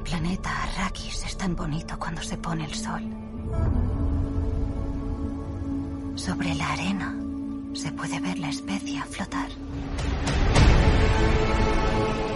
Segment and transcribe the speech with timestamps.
[0.00, 3.02] Mi planeta Arrakis es tan bonito cuando se pone el sol.
[6.14, 7.14] Sobre la arena
[7.74, 9.48] se puede ver la especia flotar.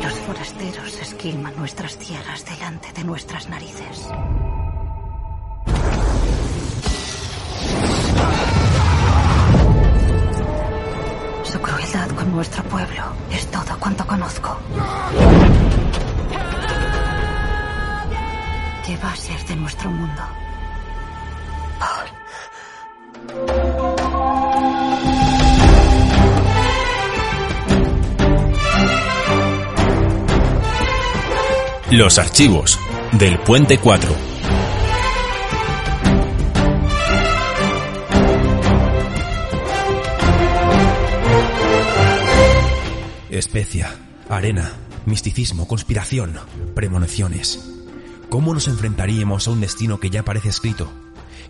[0.03, 4.08] Los forasteros esquilman nuestras tierras delante de nuestras narices.
[11.44, 14.58] Su crueldad con nuestro pueblo es todo cuanto conozco.
[19.04, 20.22] Va a ser de nuestro mundo?
[21.79, 22.08] Paul.
[31.90, 32.80] Los archivos
[33.12, 34.17] del Puente 4.
[43.30, 43.94] Especia,
[44.30, 44.72] arena,
[45.05, 46.38] misticismo, conspiración,
[46.75, 47.73] premoniciones.
[48.34, 50.90] ¿Cómo nos enfrentaríamos a un destino que ya parece escrito?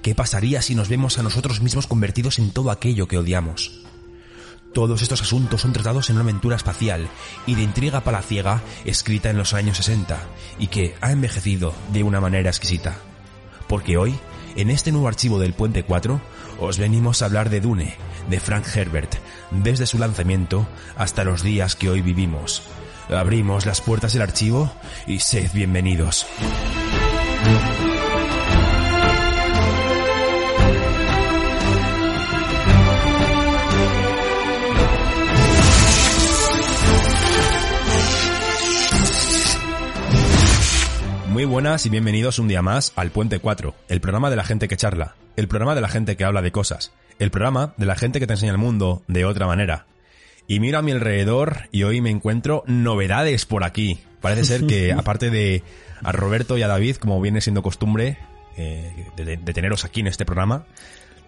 [0.02, 3.80] ¿Qué pasaría si nos vemos a nosotros mismos convertidos en todo aquello que odiamos?
[4.74, 7.08] Todos estos asuntos son tratados en una aventura espacial
[7.46, 10.20] y de intriga palaciega escrita en los años 60
[10.58, 12.98] y que ha envejecido de una manera exquisita.
[13.66, 14.14] Porque hoy,
[14.54, 16.20] en este nuevo archivo del Puente 4,
[16.60, 17.96] os venimos a hablar de Dune,
[18.28, 19.14] de Frank Herbert,
[19.52, 22.62] desde su lanzamiento hasta los días que hoy vivimos.
[23.10, 24.70] Abrimos las puertas del archivo
[25.06, 26.26] y sed bienvenidos.
[41.28, 44.68] Muy buenas y bienvenidos un día más al Puente 4, el programa de la gente
[44.68, 47.96] que charla, el programa de la gente que habla de cosas, el programa de la
[47.96, 49.84] gente que te enseña el mundo de otra manera.
[50.46, 54.00] Y miro a mi alrededor y hoy me encuentro novedades por aquí.
[54.20, 55.62] Parece ser que aparte de
[56.02, 58.18] a Roberto y a David, como viene siendo costumbre
[58.56, 60.64] eh, de, de teneros aquí en este programa,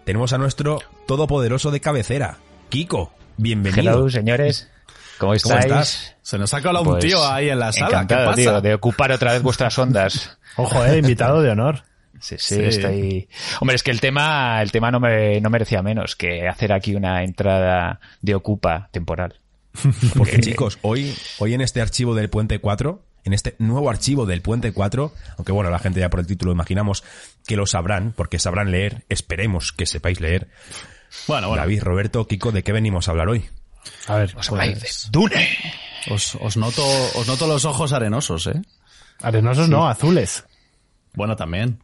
[0.05, 2.37] tenemos a nuestro todopoderoso de cabecera,
[2.69, 3.11] Kiko.
[3.37, 3.93] Bienvenido.
[3.93, 4.69] Hello, señores.
[5.17, 5.53] ¿Cómo estáis?
[5.65, 6.15] ¿Cómo estás?
[6.21, 7.87] Se nos ha colado un Pues, tío ahí en la sala.
[7.87, 8.35] ¿Qué Encantado, pasa?
[8.35, 10.37] tío, de ocupar otra vez vuestras ondas.
[10.57, 11.83] Ojo, eh, invitado de honor.
[12.19, 12.61] Sí, sí, Sí.
[12.63, 13.29] estoy...
[13.59, 16.95] Hombre, es que el tema, el tema no, me, no merecía menos que hacer aquí
[16.95, 19.35] una entrada de ocupa temporal.
[20.17, 24.41] Porque chicos, hoy, hoy en este archivo del Puente 4, en este nuevo archivo del
[24.41, 27.03] Puente 4, aunque bueno, la gente ya por el título imaginamos
[27.45, 30.47] que lo sabrán, porque sabrán leer, esperemos que sepáis leer.
[31.27, 31.61] Bueno, bueno.
[31.61, 33.45] David, Roberto, Kiko, ¿de qué venimos a hablar hoy?
[34.07, 35.47] A ver, Os pues, Dune.
[36.09, 36.83] Os, os noto,
[37.15, 38.61] os noto los ojos arenosos, ¿eh?
[39.21, 40.45] arenosos no, azules.
[41.13, 41.81] Bueno, también.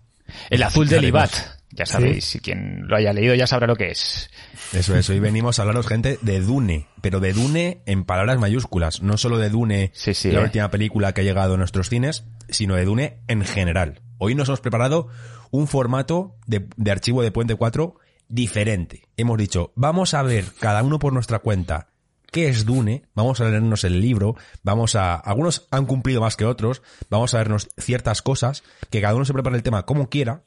[0.49, 1.05] El azul del.
[1.05, 1.31] Ibat.
[1.75, 4.29] Ya sabéis, si quien lo haya leído ya sabrá lo que es.
[4.73, 9.01] Eso es, hoy venimos a hablaros, gente, de Dune, pero de Dune en palabras mayúsculas,
[9.01, 10.43] no solo de Dune, Sí, sí, la eh.
[10.43, 14.01] última película que ha llegado a nuestros cines, sino de Dune en general.
[14.19, 15.07] Hoy nos hemos preparado
[15.49, 17.95] un formato de, de archivo de Puente 4
[18.27, 19.07] diferente.
[19.17, 21.87] Hemos dicho, vamos a ver cada uno por nuestra cuenta
[22.33, 26.45] qué es Dune, vamos a leernos el libro, vamos a, algunos han cumplido más que
[26.45, 30.41] otros, vamos a vernos ciertas cosas, que cada uno se prepare el tema como quiera,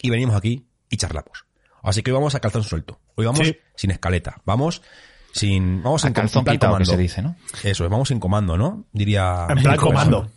[0.00, 1.44] y venimos aquí y charlamos.
[1.82, 3.00] Así que hoy vamos a calzón suelto.
[3.16, 3.56] Hoy vamos Sí.
[3.74, 4.40] sin escaleta.
[4.44, 4.82] Vamos
[5.32, 7.36] sin, vamos A en calzón en plan quitado, que se dice, ¿no?
[7.64, 8.86] Eso, es, vamos en comando, ¿no?
[8.92, 9.46] Diría.
[9.50, 10.30] En plan comando.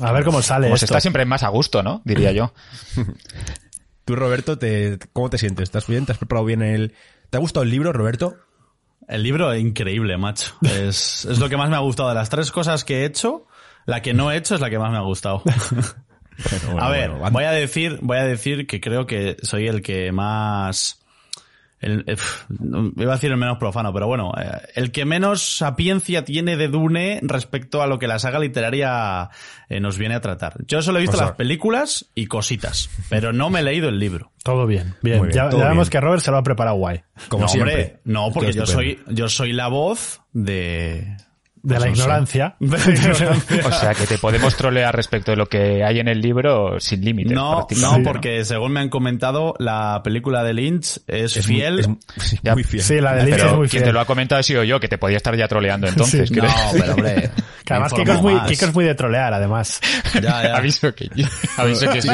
[0.00, 0.84] A ver cómo sale esto.
[0.84, 2.02] está siempre más a gusto, ¿no?
[2.04, 2.52] Diría yo.
[4.04, 5.64] Tú, Roberto, te, ¿cómo te sientes?
[5.64, 6.06] ¿Estás bien?
[6.06, 6.94] ¿Te has preparado bien el.
[7.30, 8.36] ¿Te ha gustado el libro, Roberto?
[9.08, 10.54] El libro es increíble, macho.
[10.62, 12.10] Es, es lo que más me ha gustado.
[12.10, 13.46] De las tres cosas que he hecho,
[13.86, 15.42] la que no he hecho es la que más me ha gustado.
[16.68, 19.82] Bueno, a ver, bueno, voy a decir, voy a decir que creo que soy el
[19.82, 21.04] que más,
[21.80, 25.04] el, eh, pf, no, iba a decir el menos profano, pero bueno, eh, el que
[25.04, 29.30] menos sapiencia tiene de Dune respecto a lo que la saga literaria
[29.68, 30.54] eh, nos viene a tratar.
[30.66, 33.88] Yo solo he visto O sea- las películas y cositas, pero no me he leído
[33.88, 34.32] el libro.
[34.42, 35.22] Todo bien, bien.
[35.22, 37.02] Bien, ya ya vemos que Robert se lo ha preparado guay.
[37.28, 37.74] Como no, siempre.
[37.74, 41.16] hombre, no, porque yo soy, yo soy la voz de,
[41.62, 42.00] De la Pues no sé.
[42.02, 42.56] ignorancia.
[43.66, 47.04] O sea, que te podemos trolear respecto de lo que hay en el libro sin
[47.04, 47.32] límites.
[47.32, 51.78] No, no, porque según me han comentado, la película de Lynch es, Es muy- fiel.
[51.80, 51.88] es
[52.24, 52.54] sí, Ya.
[52.54, 52.82] muy fiel.
[52.82, 53.94] Sí, la de Lynch es muy quien te fiel.
[53.94, 56.28] lo ha comentado ha sido yo, que te podía estar ya troleando entonces.
[56.28, 56.34] Sí.
[56.34, 56.48] creo.
[56.50, 57.30] No, pero hombre.
[57.68, 58.40] Que además Kiko es, muy.
[58.46, 59.80] Kiko es muy de trolear, además.
[60.14, 60.56] Ya, ya.
[60.56, 61.10] aviso que,
[61.58, 62.08] aviso que sí.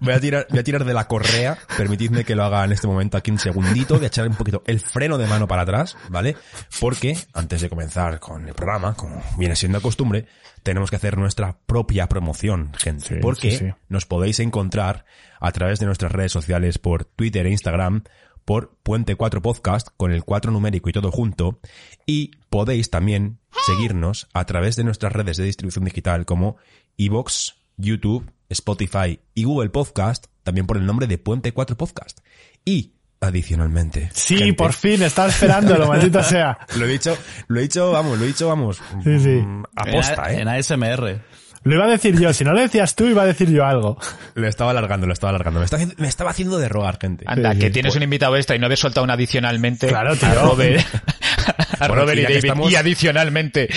[0.00, 2.86] Voy a, tirar, voy a tirar de la correa, permitidme que lo haga en este
[2.86, 5.96] momento aquí un segundito, voy a echar un poquito el freno de mano para atrás,
[6.08, 6.36] ¿vale?
[6.80, 10.26] Porque antes de comenzar con el programa, como viene siendo costumbre,
[10.62, 13.06] tenemos que hacer nuestra propia promoción, gente.
[13.06, 13.74] Sí, porque sí, sí.
[13.88, 15.04] nos podéis encontrar
[15.38, 18.04] a través de nuestras redes sociales por Twitter e Instagram
[18.44, 21.60] por Puente 4 Podcast con el 4 numérico y todo junto.
[22.06, 26.56] Y podéis también seguirnos a través de nuestras redes de distribución digital como
[26.96, 32.18] iVoox, YouTube, Spotify y Google Podcast, también por el nombre de Puente 4 Podcast.
[32.64, 34.10] Y adicionalmente.
[34.14, 36.58] Sí, gente, por fin, estaba esperándolo, maldito sea.
[36.76, 37.16] Lo he dicho,
[37.48, 38.80] lo he dicho, vamos, lo he dicho, vamos.
[39.04, 39.28] Sí, sí.
[39.28, 40.40] mm, Aposta, en, eh.
[40.42, 41.20] en ASMR.
[41.62, 43.98] Lo iba a decir yo, si no lo decías tú, iba a decir yo algo.
[44.34, 45.60] Lo estaba alargando, lo estaba alargando.
[45.98, 47.26] Me, estaba haciendo de rogar, gente.
[47.28, 47.72] Anda, Sí, que sí.
[47.72, 50.26] tienes un invitado extra y no habéis soltado un adicionalmente Claro, tío.
[50.30, 50.80] a Robert,
[51.78, 52.36] a Bueno, Robert y David.
[52.36, 53.68] estamos- Y adicionalmente.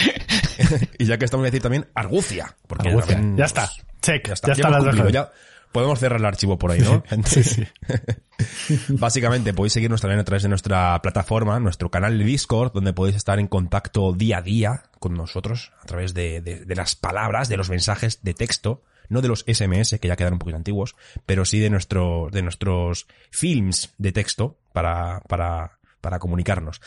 [0.98, 2.56] y ya que estamos a decir también Argucia.
[2.68, 3.16] Porque Argucia.
[3.16, 3.70] también, Ya está.
[4.04, 4.28] Check.
[4.28, 5.32] Ya está, Ya cumplido,
[5.72, 7.04] podemos cerrar el archivo por ahí, ¿no?
[7.26, 7.66] Sí, sí.
[8.90, 13.16] Básicamente podéis seguirnos también a través de nuestra plataforma, nuestro canal de Discord, donde podéis
[13.16, 17.50] estar en contacto día a día con nosotros a través de, de- de las palabras,
[17.50, 20.96] de los mensajes de texto, no de los SMS, que ya quedan un poquito antiguos,
[21.26, 26.82] pero sí de, nuestro, de nuestros films de texto para, para, para comunicarnos.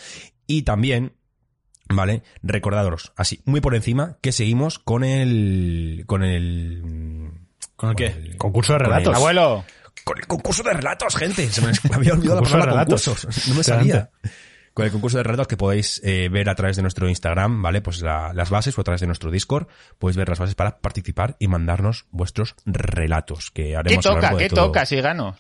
[0.47, 1.13] Y también,
[1.89, 2.23] ¿vale?
[2.43, 6.05] Recordaros, así, muy por encima, que seguimos con el...
[6.07, 7.31] con el...
[7.77, 8.35] ¿Con el qué?
[8.39, 9.17] Concurso de Con el- relatos.
[9.17, 9.65] Abuelo,
[10.05, 11.49] con el concurso de relatos, gente.
[11.51, 13.05] Se me había olvidado la palabra relatos.
[13.05, 13.49] concursos.
[13.49, 14.11] No me salía.
[14.73, 17.81] Con el concurso de relatos que podéis eh, ver a través de nuestro Instagram, ¿vale?
[17.83, 19.67] Pues la- las bases o a través de nuestro Discord.
[19.99, 24.15] Podéis ver las bases para participar y mandarnos vuestros relatos que ¿qué haremos a lo
[24.17, 24.23] toca?
[24.27, 24.67] largo de ¿Qué todo.
[24.67, 25.37] toca si gano?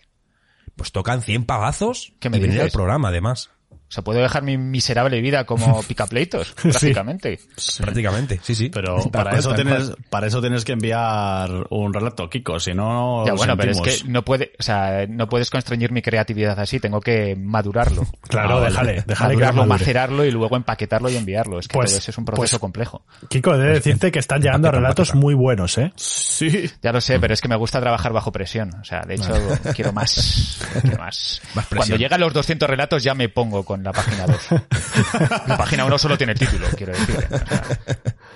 [0.75, 3.51] Pues tocan 100 pavazos ¿Qué me y venir al programa, además.
[3.89, 7.39] O sea, puedo dejar mi miserable vida como picapleitos, prácticamente.
[7.79, 8.69] Prácticamente, sí, sí.
[8.69, 13.35] Pero para eso tienes, para eso tienes que enviar un relato, Kiko, si no, Ya
[13.35, 17.01] bueno, pero es que no puede, o sea, no puedes constreñir mi creatividad así, tengo
[17.01, 18.07] que madurarlo.
[18.29, 21.59] Claro, Ah, déjale, déjale madurarlo, macerarlo y luego empaquetarlo y enviarlo.
[21.61, 23.05] Es que Pues- todo eso es un proceso pues- complejo.
[23.29, 25.25] Kiko, he de decirte que están llegando Empaqueta, relatos empaqueta.
[25.25, 25.93] muy buenos, ¿eh?
[25.97, 26.69] Sí.
[26.83, 28.75] Ya lo sé, pero es que me gusta trabajar bajo presión.
[28.81, 29.33] O sea, de hecho,
[29.75, 30.59] quiero más.
[30.83, 31.41] Quiero más.
[31.55, 31.77] Más presión.
[31.79, 34.39] Cuando llegan los 200 relatos ya me pongo con la página 2.
[35.49, 37.17] La página 1 solo tiene título, quiero decir.
[37.17, 37.79] O sea,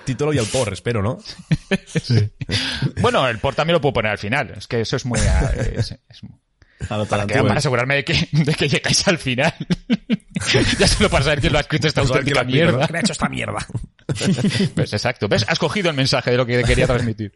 [0.05, 1.17] Título y autor, espero, ¿no?
[3.01, 4.53] bueno, el port también lo puedo poner al final.
[4.57, 5.19] Es que eso es muy...
[5.19, 6.21] eh, es- es-
[6.87, 9.53] para, que- para asegurarme de que, de que llegáis al final.
[10.79, 12.71] ya solo para saber quién lo ha escrito esta auténtica lo ha escrito, ¿no?
[12.71, 12.87] mierda.
[12.87, 13.67] ¿Quién ha hecho esta mierda?
[14.75, 15.27] Pues exacto.
[15.27, 15.45] ¿Ves?
[15.47, 17.33] Has cogido el mensaje de lo que quería transmitir.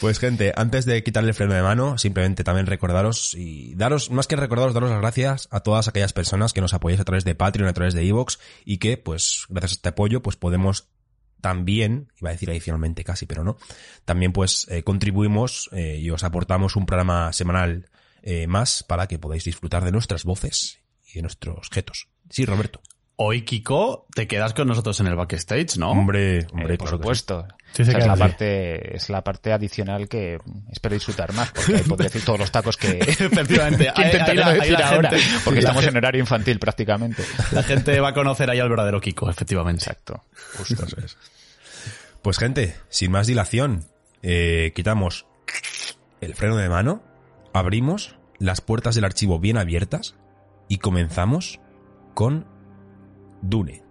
[0.00, 4.28] Pues gente, antes de quitarle el freno de mano, simplemente también recordaros y daros, más
[4.28, 7.34] que recordaros, daros las gracias a todas aquellas personas que nos apoyáis a través de
[7.34, 10.88] Patreon, a través de Evox y que, pues, gracias a este apoyo, pues podemos
[11.40, 13.56] también, iba a decir adicionalmente casi, pero no,
[14.04, 17.90] también pues eh, contribuimos eh, y os aportamos un programa semanal
[18.22, 22.08] eh, más para que podáis disfrutar de nuestras voces y de nuestros objetos.
[22.30, 22.80] Sí, Roberto.
[23.20, 25.90] Hoy, Kiko, te quedas con nosotros en el backstage, ¿no?
[25.90, 27.02] Hombre, Eh, hombre, por claro que sí.
[27.02, 27.48] supuesto.
[27.72, 30.38] Sí, se Esa es, la parte, es la parte adicional que
[30.70, 33.90] espero disfrutar más, porque ahí podré decir todos los tacos que, Efectivamente.
[33.94, 36.20] que intentaré ahí la- no ahí decir la ahora, gente- porque estamos gente- en horario
[36.20, 37.24] infantil prácticamente.
[37.50, 39.82] La gente va a conocer ahí al verdadero Kiko, efectivamente.
[39.82, 40.22] Exacto.
[40.56, 40.86] Justo.
[42.22, 43.84] Pues gente, sin más dilación,
[44.22, 45.26] eh, quitamos
[46.20, 47.02] el freno de mano,
[47.52, 50.14] abrimos las puertas del archivo bien abiertas
[50.68, 51.58] y comenzamos
[52.14, 52.46] con
[53.42, 53.87] Dune.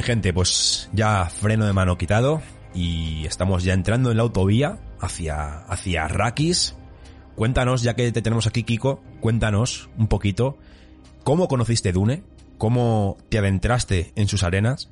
[0.00, 2.42] Bien, gente, pues ya freno de mano quitado
[2.74, 6.74] y estamos ya entrando en la autovía hacia, hacia Arrakis.
[7.36, 10.58] Cuéntanos, ya que te tenemos aquí, Kiko, cuéntanos un poquito
[11.24, 12.22] cómo conociste Dune,
[12.58, 14.90] cómo te adentraste en sus arenas,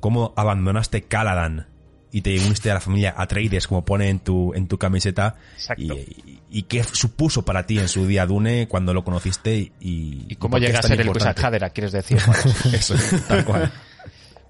[0.00, 1.66] cómo abandonaste Caladan
[2.10, 5.82] y te uniste a la familia Atreides, como pone en tu, en tu camiseta, Exacto.
[5.82, 5.92] y,
[6.26, 10.36] y- y qué supuso para ti en su día Dune cuando lo conociste y, ¿Y
[10.36, 11.44] cómo llega a ser el importante.
[11.44, 12.16] Hadera, quieres decir?
[12.72, 12.94] Eso,
[13.28, 13.70] tal cual.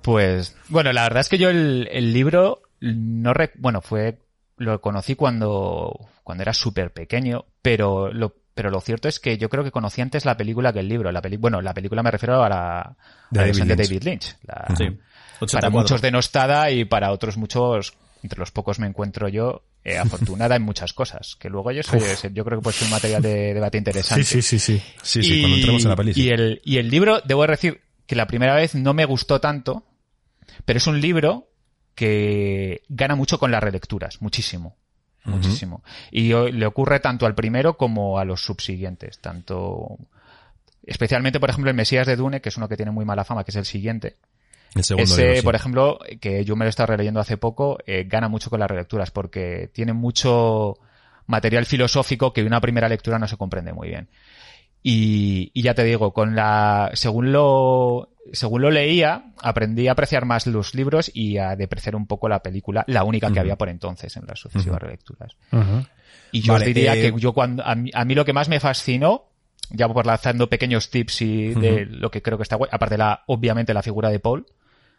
[0.03, 4.19] Pues, bueno, la verdad es que yo el, el libro no rec- bueno, fue,
[4.57, 9.49] lo conocí cuando, cuando era súper pequeño, pero lo, pero lo cierto es que yo
[9.49, 11.13] creo que conocí antes la película que el libro.
[11.13, 12.97] La peli bueno, la película me refiero a la,
[13.31, 13.89] De a David versión de Lynch.
[13.89, 14.37] David Lynch.
[14.45, 14.85] La- Sí.
[14.85, 15.71] para 84.
[15.71, 20.63] muchos denostada y para otros muchos, entre los pocos me encuentro yo, eh, afortunada en
[20.63, 21.37] muchas cosas.
[21.37, 22.01] Que luego yo soy,
[22.33, 24.25] yo creo que puede ser un material de debate interesante.
[24.25, 24.83] Sí, sí, sí, sí.
[25.03, 26.23] Sí, sí, cuando entremos en la sí.
[26.23, 29.85] Y el, y el libro, debo decir que la primera vez no me gustó tanto,
[30.65, 31.49] pero es un libro
[31.95, 34.77] que gana mucho con las relecturas, muchísimo.
[35.25, 35.83] Muchísimo.
[36.11, 39.19] Y le ocurre tanto al primero como a los subsiguientes.
[39.19, 39.99] Tanto.
[40.85, 43.45] Especialmente, por ejemplo, el Mesías de Dune, que es uno que tiene muy mala fama,
[43.45, 44.17] que es el siguiente.
[44.75, 45.43] El segundo Ese, libro, sí.
[45.43, 48.61] por ejemplo, que yo me lo he estado releyendo hace poco, eh, gana mucho con
[48.61, 50.79] las relecturas porque tiene mucho
[51.27, 54.09] material filosófico que una primera lectura no se comprende muy bien.
[54.83, 60.25] Y, y ya te digo, con la, según lo, según lo leía, aprendí a apreciar
[60.25, 63.69] más los libros y a depreciar un poco la película, la única que había por
[63.69, 65.37] entonces en las sucesivas relecturas.
[66.31, 68.33] Y yo Vale, os diría eh, que yo cuando, a mí, a mí lo que
[68.33, 69.25] más me fascinó,
[69.71, 72.99] ya por lanzando pequeños tips y de lo que creo que está guay, aparte de
[72.99, 74.47] la, obviamente la figura de Paul,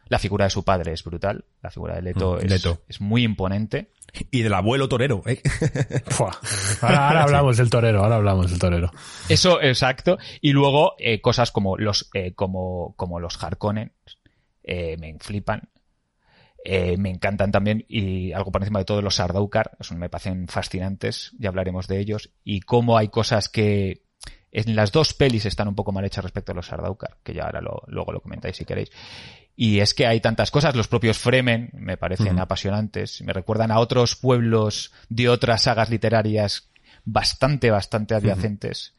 [0.10, 2.82] la figura de su padre es brutal, la figura de Leto, Mm, es, Leto.
[2.88, 3.92] es muy imponente.
[4.32, 5.40] Y del abuelo torero, ¿eh?
[6.82, 8.92] Ahora, ahora hablamos del torero, ahora hablamos del torero.
[9.30, 10.18] Eso, exacto.
[10.42, 13.94] Y luego, eh, cosas como los, eh, como, como los Harkonnen,
[14.64, 15.70] eh, me flipan.
[16.66, 20.48] Eh, me encantan también, y algo por encima de todo, los Sardaukar, eso me parecen
[20.48, 24.04] fascinantes, ya hablaremos de ellos, y cómo hay cosas que
[24.52, 27.44] en las dos pelis están un poco mal hechas respecto a los Sardaukar, que ya
[27.46, 28.90] ahora lo, luego lo comentáis si queréis.
[29.62, 33.80] Y es que hay tantas cosas, los propios Fremen me parecen apasionantes, me recuerdan a
[33.80, 36.70] otros pueblos de otras sagas literarias
[37.04, 38.94] bastante, bastante adyacentes.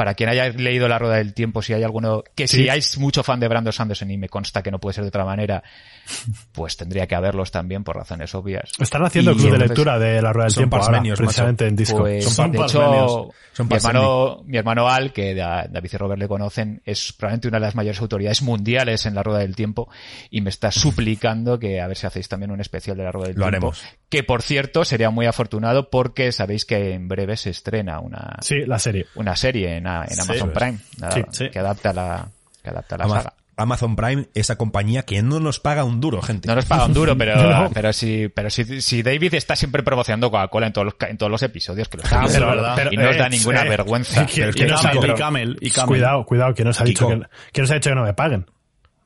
[0.00, 3.22] Para quien haya leído La Rueda del Tiempo, si hay alguno, que si hay mucho
[3.22, 5.62] fan de Brandon Sanderson y me consta que no puede ser de otra manera,
[6.52, 8.70] pues tendría que haberlos también por razones obvias.
[8.78, 11.66] Están haciendo Y club de entonces- lectura de la rueda del Son tiempo ahora, precisamente
[11.66, 11.98] en disco.
[11.98, 12.72] Pues, Son de parmenios.
[13.10, 17.12] hecho, Son mi hermano, mi hermano Al, que da- David y Robert le conocen, es
[17.12, 19.90] probablemente una de las mayores autoridades mundiales en la Rueda del Tiempo
[20.30, 23.28] y me está suplicando que a ver si hacéis también un especial de la Rueda
[23.28, 23.66] del Lo Tiempo.
[23.68, 23.84] haremos.
[24.10, 28.56] Que por cierto sería muy afortunado porque sabéis que en breve se estrena una, Sí,
[28.66, 29.06] la serie.
[29.14, 30.58] una serie en, a- en Sí, Amazon pues.
[30.58, 30.78] Prime
[31.14, 31.48] Sí, sí.
[31.50, 32.28] que adapta la,
[32.62, 33.34] que adapta la Ama- saga.
[33.56, 36.48] Amazon Prime, esa compañía que no nos paga un duro, gente.
[36.48, 37.70] No nos paga un duro, pero, No.
[37.74, 41.30] pero si, pero si, si David está siempre promocionando Coca-Cola en todos los, en todos
[41.30, 42.52] los episodios que lo está haciendo,
[42.90, 44.24] y no os da eh, ninguna eh, vergüenza.
[44.34, 45.88] que que no sabe, y Camel, y Camel.
[45.88, 47.20] Cuidado, cuidado, que nos ha dicho Kiko.
[47.20, 48.46] que, que nos ha dicho que no me paguen.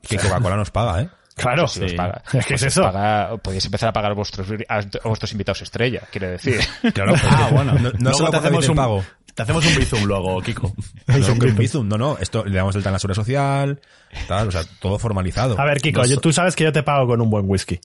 [0.07, 1.09] Que Coca-Cola nos paga, ¿eh?
[1.35, 1.67] Claro.
[1.67, 2.23] Si os paga.
[2.33, 2.81] Es que es Pues eso.
[2.83, 6.59] paga- podéis empezar a pagar a vuestros, a vuestros invitados estrella, quiero decir.
[6.93, 7.73] Claro, porque Ah, bueno.
[7.73, 9.03] No, no solo te hacemos un pago.
[9.33, 10.73] Te hacemos un bizum luego, Kiko.
[11.09, 11.89] Un Bizum.
[11.89, 13.81] No, no, esto le damos el en la seguridad social,
[14.29, 15.59] tal, o sea, todo formalizado.
[15.59, 17.77] A ver, Kiko, yo- tú sabes que yo te pago con un buen whisky.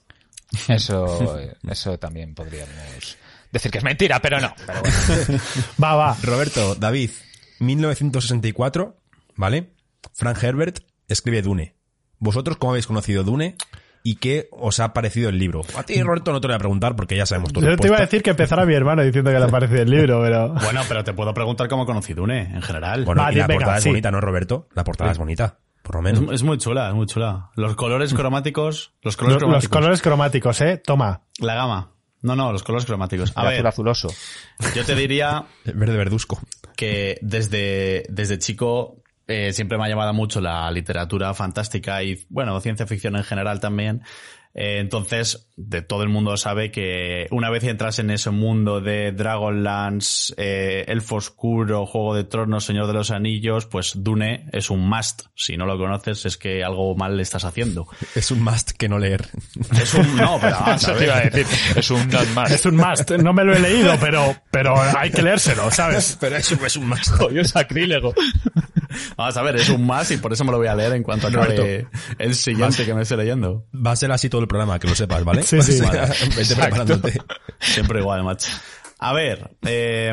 [0.68, 1.36] Eso,
[1.68, 3.16] eso también podríamos
[3.50, 4.54] decir que es mentira, pero no.
[4.64, 5.40] Pero bueno.
[5.82, 6.16] Va, va.
[6.22, 7.10] Roberto, David,
[7.58, 8.96] 1964,
[9.36, 9.72] ¿vale?
[10.14, 10.78] Frank Herbert
[11.08, 11.74] escribe Dune.
[12.20, 13.56] ¿Vosotros cómo habéis conocido Dune?
[14.02, 15.60] ¿Y qué os ha parecido el libro?
[15.76, 17.66] A ti, Roberto, no te lo voy a preguntar porque ya sabemos tu Yo te
[17.66, 18.04] iba a respuesta.
[18.04, 20.54] decir que empezara mi hermano diciendo que le parece el libro, pero...
[20.54, 23.04] Bueno, pero te puedo preguntar cómo conocí Dune, en general.
[23.04, 24.68] Bueno, y la venga, portada es bonita, ¿no, Roberto?
[24.74, 26.32] La portada es bonita, por lo menos.
[26.32, 27.50] es muy chula, es muy chula.
[27.56, 29.76] Los colores cromáticos, los colores Los, los cromáticos.
[29.78, 30.78] colores cromáticos, ¿eh?
[30.78, 31.22] Toma.
[31.38, 31.92] La gama.
[32.22, 33.32] No, no, los colores cromáticos.
[33.36, 34.08] A El ver, azul azuloso.
[34.74, 36.38] yo te diría Verde verduzco.
[36.76, 38.99] que desde, desde chico
[39.30, 43.60] eh, siempre me ha llamado mucho la literatura fantástica y, bueno, ciencia ficción en general
[43.60, 44.02] también.
[44.54, 49.12] Eh, entonces, de todo el mundo sabe que una vez entras en ese mundo de
[49.12, 54.88] Dragonlance, eh, Elfo Oscuro, Juego de Tronos, Señor de los Anillos, pues Dune es un
[54.88, 55.22] must.
[55.34, 57.86] Si no lo conoces es que algo mal le estás haciendo.
[58.14, 59.28] Es un must que no leer.
[59.80, 60.16] Es un...
[60.16, 61.46] No, pero vamos a Eso te iba a decir.
[61.76, 62.50] Es un not más.
[62.50, 63.10] Es un must.
[63.10, 66.16] No me lo he leído, pero, pero hay que leérselo, ¿sabes?
[66.20, 67.10] Pero eso es un must.
[67.10, 68.14] Jodido sacrílego.
[69.16, 71.02] Vamos a ver, es un must y por eso me lo voy a leer en
[71.02, 71.90] cuanto acabe Roberto.
[72.18, 73.66] el siguiente que me esté leyendo.
[73.74, 75.42] Va a ser así todo el programa, que lo sepas, ¿vale?
[75.50, 75.80] Sí, sí.
[75.80, 76.00] Vale,
[76.36, 77.20] Vete preparándote.
[77.58, 78.48] Siempre igual, macho.
[78.98, 80.12] A ver, eh,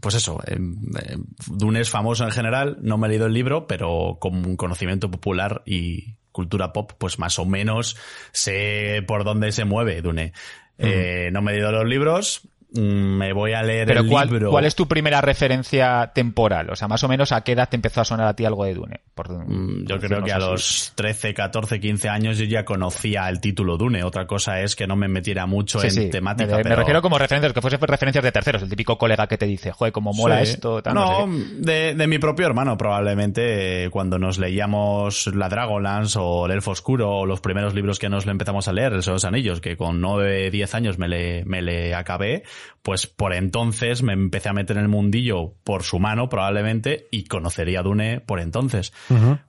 [0.00, 3.66] pues eso, eh, eh, Dune es famoso en general, no me he leído el libro,
[3.66, 7.96] pero con un conocimiento popular y cultura pop, pues más o menos
[8.32, 10.32] sé por dónde se mueve Dune.
[10.78, 14.50] Eh, no me he leído los libros, me voy a leer Pero el ¿cuál, libro.
[14.50, 16.70] ¿cuál es tu primera referencia temporal?
[16.70, 18.64] O sea, más o menos a qué edad te empezó a sonar a ti algo
[18.64, 19.00] de Dune.
[19.14, 20.46] Por- Mm, Yo creo que a así.
[20.46, 24.02] los 13, 14, 15 años yo ya conocía el título Dune.
[24.04, 26.10] Otra cosa es que no me metiera mucho Sí, en sí.
[26.10, 26.56] temática.
[26.56, 29.72] me, refiero como referencias, que fuese referencias de terceros, el típico colega que te dice,
[29.72, 30.52] joder, cómo mola Sí.
[30.52, 31.54] esto, tal, no, no, sé qué".
[31.72, 37.10] de, de mi propio hermano probablemente cuando nos leíamos la Dragonlance o el Elfo Oscuro
[37.10, 39.60] o los primeros libros que nos le empezamos a leer, el Señor de los Anillos,
[39.60, 42.42] que con 9, 10 años me le, me le acabé,
[42.82, 47.24] pues por entonces me empecé a meter en el mundillo por su mano probablemente y
[47.24, 48.92] conocería Dune por entonces.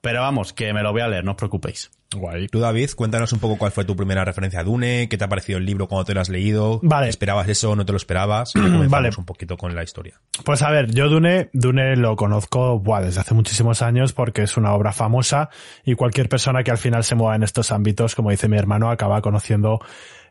[0.00, 1.90] Pero vamos, que me lo voy a leer, no os preocupéis.
[2.14, 2.48] Guay.
[2.48, 5.28] Tú, David, cuéntanos un poco cuál fue tu primera referencia a Dune, qué te ha
[5.28, 6.78] parecido el libro cuando te lo has leído.
[6.82, 7.08] Vale.
[7.08, 8.52] ¿Esperabas eso no te lo esperabas?
[8.62, 9.10] Y Vale.
[9.16, 10.20] un poquito con la historia.
[10.44, 14.56] Pues a ver, yo Dune, Dune lo conozco buah, desde hace muchísimos años porque es
[14.56, 15.50] una obra famosa
[15.84, 18.90] y cualquier persona que al final se mueva en estos ámbitos, como dice mi hermano,
[18.90, 19.80] acaba conociendo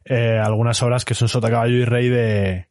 [0.06, 2.68] eh, algunas obras que son sota caballo y rey de,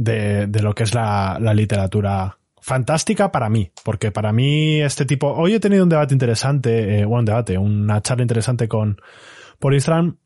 [0.00, 5.04] de, de lo que es la, la literatura fantástica para mí, porque para mí este
[5.04, 9.00] tipo, hoy he tenido un debate interesante, eh, bueno, un debate, una charla interesante con,
[9.58, 10.16] por Instagram,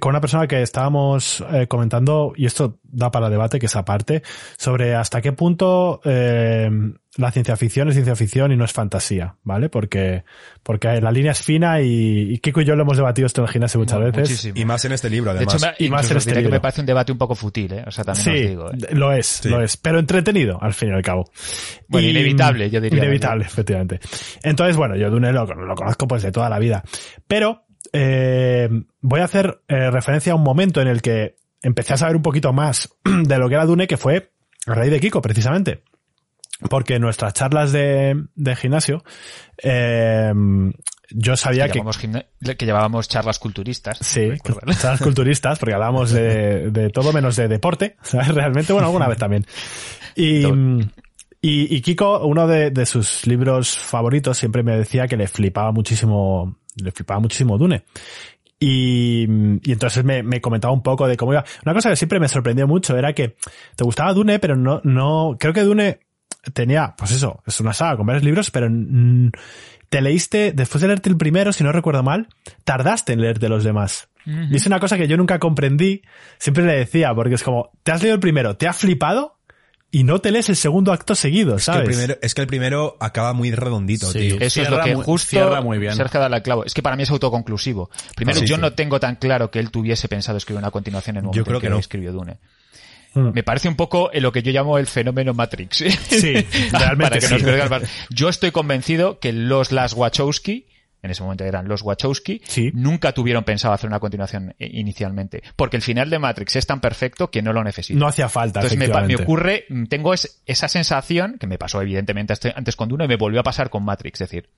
[0.00, 4.22] con una persona que estábamos eh, comentando, y esto da para debate, que es aparte,
[4.56, 6.70] sobre hasta qué punto eh,
[7.16, 9.68] la ciencia ficción es ciencia ficción y no es fantasía, ¿vale?
[9.68, 10.24] Porque,
[10.62, 13.46] porque la línea es fina y, y Kiko y yo lo hemos debatido esto en
[13.46, 14.18] el gimnasio muchas veces.
[14.30, 14.54] Muchísimo.
[14.58, 15.54] Y más en este libro, De además.
[15.54, 16.56] hecho, me, Y más en este diré que libro.
[16.56, 17.84] me parece un debate un poco fútil, ¿eh?
[17.86, 18.70] O sea, también os Sí, digo.
[18.70, 18.76] ¿eh?
[18.94, 21.30] lo es, lo es, pero entretenido al fin y al cabo.
[21.88, 22.98] Bueno, inevitable, yo diría.
[22.98, 24.00] Inevitable, efectivamente.
[24.42, 26.82] Entonces, bueno, yo Dune lo, lo conozco pues de toda la vida.
[27.28, 28.68] Pero eh,
[29.00, 32.22] voy a hacer eh, referencia a un momento en el que empecé a saber un
[32.22, 34.32] poquito más de lo que era Dune, que fue
[34.66, 35.82] a raíz de Kiko, precisamente.
[36.68, 39.04] Porque en nuestras charlas de, de gimnasio,
[39.62, 40.32] eh,
[41.10, 43.98] yo sabía que, que, llevábamos gimna- que llevábamos charlas culturistas.
[44.00, 44.30] Sí,
[44.80, 48.28] charlas culturistas, porque hablábamos de, de todo menos de deporte, ¿sabes?
[48.34, 49.46] Realmente, bueno, alguna vez también.
[51.42, 55.70] Y, y Kiko, uno de, de sus libros favoritos, siempre me decía que le flipaba
[55.72, 57.84] muchísimo, le flipaba muchísimo Dune.
[58.58, 59.24] Y,
[59.62, 61.44] y entonces me, me comentaba un poco de cómo iba.
[61.66, 63.36] Una cosa que siempre me sorprendió mucho era que
[63.76, 66.00] te gustaba Dune, pero no, no, creo que Dune
[66.52, 68.68] tenía, pues eso, es una saga con varios libros, pero
[69.88, 72.28] te leíste, después de leerte el primero, si no recuerdo mal,
[72.64, 74.08] tardaste en leerte los demás.
[74.26, 76.02] Y es una cosa que yo nunca comprendí,
[76.38, 79.36] siempre le decía, porque es como, te has leído el primero, te ha flipado
[79.90, 81.88] y no te lees el segundo acto seguido, Es que, el ¿sabes?
[81.88, 84.18] primero, es que el primero acaba muy redondito, Sí.
[84.30, 84.36] tío.
[84.40, 85.94] Eso es lo que muy- justo cierra muy bien.
[85.94, 86.64] Sergio da la clavo.
[86.64, 87.90] Es que para mí es autoconclusivo.
[88.16, 88.60] Primero, Ah, sí, yo sí.
[88.62, 91.56] no tengo tan claro que él tuviese pensado escribir una continuación en Yo momento creo
[91.58, 91.78] en que, que no.
[91.78, 92.38] escribió Dune.
[93.14, 93.30] Mm.
[93.32, 95.76] Me parece un poco en lo que yo llamo el fenómeno Matrix.
[95.78, 96.32] Sí,
[96.72, 97.36] realmente Para que sí.
[97.42, 97.82] nos.
[98.10, 100.66] Yo estoy convencido que los Las Wachowski,
[101.02, 102.70] en ese momento eran los Wachowski, Sí.
[102.74, 105.42] nunca tuvieron pensado hacer una continuación eh, inicialmente.
[105.54, 107.98] Porque el final de Matrix es tan perfecto que no lo necesita.
[107.98, 111.82] No hacía falta, Entonces me, me ocurre, mm, tengo es- esa sensación, que me pasó
[111.82, 114.20] evidentemente antes con Dune y me volvió a pasar con Matrix.
[114.22, 114.48] Es decir,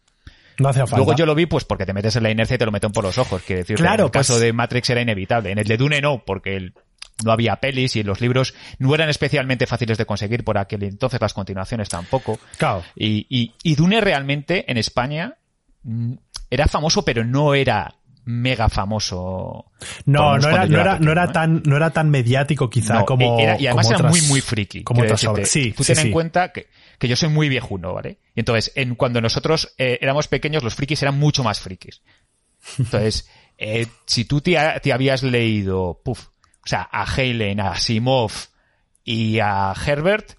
[0.58, 0.96] No hacía falta.
[0.98, 2.92] Luego yo lo vi pues porque te metes en la inercia y te lo meten
[2.92, 3.42] por los ojos.
[3.44, 5.50] Quiero decir, Claro, en el caso pues- de Matrix era inevitable.
[5.50, 6.72] En el de Dune no, porque el-
[7.24, 11.20] no había pelis y los libros no eran especialmente fáciles de conseguir por aquel entonces,
[11.20, 12.38] las continuaciones tampoco.
[12.58, 12.84] Claro.
[12.94, 15.36] Y, y, y Dune realmente en España
[15.82, 16.12] mm,
[16.50, 17.94] era famoso, pero no era
[18.28, 19.66] mega famoso.
[20.04, 21.28] No, no era, no era, no era ¿eh?
[21.32, 23.38] tan, no era tan mediático quizá No, como.
[23.38, 24.82] era- y además como era otras- muy, muy friki.
[24.82, 25.44] Como otras decirte.
[25.46, 26.06] Sí, Tú sí, ten sí.
[26.08, 26.66] en cuenta que,
[26.98, 28.18] que yo soy muy viejuno, ¿vale?
[28.34, 32.02] Y entonces, en, cuando nosotros eh, éramos pequeños, los frikis eran mucho más frikis.
[32.78, 36.26] Entonces, eh, si tú te, te habías leído, puf,
[36.66, 38.32] o sea, a Helen, a Asimov
[39.04, 40.32] y a Herbert,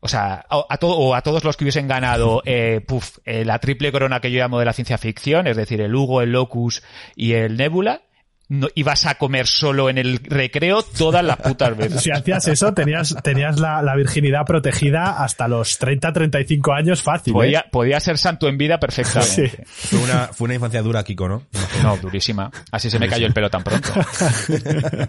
[0.00, 3.46] o sea, a, a todo, o a todos los que hubiesen ganado, eh, puf, eh,
[3.46, 6.32] la triple corona que yo llamo de la ciencia ficción, es decir, el Hugo, el
[6.32, 6.82] Locus
[7.16, 8.02] y el Nebula,
[8.48, 12.02] no, ibas a comer solo en el recreo todas las putas veces.
[12.02, 17.32] Si hacías eso, tenías, tenías la, la virginidad protegida hasta los 30, 35 años fácil.
[17.32, 17.34] ¿eh?
[17.34, 19.64] Podía, podía ser santo en vida perfectamente.
[19.66, 21.42] Fue una, fue una infancia dura, Kiko, ¿no?
[21.82, 22.50] No, durísima.
[22.70, 23.88] Así se me cayó el pelo tan pronto.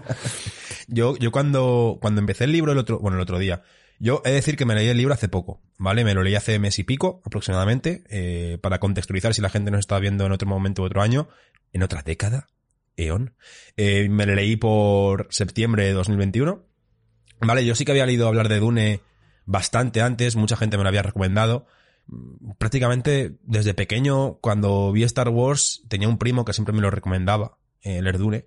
[0.88, 3.64] Yo, yo cuando, cuando empecé el libro el otro, bueno, el otro día,
[4.00, 6.04] yo he de decir que me leí el libro hace poco, ¿vale?
[6.04, 9.80] Me lo leí hace mes y pico, aproximadamente, eh, para contextualizar si la gente nos
[9.80, 11.28] está viendo en otro momento u otro año,
[11.74, 12.48] en otra década,
[12.98, 13.36] eón.
[13.78, 16.66] Eh, me leí por septiembre de 2021.
[17.42, 19.02] Vale, yo sí que había leído hablar de Dune
[19.46, 21.68] bastante antes, mucha gente me lo había recomendado.
[22.08, 26.92] Mm, Prácticamente desde pequeño, cuando vi Star Wars, tenía un primo que siempre me lo
[26.92, 28.46] recomendaba, eh, leer Dune.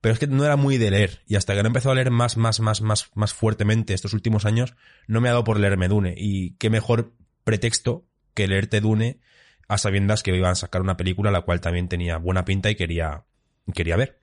[0.00, 1.22] Pero es que no era muy de leer.
[1.26, 4.44] Y hasta que no empezó a leer más, más, más, más, más fuertemente estos últimos
[4.44, 4.74] años,
[5.08, 6.14] no me ha dado por leerme Dune.
[6.16, 9.20] Y qué mejor pretexto que leerte Dune
[9.68, 12.74] a sabiendas que iban a sacar una película la cual también tenía buena pinta y
[12.74, 13.24] quería,
[13.74, 14.18] quería ver.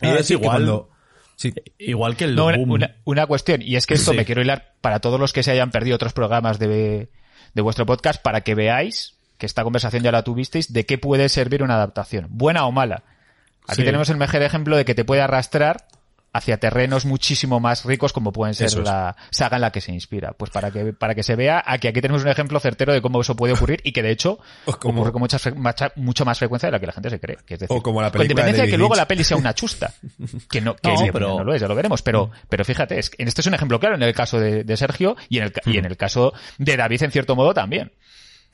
[0.00, 0.56] Y Ah, es decir que igual.
[0.58, 0.90] cuando-
[1.36, 2.70] sí, Igual que el No, una, boom.
[2.70, 4.16] una- una cuestión, y es que esto Sí.
[4.16, 7.10] me quiero hilar para todos los que se hayan perdido otros programas de,
[7.54, 11.28] de vuestro podcast para que veáis que esta conversación ya la tuvisteis de qué puede
[11.28, 13.02] servir una adaptación, buena o mala.
[13.66, 13.84] Aquí Sí.
[13.84, 15.86] tenemos el mejor ejemplo de que te puede arrastrar
[16.34, 18.76] hacia terrenos muchísimo más ricos como pueden ser es.
[18.76, 20.32] la saga en la que se inspira.
[20.32, 23.20] Pues para que, para que se vea, aquí, aquí tenemos un ejemplo certero de cómo
[23.20, 24.38] eso puede ocurrir y que de hecho
[24.80, 27.36] como- ocurre con mucha, mucho más frecuencia de la que la gente se cree.
[27.44, 29.24] Que es decir, O como la con película de independencia de que luego la peli
[29.24, 29.92] sea una chusta.
[30.50, 32.02] Que no, que No, pero- no lo es, ya lo veremos.
[32.02, 34.76] Pero, pero fíjate, es, que este es un ejemplo claro en el caso de, de
[34.76, 37.92] Sergio y en, el, y en el caso de David, en cierto modo, también.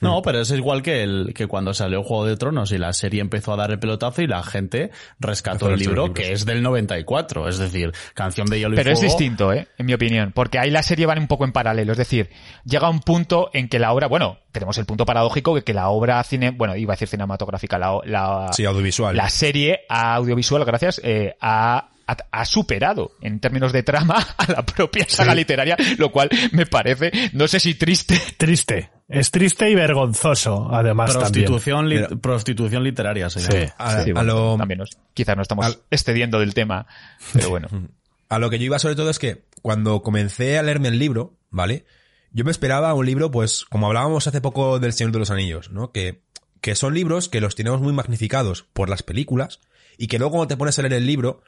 [0.00, 3.20] No, pero es igual que el que cuando salió Juego de Tronos y la serie
[3.20, 7.48] empezó a dar el pelotazo y la gente rescató el libro que es del 94,
[7.48, 9.16] es decir, Canción de Hielo y Pero es Fuego.
[9.18, 9.68] distinto, ¿eh?
[9.76, 10.32] En mi opinión.
[10.32, 11.92] Porque ahí la serie van un poco en paralelo.
[11.92, 12.30] Es decir,
[12.64, 15.88] llega un punto en que la obra, bueno, tenemos el punto paradójico de que la
[15.88, 19.16] obra cine, bueno, iba a decir cinematográfica, la, la, sí, audiovisual.
[19.16, 24.64] la serie audiovisual, gracias, eh, ha ha, ha superado en términos de trama a la
[24.64, 28.18] propia saga literaria, lo cual me parece, no sé si triste.
[28.38, 28.90] Triste.
[29.08, 31.46] Es triste y vergonzoso, además también.
[31.46, 33.72] Prostitución, li- Pero- prostitución literaria, se Sí.
[33.78, 36.86] A, Sí, a bueno, lo, también nos- quizás no estamos al- excediendo del tema,
[37.32, 37.68] pero bueno.
[38.28, 41.38] a lo que yo iba sobre todo es que cuando comencé a leerme el libro,
[41.50, 41.86] ¿vale?
[42.32, 45.70] Yo me esperaba un libro, pues, como hablábamos hace poco del Señor de los Anillos,
[45.70, 45.90] ¿no?
[45.92, 46.20] Que,
[46.60, 49.60] que son libros que los tenemos muy magnificados por las películas
[49.96, 51.40] y que luego cuando te pones a leer el libro,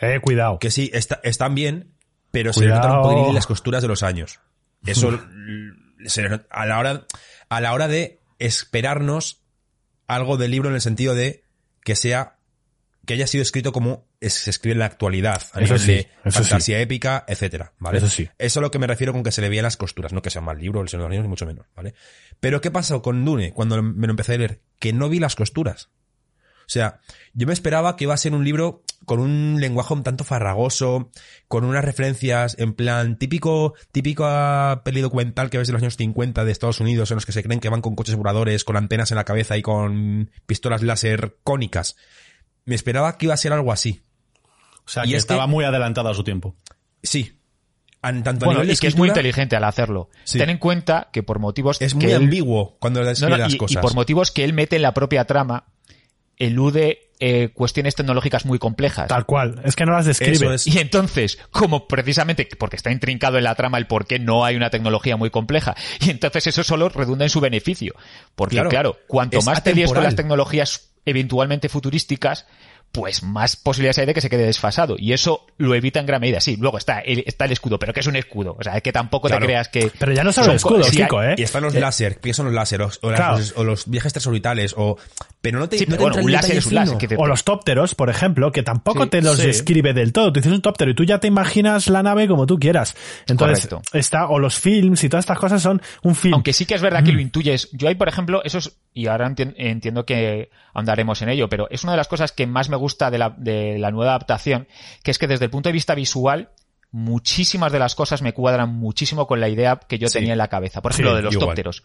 [0.00, 0.58] Eh, cuidado.
[0.58, 1.92] que sí, está- están bien,
[2.32, 2.88] pero se le Cuidado.
[2.88, 4.40] notan un poquitín las costuras de los años.
[4.84, 5.10] Eso
[6.08, 7.06] se a la hora
[7.48, 9.42] a la hora de esperarnos
[10.06, 11.44] algo del libro en el sentido de
[11.82, 12.36] que sea
[13.06, 15.98] que haya sido escrito como se escribe en la actualidad, a Eso nivel sí, de
[16.24, 16.48] eso sí.
[16.50, 17.98] fantasía épica, etcétera, ¿vale?
[17.98, 18.28] Eso sí.
[18.38, 20.30] Eso es lo que me refiero con que se le veían las costuras, no que
[20.30, 21.94] sea mal libro, el Señor de los Anillos, ni mucho menos, ¿vale?
[22.40, 24.60] Pero ¿qué pasó con Dune cuando me lo empecé a leer?
[24.80, 25.90] Que no vi las costuras.
[26.66, 27.00] O sea,
[27.32, 31.12] yo me esperaba que iba a ser un libro con un lenguaje un tanto farragoso,
[31.46, 36.44] con unas referencias en plan típico, típica peli documental que ves de los años 50
[36.44, 39.12] de Estados Unidos en los que se creen que van con coches voladores, con antenas
[39.12, 41.96] en la cabeza y con pistolas láser cónicas.
[42.64, 44.02] Me esperaba que iba a ser algo así.
[44.84, 46.56] O sea, Y que es que- estaba muy adelantado a su tiempo.
[47.02, 47.38] Sí.
[48.02, 50.10] An- tanto a Bueno, y que es muy inteligente al hacerlo.
[50.24, 50.38] Sí.
[50.38, 53.36] Ten en cuenta que por motivos Es que muy él- ambiguo cuando No, describe no,
[53.38, 53.82] las y, y cosas.
[53.82, 55.66] por motivos que él mete en la propia trama,
[56.36, 59.08] elude eh, cuestiones tecnológicas muy complejas.
[59.08, 59.60] Tal cual.
[59.64, 60.34] Es que no las describe.
[60.34, 60.66] Eso es.
[60.66, 64.56] Y entonces, como precisamente porque está intrincado en la trama el por qué no hay
[64.56, 67.94] una tecnología muy compleja, y entonces eso solo redunda en su beneficio.
[68.34, 72.46] Porque Claro, claro, cuanto más te líes con las tecnologías eventualmente futurísticas,
[72.92, 74.96] pues más posibilidades hay de que se quede desfasado.
[74.98, 76.40] Y eso lo evita en gran medida.
[76.40, 78.56] Sí, luego está el, está el escudo, pero que es un escudo.
[78.58, 79.40] O sea, que tampoco Claro.
[79.42, 79.90] te creas que...
[79.98, 81.34] Pero ya no solo son el escudo, Kiko, ¿eh?
[81.36, 82.80] Y están los láser, ¿qué son los láser?
[82.80, 83.38] O, o las- Claro.
[83.56, 84.96] o los viajes transorbitales, o...
[85.42, 86.96] Pero no te, Sí, no te bueno, un láser es un láser.
[86.98, 89.46] que te- O los tópteros, por ejemplo, que tampoco Sí, te los sí.
[89.46, 90.32] describe del todo.
[90.32, 92.96] Tú dices un tóptero y tú ya te imaginas la nave como tú quieras.
[93.28, 93.82] Entonces, Correcto.
[93.96, 96.34] está, o los films y todas estas cosas son un film.
[96.34, 97.68] Aunque sí que es verdad que lo intuyes.
[97.72, 101.68] Yo hay, por ejemplo, eso es, y ahora enti- entiendo que andaremos en ello, pero
[101.70, 104.66] es una de las cosas que más me gusta de la, de la nueva adaptación,
[105.02, 106.48] que es que desde el punto de vista visual,
[106.92, 110.14] muchísimas de las cosas me cuadran muchísimo con la idea que yo Sí.
[110.14, 110.80] tenía en la cabeza.
[110.80, 111.48] Por ejemplo, Sí, de los igual.
[111.48, 111.82] tópteros.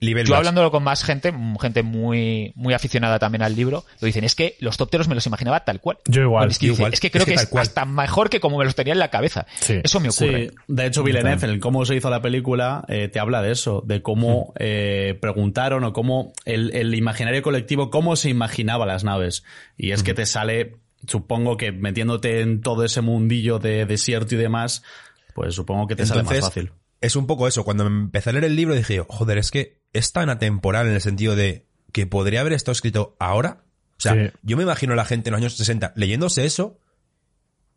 [0.00, 4.24] Yo hablándolo con más gente, mm, gente muy, muy aficionada también al libro, lo dicen,
[4.24, 5.98] es que los tópteros me los imaginaba tal cual.
[6.06, 6.92] Yo igual, es, que yo dice, igual.
[6.92, 7.62] es que creo Es que es cual.
[7.62, 9.46] hasta mejor que como me los tenía en la cabeza.
[9.60, 9.80] Sí.
[9.82, 10.50] Eso me ocurre.
[10.50, 13.82] Sí, de hecho Villeneuve, en cómo se hizo la película, eh, te habla de eso,
[13.86, 19.44] de cómo eh, preguntaron o cómo el, el imaginario colectivo, cómo se imaginaba las naves.
[19.78, 24.38] Y es que te sale, supongo que metiéndote en todo ese mundillo de desierto y
[24.38, 24.82] demás,
[25.34, 26.70] pues supongo que te sale más fácil.
[27.00, 27.64] Es un poco eso.
[27.64, 31.00] Cuando empecé a leer el libro dije, joder, es que es tan atemporal en el
[31.00, 33.64] sentido de que podría haber estado escrito ahora.
[33.98, 34.30] O sea, Sí.
[34.42, 36.80] yo me imagino a la gente en los años 60 leyéndose eso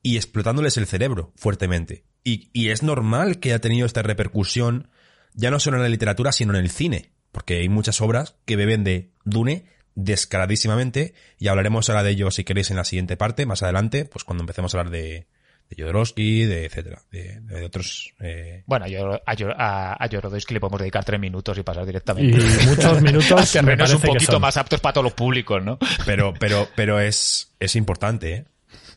[0.01, 2.05] y explotándoles el cerebro fuertemente.
[2.23, 4.89] Y, y es normal que haya tenido esta repercusión,
[5.33, 7.13] ya no solo en la literatura, sino en el cine.
[7.31, 12.43] Porque hay muchas obras que beben de Dune descaradísimamente y hablaremos ahora de ello si
[12.43, 15.27] queréis en la siguiente parte, más adelante, pues cuando empecemos a hablar de,
[15.69, 20.79] de Jodorowsky, de etcétera, de, de otros eh, Bueno, a, a, a Jodorowsky le podemos
[20.79, 22.39] dedicar tres minutos y pasar y directamente.
[22.65, 25.77] muchos minutos terrenos un poquito más aptos para todos los públicos, ¿no?
[26.05, 28.45] Pero, pero, pero es, es importante, ¿eh?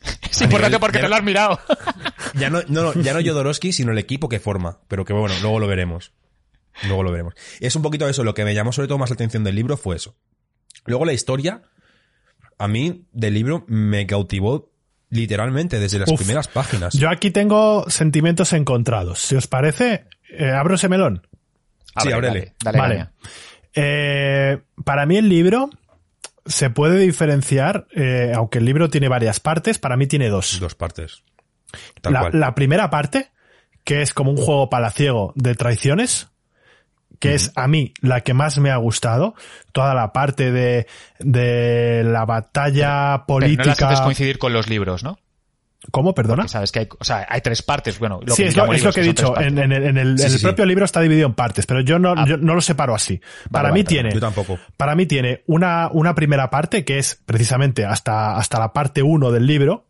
[0.29, 1.59] Es importante nivel- porque ya te no- lo has mirado.
[2.35, 4.79] Ya no, no, no, ya no Jodorowsky, sino el equipo que forma.
[4.87, 6.13] Pero que bueno, luego lo veremos.
[6.87, 7.35] Luego lo veremos.
[7.59, 9.77] Es un poquito eso, lo que me llamó sobre todo más la atención del libro
[9.77, 10.15] fue eso.
[10.85, 11.61] Luego la historia,
[12.57, 14.72] a mí, del libro, me cautivó
[15.13, 16.19] literalmente desde las Uf.
[16.19, 16.93] primeras páginas.
[16.93, 19.19] Yo aquí tengo sentimientos encontrados.
[19.19, 21.27] Si os parece, eh, abro ese melón.
[22.01, 22.53] Sí, Ábrele.
[22.63, 23.09] Dale, dale Vale.
[23.75, 25.69] Eh, para mí el libro
[26.45, 30.59] se puede diferenciar, eh, aunque el libro tiene varias partes, para mí tiene dos.
[30.59, 31.23] Dos partes.
[32.01, 32.39] Tal La, cual.
[32.39, 33.31] la primera parte,
[33.83, 36.27] que es como un juego palaciego de traiciones,
[37.29, 39.33] que es a mí la que más me ha gustado.
[39.71, 40.87] Toda la parte de,
[41.19, 43.87] de la batalla Pero no política.
[43.89, 45.17] haces coincidir con los libros, ¿no?
[45.91, 46.13] ¿Cómo?
[46.13, 46.47] Perdona.
[46.47, 48.83] Sabes que hay, o sea, hay tres partes, bueno, lo sí, que es lo, es
[48.83, 49.37] lo que he dicho.
[49.39, 50.45] En, el, en el- Sí, en sí, el sí.
[50.45, 52.23] propio libro está dividido en partes, pero yo no, Ah.
[52.25, 53.19] yo no lo separo así.
[53.51, 54.57] Para vale, mí tiene, Yo tampoco.
[54.77, 59.31] para mí tiene una, una primera parte que es precisamente hasta, hasta la parte 1
[59.31, 59.85] del libro,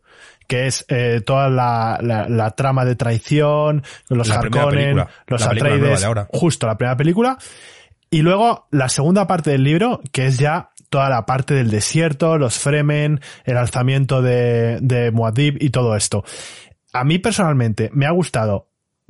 [0.48, 5.48] que es eh, toda la, la, la trama de traición, los La Harkonnen, los La
[5.48, 6.28] Atreides, ahora.
[6.32, 7.38] justo la primera película.
[8.10, 12.38] Y luego la segunda parte del libro, que es ya toda la parte del desierto,
[12.38, 16.24] los Fremen, el alzamiento de, de Muad'Dib y todo esto.
[16.94, 18.68] A mí personalmente me ha gustado,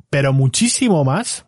[0.08, 1.44] pero muchísimo más,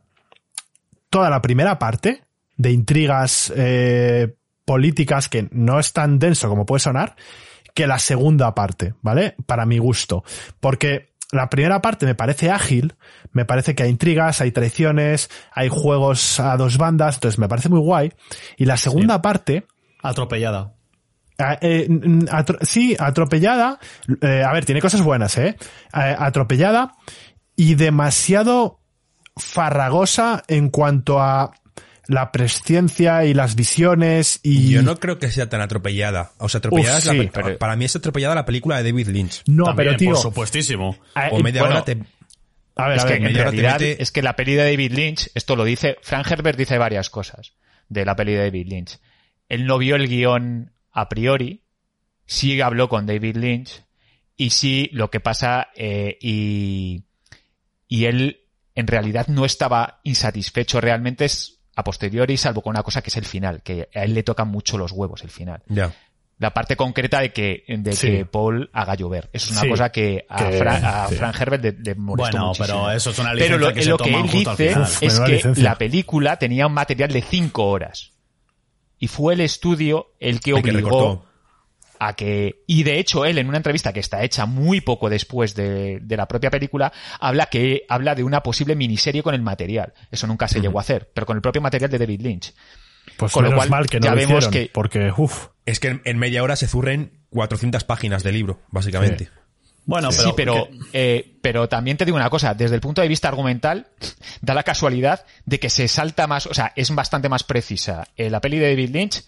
[1.08, 2.24] toda la primera parte
[2.58, 4.34] de intrigas eh,
[4.66, 7.16] políticas que no es tan denso como puede sonar,
[7.76, 9.36] que la segunda parte, ¿vale?
[9.46, 10.24] Para mi gusto.
[10.60, 12.94] Porque la primera parte me parece ágil,
[13.32, 17.68] me parece que hay intrigas, hay traiciones, hay juegos a dos bandas, entonces me parece
[17.68, 18.12] muy guay.
[18.56, 19.66] Y la segunda parte,
[20.02, 20.72] Atropellada.
[21.38, 23.78] Ah, eh, atro- sí, atropellada.
[24.22, 25.56] eh, a ver, tiene cosas buenas, ¿eh?
[25.92, 26.94] Eh, Atropellada
[27.56, 28.80] y demasiado
[29.36, 31.52] farragosa en cuanto a
[32.08, 34.70] la presciencia y las visiones y...
[34.70, 36.32] Yo no creo que sea tan atropellada.
[36.38, 38.80] O sea, atropellada Uf, es la sí, pe- pero- Para mí es atropellada la película
[38.82, 39.42] de David Lynch.
[39.46, 40.10] No, También, pero tío...
[40.12, 40.96] por supuestísimo.
[41.32, 41.98] O media bueno, hora te...
[42.76, 44.92] a ver, Es a que ver, en realidad mete- es que la peli de David
[44.92, 47.54] Lynch, esto lo dice, Frank Herbert dice varias cosas
[47.88, 48.98] de la peli de David Lynch.
[49.48, 51.62] Él no vio el guion a priori,
[52.24, 53.82] sí habló con David Lynch
[54.36, 57.04] y sí lo que pasa eh, y,
[57.88, 58.40] y él
[58.74, 63.16] en realidad no estaba insatisfecho realmente es a posteriori salvo con una cosa que es
[63.16, 65.62] el final, que a él le tocan mucho los huevos el final.
[65.68, 65.92] Ya.
[66.38, 68.08] La parte concreta de que, de Sí.
[68.08, 69.30] que Paul haga llover.
[69.32, 71.14] Eso es una Sí, cosa que a, que- Fran, a sí.
[71.14, 72.66] Frank Herbert le, le molestó Bueno, muchísimo.
[72.84, 74.72] pero eso es una Pero licencia lo, que se lo que él dice
[75.06, 75.64] es que licencia.
[75.64, 78.12] la película tenía un material de cinco horas.
[78.98, 81.25] Y fue el estudio el que obligó.
[82.00, 82.62] A que...
[82.66, 86.16] Y de hecho él en una entrevista que está hecha muy poco después de, de
[86.16, 89.92] la propia película, habla que habla de una posible miniserie con el material.
[90.10, 92.54] Eso nunca se llegó a hacer, pero con el propio material de David Lynch.
[93.16, 95.80] pues con lo cual mal que no ya lo vemos hicieron, que- porque, uff, Es
[95.80, 99.30] que en, en media hora se zurren 400 páginas de libro, básicamente.
[99.88, 103.02] Bueno, pero, sí, pero, que- eh, pero también te digo una cosa, desde el punto
[103.02, 103.86] de vista argumental,
[104.40, 108.28] da la casualidad de que se salta más, o sea, es bastante más precisa eh,
[108.28, 109.22] la peli de David Lynch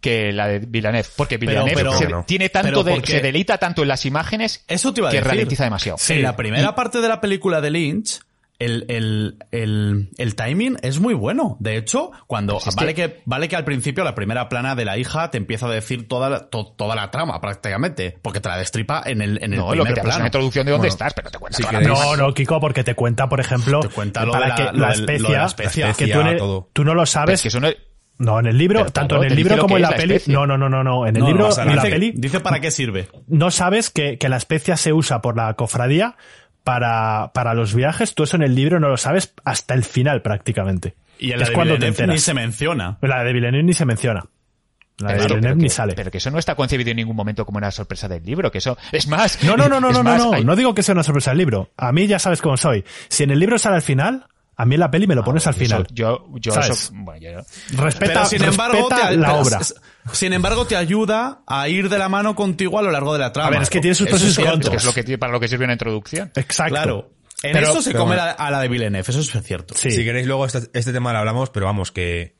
[0.00, 3.12] que la de Villeneuve, porque Pero- Villeneuve pero- se- pero- tiene tanto pero de, porque-
[3.12, 5.28] se deleita tanto en las imágenes Eso te iba a que decir.
[5.30, 5.98] ralentiza demasiado.
[6.08, 8.20] en la primera parte de la película de Lynch,
[8.58, 11.56] el, el, el, el timing es muy bueno.
[11.60, 13.22] De hecho, cuando Pues es vale que...
[13.24, 16.28] vale que al principio la primera plana de la hija te empieza a decir toda
[16.28, 19.74] la, to- toda la trama prácticamente, porque te la destripa en el, en el No,
[19.74, 20.16] lo que primer te pasa es plano.
[20.18, 21.88] una introducción de dónde Bueno, estás, pero te cuenta si toda la.
[21.88, 24.62] No, no, Kiko, porque te cuenta, por ejemplo, Te cuenta lo para de la- que
[24.64, 25.92] lo la del- lo de especia, la especia.
[25.94, 26.68] que tú, todo.
[26.74, 27.34] tú no lo Pero sabes.
[27.36, 27.76] es que eso no es-
[28.20, 30.20] No, en el libro, Pero, tanto claro, en el libro como en la la peli.
[30.26, 31.06] No, no, no, no, no.
[31.06, 33.08] En el No, libro, pasa en la dice, peli, dice para qué sirve.
[33.28, 36.16] no sabes que, que la especia se usa por la cofradía
[36.62, 38.14] para, para los viajes.
[38.14, 40.94] Tú eso en el libro no lo sabes hasta el final prácticamente.
[41.18, 42.14] Y en la es de cuando te Villeneuve enteras.
[42.14, 42.98] ni se menciona.
[43.00, 44.24] La de Villeneuve ni se menciona.
[44.98, 45.94] La de Pero, ni sale.
[45.94, 48.58] pero que eso no está concebido en ningún momento como una sorpresa del libro, que
[48.58, 49.42] eso es más.
[49.44, 50.32] No, no, no, no, no, no, más, no.
[50.34, 51.70] hay- No digo que sea una sorpresa el libro.
[51.78, 52.84] A mí ya sabes cómo soy.
[53.08, 54.26] Si en el libro sale al final,
[54.60, 55.86] a mí en la peli me lo pones al Eso- final.
[55.92, 56.70] yo, yo ¿Sabes?
[56.70, 57.40] eso, bueno, yo-
[57.82, 59.60] Respeta, Pero sin embargo, respeta te, la pero- obra.
[60.12, 63.32] sin embargo, te ayuda a ir de la mano contigo a lo largo de la
[63.32, 63.48] trama.
[63.48, 64.74] A ver, es que tiene sus pros y contras.
[64.76, 66.30] es lo que para lo que sirve una introducción.
[66.34, 66.74] Exacto.
[66.74, 67.10] Claro.
[67.42, 68.22] En Pero- eso se come bueno.
[68.26, 69.74] la- a la de Villeneuve, eso es cierto.
[69.74, 69.90] Sí.
[69.90, 72.38] Si queréis luego este, este tema lo hablamos, pero vamos, que...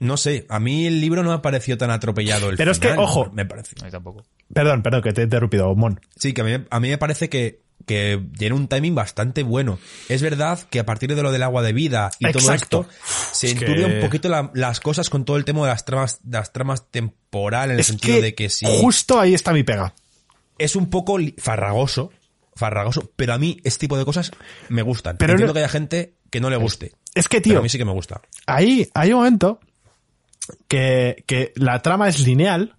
[0.00, 2.78] No sé, a mí el libro no me ha parecido tan atropellado el Pero es
[2.78, 3.30] que, ojo.
[3.32, 3.74] Me parece.
[3.80, 4.24] A mí tampoco.
[4.52, 6.00] Perdón, perdón, que te he interrumpido, Mon.
[6.16, 9.78] Sí, que a mí, a mí me parece que, que tiene un timing bastante bueno.
[10.08, 12.86] Es verdad que a partir de lo del agua de vida y todo Exacto.
[12.88, 15.84] esto, se Es que- un poquito la- las cosas con todo el tema de las
[15.84, 18.64] tramas, de las tramas temporal, en el Es sentido que, de que sí.
[18.80, 19.94] justo ahí está mi pega.
[20.56, 22.10] es un poco farragoso,
[22.56, 24.30] farragoso, pero a mí este tipo de cosas
[24.68, 25.16] me gustan.
[25.18, 26.92] Pero Entiendo no- que haya gente que no le guste.
[27.14, 28.22] Es que, Pero tío, a mí sí que me gusta.
[28.46, 29.58] ahí hay un momento
[30.68, 32.76] que, que la trama es lineal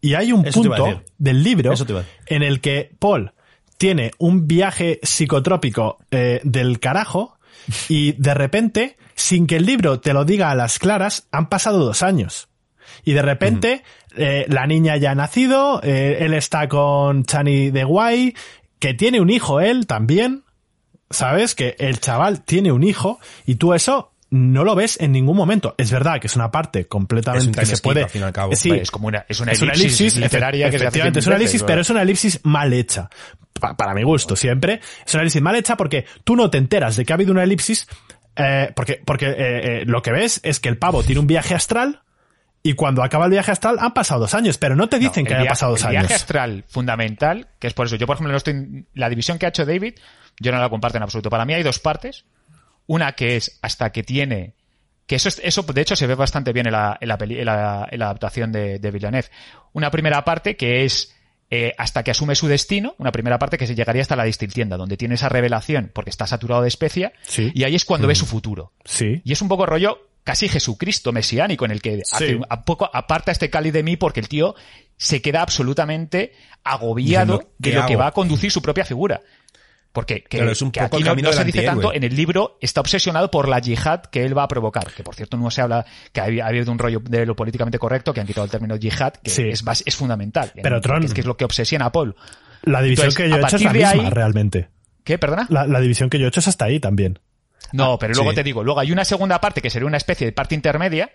[0.00, 1.72] y hay un Eso punto del libro
[2.26, 3.32] en el que Paul
[3.78, 7.38] tiene un viaje psicotrópico eh, del carajo
[7.88, 11.84] y de repente, sin que el libro te lo diga a las claras, han pasado
[11.84, 12.48] dos años.
[13.04, 13.84] Y de repente,
[14.16, 18.34] eh, la niña ya ha nacido, eh, él está con Chani de Guay,
[18.78, 20.44] que tiene un hijo él también,
[21.10, 21.54] ¿sabes?
[21.54, 25.74] Que el chaval tiene un hijo y tú eso no lo ves en ningún momento.
[25.78, 28.02] Es verdad que es una parte completamente Es que se skip, puede.
[28.04, 28.54] al fin y al cabo.
[28.54, 31.20] Sí, es como una, es una es una elipsis, elipsis literaria que se hace efectivamente,
[31.20, 33.08] es una elipsis, veces, pero es una elipsis mal hecha.
[33.58, 34.80] Pa- para mi gusto, siempre.
[35.06, 37.42] Es una elipsis mal hecha porque tú no te enteras de que ha habido una
[37.42, 37.88] elipsis,
[38.36, 41.54] eh, porque, porque eh, eh, lo que ves es que el pavo tiene un viaje
[41.54, 42.02] astral
[42.62, 45.28] y cuando acaba el viaje astral han pasado dos años, pero no te dicen No,
[45.28, 46.00] que el haya pasado dos el años.
[46.02, 49.46] viaje astral fundamental, que es por eso, yo por ejemplo no estoy, la división que
[49.46, 49.94] ha hecho David,
[50.38, 51.30] yo no la comparto en absoluto.
[51.30, 52.24] Para mí hay dos partes.
[52.88, 54.54] Una que es hasta que tiene,
[55.06, 57.38] que eso, es- eso de hecho se ve bastante bien en la, en la, peli-
[57.38, 59.28] en la, en la adaptación de, de Villeneuve.
[59.72, 61.14] Una primera parte que es
[61.50, 64.76] eh, hasta que asume su destino, una primera parte que se llegaría hasta la distiltienda,
[64.76, 67.52] donde tiene esa revelación porque está saturado de especia, Sí.
[67.54, 68.72] y ahí es cuando ve su futuro.
[68.84, 69.22] Sí.
[69.24, 72.90] Y es un poco rollo casi Jesucristo mesiánico en el que hace un- a poco
[72.92, 74.54] aparta este Cali de mí porque el tío
[74.98, 76.32] se queda absolutamente
[76.64, 79.20] agobiado Diciendo, de ¿qué lo que va a conducir su propia figura.
[79.92, 82.58] Porque que, Claro, es un que poco aquí no, se dice tanto, en el libro
[82.60, 84.86] está obsesionado por la yihad que él va a provocar.
[84.92, 87.34] Que por cierto no se habla, que ha habido- ha habido un rollo de lo
[87.34, 89.42] políticamente correcto, que han quitado el término yihad, que Sí.
[89.48, 90.52] es, es fundamental.
[90.62, 92.14] Pero, Tron- que es, que es lo que obsesiona a Paul.
[92.62, 94.68] La división Entonces, que yo he hecho es la misma, ahí- realmente.
[95.04, 95.46] ¿Qué, perdona?
[95.48, 97.18] La, la división que yo he hecho es hasta ahí también.
[97.72, 98.36] No, pero luego sí.
[98.36, 101.10] te digo, luego hay una segunda parte que sería una especie de parte intermedia,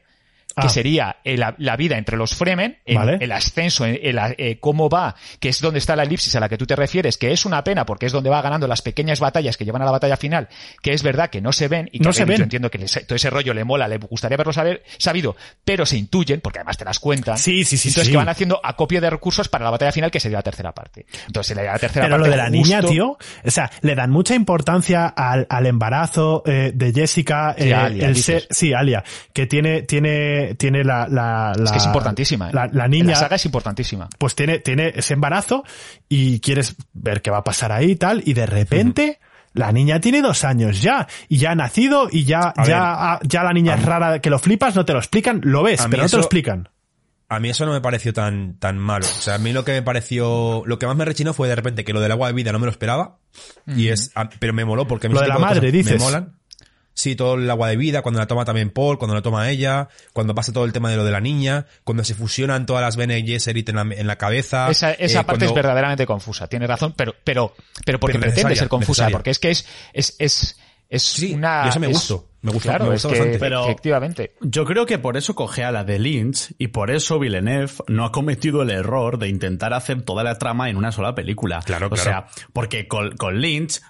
[0.56, 0.70] que Ah.
[0.70, 3.18] sería el- la, vida entre los Fremen, el, Vale.
[3.20, 6.50] el ascenso, el, el- eh, cómo va, que es donde está la elipsis a la
[6.50, 9.20] que tú te refieres, que es una pena porque es donde va ganando las pequeñas
[9.20, 10.48] batallas que llevan a la batalla final,
[10.82, 12.38] que es verdad que no se ven y que No a se ven.
[12.38, 15.36] yo entiendo que les- todo ese rollo le mola, le gustaría haberlo saber, sabido,
[15.66, 17.38] pero se intuyen, porque además te las cuentan.
[17.38, 18.12] Sí, sí, sí, Entonces sí.
[18.12, 21.06] que van haciendo acopio de recursos para la batalla final, que sería la tercera parte.
[21.28, 24.36] Entonces la tercera Pero parte lo de la niña, tío, o sea, le dan mucha
[24.36, 29.48] importancia al, al embarazo eh, de Jessica, Sí, eh, Alia, el ser- sí, Alia, que
[29.48, 32.50] tiene, tiene, tiene la, la, Es que es la- importantísima.
[32.50, 32.54] ¿eh?
[32.54, 34.08] La, la niña, La saga es importantísima.
[34.18, 35.64] pues tiene, tiene ese embarazo
[36.10, 39.20] y quieres ver qué va a pasar ahí y tal, y de repente,
[39.54, 43.30] la niña tiene dos años ya, y ya ha nacido, y ya, A ya, ver,
[43.30, 46.04] ya la niña es rara, que lo flipas, no te lo explican, lo ves, pero
[46.04, 46.70] no te lo explican.
[47.30, 49.06] A mí eso no me pareció tan, tan malo.
[49.08, 51.56] O sea, a mí lo que me pareció, lo que más me rechinó fue de
[51.56, 53.18] repente que lo del agua de vida no me lo esperaba.
[53.66, 55.94] Y es, pero me moló porque a mí Lo de la madre, dices.
[55.94, 56.34] Me molan.
[56.96, 59.88] Sí, todo el agua de vida, cuando la toma también Paul, cuando la toma ella,
[60.14, 62.96] cuando pasa todo el tema de lo de la niña, cuando se fusionan todas las
[62.98, 64.70] Bene Gesserit en la, en la cabeza.
[64.70, 68.56] Esa, esa eh, parte es verdaderamente confusa, tienes razón, pero, pero, pero porque Pero pretende
[68.56, 69.18] ser confusa, necesaria.
[69.18, 71.64] porque es que es, es, es, es Sí, una.
[71.66, 73.40] y eso me es- gustó, me gustó, claro, me gustó es que, bastante.
[73.40, 74.36] Pero- efectivamente.
[74.42, 78.06] Yo creo que por eso coge a la de Lynch y por eso Villeneuve no
[78.06, 81.62] ha cometido el error de intentar hacer toda la trama en una sola película.
[81.66, 82.04] Claro, O claro.
[82.04, 83.82] sea, porque con, con Lynch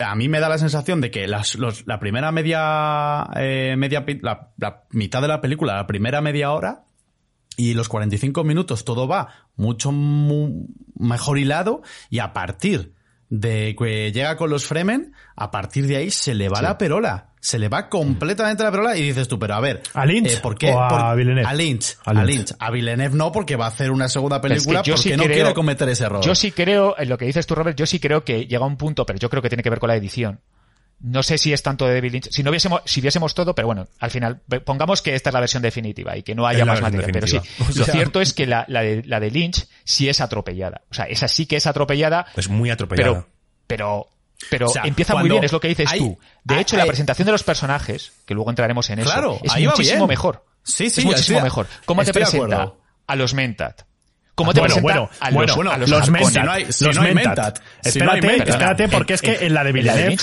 [0.00, 4.04] a mí me da la sensación de que las, los- la primera media, eh, media
[4.22, 6.84] la, la mitad de la película, la primera media hora
[7.56, 10.66] y los 45 minutos todo va mucho mu-
[10.98, 12.94] mejor hilado y a partir
[13.30, 17.28] de que llega con los Fremen, a partir de ahí se le va la perola.
[17.40, 19.82] Se le va completamente la perola y dices tú, pero a ver.
[19.94, 20.70] ¿A Lynch eh, ¿por qué?
[20.70, 21.48] o a Por- Villeneuve?
[21.48, 21.96] A Lynch.
[22.04, 22.26] A A Lynch.
[22.36, 22.52] Lynch.
[22.58, 25.08] A Villeneuve no, porque va a hacer una segunda Pero es que película yo porque
[25.10, 26.22] sí no creo- quiere cometer ese error.
[26.22, 28.76] Yo sí creo, en lo que dices tú, Robert, yo sí creo que llega un
[28.76, 30.40] punto, pero yo creo que tiene que ver con la edición.
[31.02, 32.28] No sé si es tanto de David Lynch.
[32.30, 35.40] Si no viésemos, si viésemos todo, pero bueno, al final, pongamos que esta es la
[35.40, 37.10] versión definitiva y que no haya Es más material.
[37.12, 37.40] Pero sí,
[37.74, 40.82] lo cierto es que la, la de, la de Lynch sí es atropellada.
[40.90, 43.12] O sea, esa sí que es atropellada, Es muy atropellada.
[43.12, 43.26] pero,
[43.66, 44.08] pero,
[44.50, 46.18] pero O sea, empieza muy bien, es lo que dices hay- tú.
[46.44, 49.96] De hay- hecho, la presentación de los personajes, que luego entraremos en eso, es muchísimo
[50.00, 50.08] bien.
[50.08, 50.44] mejor.
[50.62, 51.66] Sí, sí, es muchísimo estoy- mejor.
[51.86, 52.74] ¿Cómo te presenta
[53.06, 53.82] a los Mentat?
[54.40, 56.10] ¿Cómo te Bueno, presenta bueno, a los, bueno, a los, los?
[56.10, 56.32] Mentat.
[56.32, 57.24] Si no hay- si los no Mentat.
[57.26, 57.56] Mentat.
[57.82, 58.48] Si no Espérate, Mentat.
[58.48, 60.16] espérate, porque es que en la de En la de Villeneuve...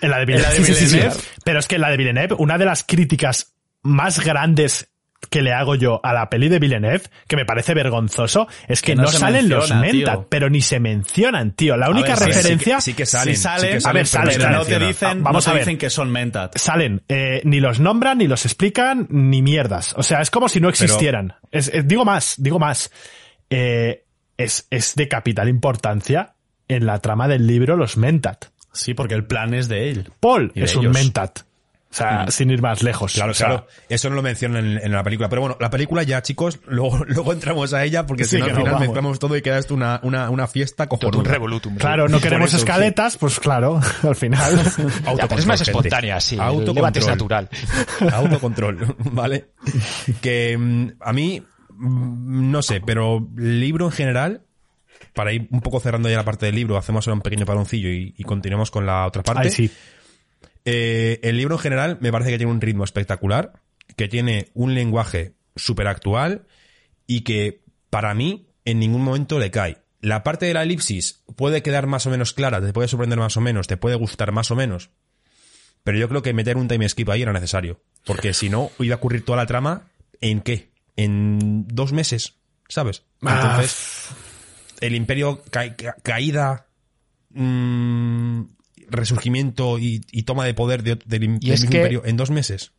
[0.00, 0.26] En la de En
[0.64, 1.10] Villeneuve.
[1.44, 4.88] Pero es que en la de Villeneuve, una de las críticas más grandes
[5.30, 8.92] que le hago yo a la peli de Villeneuve, que me parece vergonzoso, es que,
[8.92, 10.26] Que no salen los Mentat, tío.
[10.28, 11.76] pero ni se mencionan, tío.
[11.76, 12.80] La única ver, sí, sí que- referencia...
[12.80, 13.36] sí que salen.
[13.36, 15.50] Si salen, sí que a ver, salen, no se pero no te dicen, Vamos no
[15.52, 15.62] a ver.
[15.64, 16.58] dicen que son Mentat.
[16.58, 19.94] salen, eh, ni los nombran, ni los explican, ni mierdas.
[19.96, 21.34] O sea, es como si no existieran.
[21.52, 22.90] Es- es- digo más, digo más.
[23.54, 24.04] Eh,
[24.36, 26.34] es, es de capital importancia
[26.68, 28.46] en la trama del libro los Mentat.
[28.72, 30.10] Sí, porque el plan es de él.
[30.20, 30.90] Paul de es un.
[30.90, 31.40] Mentat.
[31.90, 33.12] O sea, sin ir más lejos.
[33.12, 33.66] Claro, O sea, claro.
[33.90, 35.28] Eso no lo mencionan en, en la película.
[35.28, 38.44] Pero bueno, la película ya, chicos, luego, luego entramos a ella porque Sí, si no
[38.46, 38.80] al final vamos.
[38.80, 41.30] mezclamos todo y queda esto una, una, una fiesta Todo un cojonuda.
[41.32, 41.76] revolutum.
[41.76, 44.58] Claro, no queremos eso, escaletas, pues claro, al final.
[45.18, 46.36] Ya, pero es más espontánea, sí.
[46.36, 46.74] El Autocontrol.
[46.76, 47.50] debate es natural.
[48.10, 49.50] Autocontrol, ¿vale?
[50.22, 51.44] Que mm, a mí, mm,
[51.78, 54.42] no sé, pero libro en general,
[55.14, 57.88] para ir un poco cerrando ya la parte del libro, hacemos ahora un pequeño paloncillo
[57.88, 59.48] y, y continuamos con la otra parte.
[59.48, 59.70] Ay, sí.
[60.64, 63.52] Eh, el libro en general me parece que tiene un ritmo espectacular,
[63.96, 66.46] que tiene un lenguaje súper actual
[67.06, 69.78] y que para mí en ningún momento le cae.
[70.00, 73.36] La parte de la elipsis puede quedar más o menos clara, te puede sorprender más
[73.36, 74.90] o menos, te puede gustar más o menos,
[75.84, 78.94] pero yo creo que meter un time skip ahí era necesario, porque si no iba
[78.94, 79.88] a ocurrir toda la trama
[80.20, 80.71] en qué?
[80.96, 82.34] En dos meses,
[82.68, 83.02] ¿sabes?
[83.22, 84.08] Ah, Entonces,
[84.80, 86.66] el imperio ca- ca- caída,
[87.30, 88.42] mm,
[88.88, 92.72] resurgimiento y, y toma de poder de- del, que- imperio en dos meses.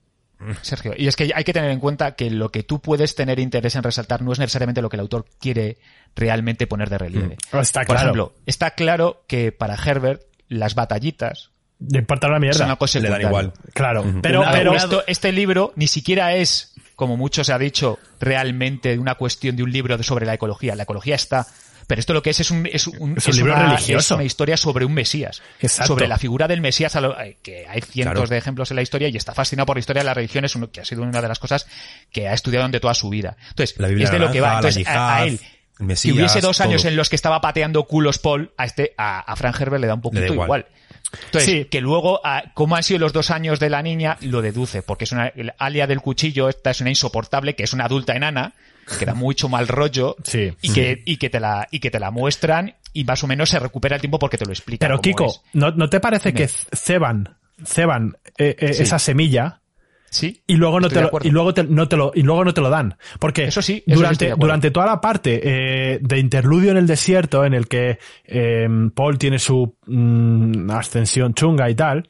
[0.62, 3.40] Sergio, y es que hay que tener en cuenta que lo que tú puedes tener
[3.40, 5.78] interés en resaltar no es necesariamente lo que el autor quiere
[6.18, 7.38] realmente poner de relieve.
[7.54, 7.58] Mm.
[7.60, 8.02] Está Por claro.
[8.02, 12.66] ejemplo, está claro que para Herbert las batallitas Le importa una son mierda.
[12.66, 13.54] una cosa Le dan igual.
[13.74, 14.04] Claro.
[14.22, 19.16] Pero, pero, esto- este libro ni siquiera es, como mucho se ha dicho, realmente una
[19.16, 20.76] cuestión de un libro de- sobre la ecología.
[20.76, 21.46] La ecología está.
[21.86, 24.14] Pero esto lo que es es un, es un, Es un libro una, religioso.
[24.14, 25.42] es una historia sobre un Mesías.
[25.60, 25.88] Exacto.
[25.94, 28.28] Sobre la figura del Mesías, a lo- eh, que hay cientos Claro.
[28.30, 30.56] de ejemplos en la historia y está fascinado por la historia de la religión, es
[30.56, 31.68] uno, que ha sido una de las cosas
[32.10, 33.36] que ha estudiado durante toda su vida.
[33.50, 34.56] Entonces, La Biblia es de lo que va.
[34.56, 35.42] Entonces, a, él,
[35.80, 36.70] Mesías, si hubiese dos todo.
[36.70, 39.88] años en los que estaba pateando culos Paul, a este, a, a Frank Herbert le
[39.88, 40.48] da un poquito Le da igual.
[40.48, 40.66] igual.
[41.26, 41.66] Entonces, Sí.
[41.66, 45.04] que luego, a- cómo han sido los dos años de la niña, lo deduce, porque
[45.06, 48.54] es una, el alia del cuchillo, esta es una insoportable, que es una adulta enana,
[49.00, 50.54] que da mucho mal rollo, Sí.
[50.62, 53.50] y que, y que te la, y que te la muestran, y más o menos
[53.50, 54.86] se recupera el tiempo porque te lo explica.
[54.88, 55.42] Pero Kiko.
[55.54, 56.42] ¿no, ¿no te parece Dime.
[56.48, 58.84] que ceban, ceban eh, eh, Sí.
[58.84, 59.62] esa semilla
[60.14, 60.44] Sí.
[60.46, 62.62] y luego no te lo, y luego te, no te lo y luego no te
[62.62, 62.98] lo dan.
[63.20, 67.44] Porque Eso sí, eso durante durante toda la parte eh, de interludio en el desierto
[67.46, 72.08] en el que eh, Paul tiene su mm, ascensión chunga y tal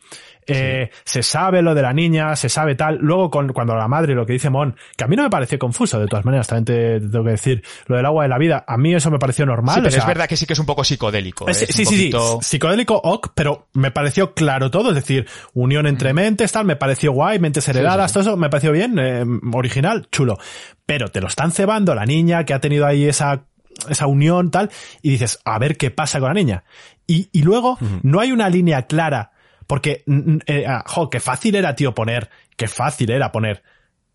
[0.48, 4.14] eh, se sabe lo de la niña se sabe tal luego con, cuando la madre
[4.16, 6.66] lo que dice Mon que a mí no me pareció confuso de todas maneras también
[6.66, 9.20] te, te tengo que decir lo del agua de la vida a mí eso me
[9.20, 11.48] pareció normal Sí, o pero sea, es verdad que sí que es un poco psicodélico.
[11.48, 11.64] es-.
[11.64, 16.14] Es sí, sí, sí, psicodélico ok, pero me pareció claro todo, es decir, unión entre
[16.14, 20.08] mentes, tal, me pareció guay, mentes heredadas, sí, todo eso me pareció bien, eh, original,
[20.12, 20.38] chulo.
[20.86, 23.44] Pero te lo están cebando la niña que ha tenido ahí esa,
[23.90, 24.70] esa unión, tal,
[25.02, 26.64] y dices, a ver qué pasa con la niña.
[27.06, 29.33] Y, y luego, no hay una línea clara,
[29.74, 30.04] porque,
[30.46, 33.64] eh, ah, jo, qué fácil era, tío, poner, qué fácil era poner,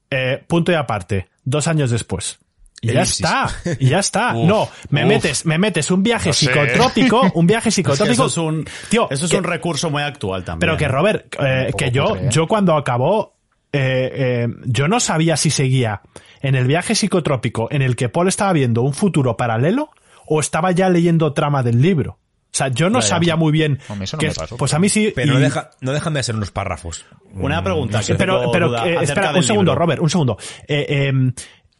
[0.08, 2.38] eh, punto y aparte, dos años después.
[2.80, 3.24] Y ya Elipsis.
[3.24, 3.50] está,
[3.80, 4.34] y ya está.
[4.36, 5.08] Uf, no, me uf.
[5.08, 6.46] metes, me metes un viaje No sé.
[6.46, 8.12] psicotrópico, un viaje Es que psicotrópico.
[8.12, 10.60] eso es un, Tío, eso es que- un recurso muy actual también.
[10.60, 12.28] pero que Robert, eh, que yo, ¿eh?
[12.30, 13.34] yo cuando acabó,
[13.72, 16.02] eh, eh, yo no sabía si seguía
[16.40, 19.90] en el viaje psicotrópico en el que Paul estaba viendo un futuro paralelo
[20.24, 22.20] o estaba ya leyendo trama del libro.
[22.50, 23.08] O sea, yo no Ya, ya.
[23.08, 23.78] sabía muy bien.
[24.00, 25.12] Eso no que- me pasó, pues a mí sí.
[25.14, 27.04] Pero y- no, deja, no dejan de ser unos párrafos.
[27.34, 28.00] Una pregunta.
[28.02, 29.84] que pero, pero eh, espera, un segundo, libro.
[29.84, 30.38] Robert, un segundo.
[30.66, 31.32] Eh, eh,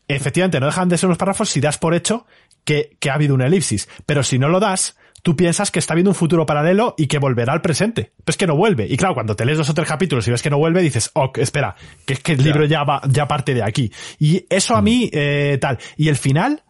[0.06, 2.26] efectivamente, no dejan de ser unos párrafos si das por hecho
[2.64, 3.88] que, que ha habido una elipsis.
[4.06, 7.18] Pero si no lo das, tú piensas que está habiendo un futuro paralelo y que
[7.18, 8.12] volverá al presente.
[8.18, 8.86] Pero es que no vuelve.
[8.86, 11.10] Y claro, cuando te lees dos o tres capítulos y ves que no vuelve, dices,
[11.14, 13.90] ok, espera, que es que el libro ya va, ya parte de aquí.
[14.18, 15.78] Y eso a mí, eh, tal.
[15.96, 16.62] Y el final,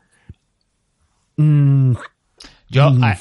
[1.37, 1.95] mm,
[2.71, 3.03] Yo, Mm.
[3.03, 3.17] a-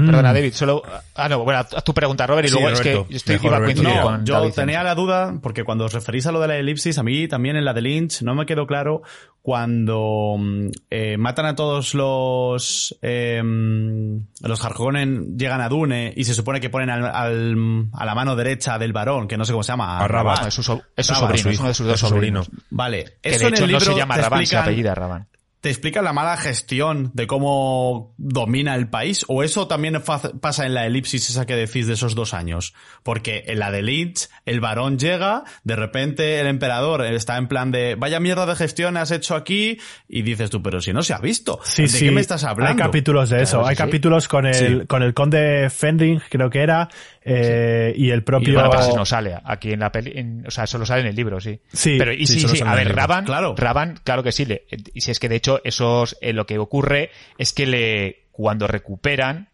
[0.00, 0.82] ahí, perdona, David, solo,
[1.14, 3.46] ah, no, bueno, haz tu pregunta, Robert, y Sí, luego es que yo estoy, Mejor,
[3.48, 4.52] iba a coincidir con yo David.
[4.54, 7.56] tenía la duda, porque cuando os referís a lo de la elipsis, a mí también
[7.56, 9.02] en la de Lynch no me quedó claro
[9.42, 16.34] cuando mm, eh, matan a todos los eh, los Harkonnen, llegan a Dune y se
[16.34, 19.62] supone que ponen al, al- a la mano derecha del varón, que no sé cómo
[19.62, 19.98] se llama.
[19.98, 20.42] A Rabat.
[20.42, 22.42] No, es su, so- es su Raban, sobrino, su es uno de sus dos sobrino.
[22.44, 22.64] sobrinos.
[22.70, 25.26] Vale, Que eso de en el no libro se llama Raban, se explican- apellida Raban.
[25.60, 29.24] ¿Te explica la mala gestión de cómo domina el país?
[29.26, 30.00] ¿O eso también
[30.40, 32.74] pasa en la elipsis esa que decís de esos dos años?
[33.02, 37.72] Porque en la de Lynch, el varón llega, de repente el emperador está en plan
[37.72, 39.78] de, vaya mierda de gestión has hecho aquí,
[40.08, 41.58] y dices tú, pero si no se ha visto.
[41.64, 42.04] Sí, ¿De sí.
[42.06, 42.70] qué me estás hablando?
[42.80, 43.56] Hay capítulos de eso.
[43.58, 44.86] Claro, Hay sí, capítulos con el, Sí.
[44.86, 46.88] con el conde Fenring, creo que era,
[47.24, 48.54] eh, y el Y propio...
[48.54, 51.16] bueno, pero no sale aquí en la peli, en- o sea, solo sale en el
[51.16, 51.60] libro, sí.
[51.72, 52.94] Sí, pero y sí, sí, a ver.
[52.94, 53.54] Raban, Claro.
[53.56, 56.58] Raban, claro que sí, le- y si es que de hecho esos, eh, lo que
[56.58, 59.48] ocurre es que le, cuando recuperan,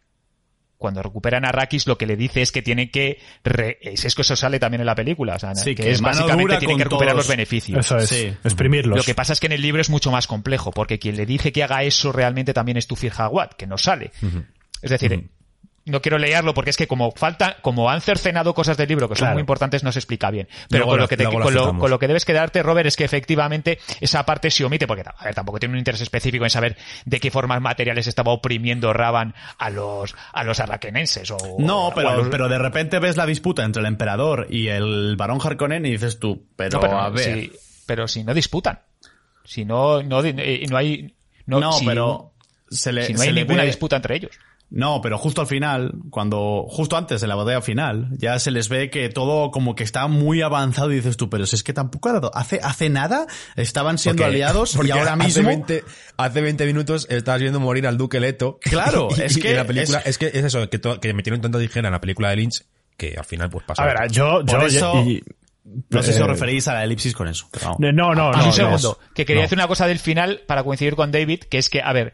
[0.77, 4.13] cuando recuperan a Arrakis, lo que le dice es que tienen que, re- es, es
[4.13, 6.77] que eso sale también en la película, o sea, Sí, que, que es básicamente tienen
[6.77, 7.25] que recuperar todos.
[7.25, 7.79] los beneficios.
[7.79, 8.33] Eso es, Sí.
[8.43, 8.97] exprimirlos.
[8.97, 11.25] Lo que pasa es que en el libro es mucho más complejo, porque quien le
[11.25, 14.11] dice que haga eso realmente también es Tufir Hawat, que no sale.
[14.81, 15.29] Es decir,
[15.85, 19.13] no quiero leerlo porque es que como falta, como han cercenado cosas del libro que
[19.15, 19.33] son Claro.
[19.35, 20.47] muy importantes, no se explica bien.
[20.69, 22.95] Pero Luego con lo, que te- con, lo, con lo que debes quedarte, Robert, es
[22.95, 26.49] que efectivamente esa parte se omite, porque a ver, tampoco tiene un interés específico en
[26.49, 26.75] saber
[27.05, 31.93] de qué formas materiales estaba oprimiendo Raban a los, a los arraquenenses o, No, o
[31.93, 35.85] pero, los- pero de repente ves la disputa entre el emperador y el varón Harkonnen
[35.85, 37.23] y dices tú, pero, No, pero, a ver.
[37.41, 37.51] si,
[37.85, 38.79] pero si no disputan.
[39.43, 41.13] Si no, no, eh, no hay,
[41.45, 42.33] no, No, si- pero
[42.71, 44.31] se le, si no hay ninguna ve- disputa entre ellos.
[44.71, 48.67] No, pero justo al final, cuando, justo antes de la batalla final, ya se les
[48.67, 51.71] ve que todo como que está muy avanzado y dices tú, pero si es que
[51.71, 55.47] tampoco ha dado, hace, hace nada estaban siendo Porque- aliados y ahora hace mismo.
[55.47, 55.83] 20,
[56.17, 58.59] hace 20 minutos estabas viendo morir al Duque Leto.
[58.69, 61.13] Claro, Y- es que en la película, es- es, que es eso, que, to- que
[61.13, 62.63] metieron tanta tijera en la película de Lynch
[62.97, 63.83] que al final pues pasa.
[63.83, 65.23] A ver, yo, Por yo, eso- y-
[65.89, 67.47] No sé si os eh, referís a la elipsis con eso.
[67.79, 68.29] No, no, no.
[68.29, 69.13] Ah, no, un segundo, no.
[69.13, 69.45] que quería No.
[69.45, 72.13] decir una cosa del final para coincidir con David, que es que, a ver,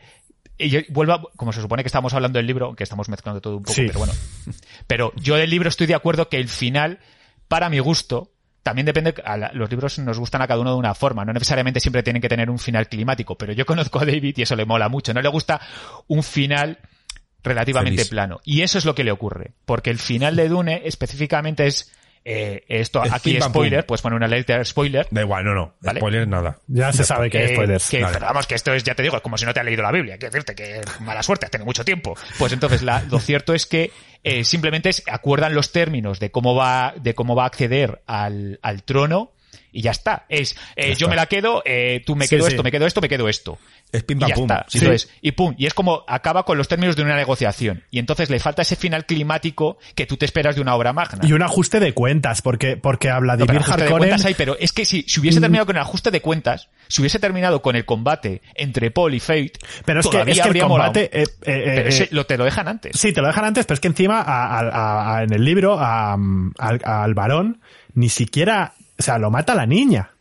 [0.58, 3.42] y yo vuelvo a- como se supone que estamos hablando del libro, que estamos mezclando
[3.42, 3.86] todo un poco, Sí.
[3.88, 4.14] pero bueno.
[4.88, 7.00] Pero yo del libro estoy de acuerdo que el final,
[7.48, 8.32] para mi gusto,
[8.64, 11.34] también depende, a la- los libros nos gustan a cada uno de una forma, no
[11.34, 14.56] necesariamente siempre tienen que tener un final climático, pero yo conozco a David y eso
[14.56, 15.60] le mola mucho, no le gusta
[16.08, 16.78] un final
[17.44, 18.10] relativamente Feliz.
[18.12, 18.40] plano.
[18.44, 21.92] Y eso es lo que le ocurre, porque el final de Dune específicamente es,
[22.24, 25.74] eh, esto, Es aquí spoiler, pues pone una letra spoiler, Da igual, no, no.
[25.82, 26.00] Vale.
[26.00, 26.60] Spoiler nada.
[26.68, 27.90] Ya se sabe que es eh, spoilers.
[27.90, 28.20] que- Vale.
[28.20, 29.92] vamos, que esto es, ya te digo, es como si no te has leído la
[29.92, 30.18] Biblia.
[30.18, 32.16] Quiero decirte que mala suerte, has tenido mucho tiempo.
[32.38, 33.92] Pues entonces, la- lo cierto es que
[34.24, 38.60] eh, simplemente es- acuerdan los términos de cómo va, de cómo va a acceder al,
[38.62, 39.32] al trono
[39.74, 40.26] Y ya está.
[40.28, 42.52] Es, eh, yo me la quedo, eh, tú me Sí, quedo sí.
[42.54, 43.58] esto, me quedo esto, me quedo esto.
[43.92, 44.44] Es pim Y pam ya pum.
[44.44, 44.66] está.
[44.70, 44.78] Sí.
[44.80, 45.54] Entonces, y pum.
[45.58, 47.84] Y es como acaba con los términos de una negociación.
[47.92, 51.26] Y entonces le falta ese final climático que tú te esperas de una obra magna.
[51.28, 54.10] Y un ajuste de cuentas, porque, porque a No, pero Vladimir ajuste de Harkonnen...
[54.10, 55.42] cuentas hay, pero es que si, si hubiese Mm.
[55.44, 59.20] terminado con el ajuste de cuentas, si hubiese terminado con el combate entre Paul y
[59.20, 59.54] Fate,
[59.86, 61.04] Pero es que, todavía es que el combate...
[61.14, 62.98] eh, eh, Pero eh, ese lo, te lo dejan antes.
[63.00, 65.78] Sí, te lo dejan antes, pero es que encima a- a- a- en el libro
[65.80, 67.62] al varón
[67.94, 70.12] ni siquiera, o sea, lo mata la niña.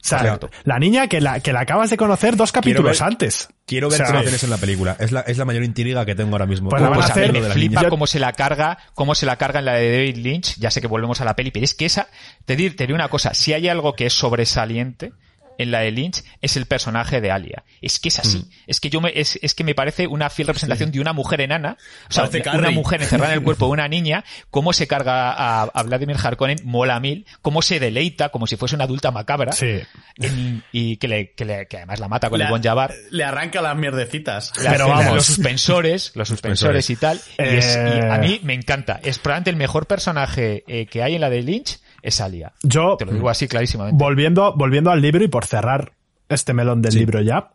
[0.00, 3.48] O sea, la niña que la, que la acabas de conocer dos capítulos ver- antes.
[3.66, 4.96] Quiero ver O sea, qué hacen en la película.
[5.00, 6.70] Es la, es la mayor intriga que tengo ahora mismo.
[6.70, 9.26] Pues la ¿Cómo van a Pues hacer- me flipa cómo se la carga, cómo se
[9.26, 11.64] la carga en la de David Lynch, ya sé que volvemos a la peli, pero
[11.64, 12.06] es que esa,
[12.44, 15.12] te, di- te digo una cosa, si hay algo que es sobresaliente
[15.58, 17.64] en la de Lynch, es el personaje de Alia.
[17.82, 18.38] Es que es así.
[18.38, 18.50] Mm.
[18.68, 21.40] Es que yo me, es, es que me parece una fiel representación de una mujer
[21.40, 21.76] enana,
[22.08, 22.74] o sea, Parece una Carrie.
[22.76, 26.58] mujer encerrada en el cuerpo de una niña, cómo se carga a, a Vladimir Harkonnen,
[26.64, 29.80] mola a mil, cómo se deleita como si fuese una adulta macabra, Sí.
[30.16, 32.94] en- y que, le, que, le- que además la mata con Le, el bon Jabbar.
[33.10, 34.52] le arranca las mierdecitas.
[34.62, 35.14] La- Pero vamos.
[35.14, 37.20] los suspensores, los suspensores y tal.
[37.38, 38.08] Y, es- y Eh.
[38.10, 39.00] a mí me encanta.
[39.02, 42.52] Es probablemente el mejor personaje eh, que hay en la de Lynch es Alia.
[42.62, 44.02] Yo, Te lo digo así clarísimamente.
[44.02, 45.92] volviendo, volviendo al libro y por cerrar
[46.28, 47.50] este melón del libro ya,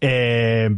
[0.00, 0.76] eh,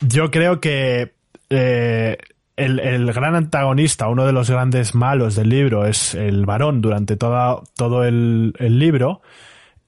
[0.00, 1.14] yo creo que
[1.50, 2.18] eh,
[2.56, 7.16] el, el gran antagonista, uno de los grandes malos del libro es el varón durante
[7.16, 9.22] toda, todo el, el libro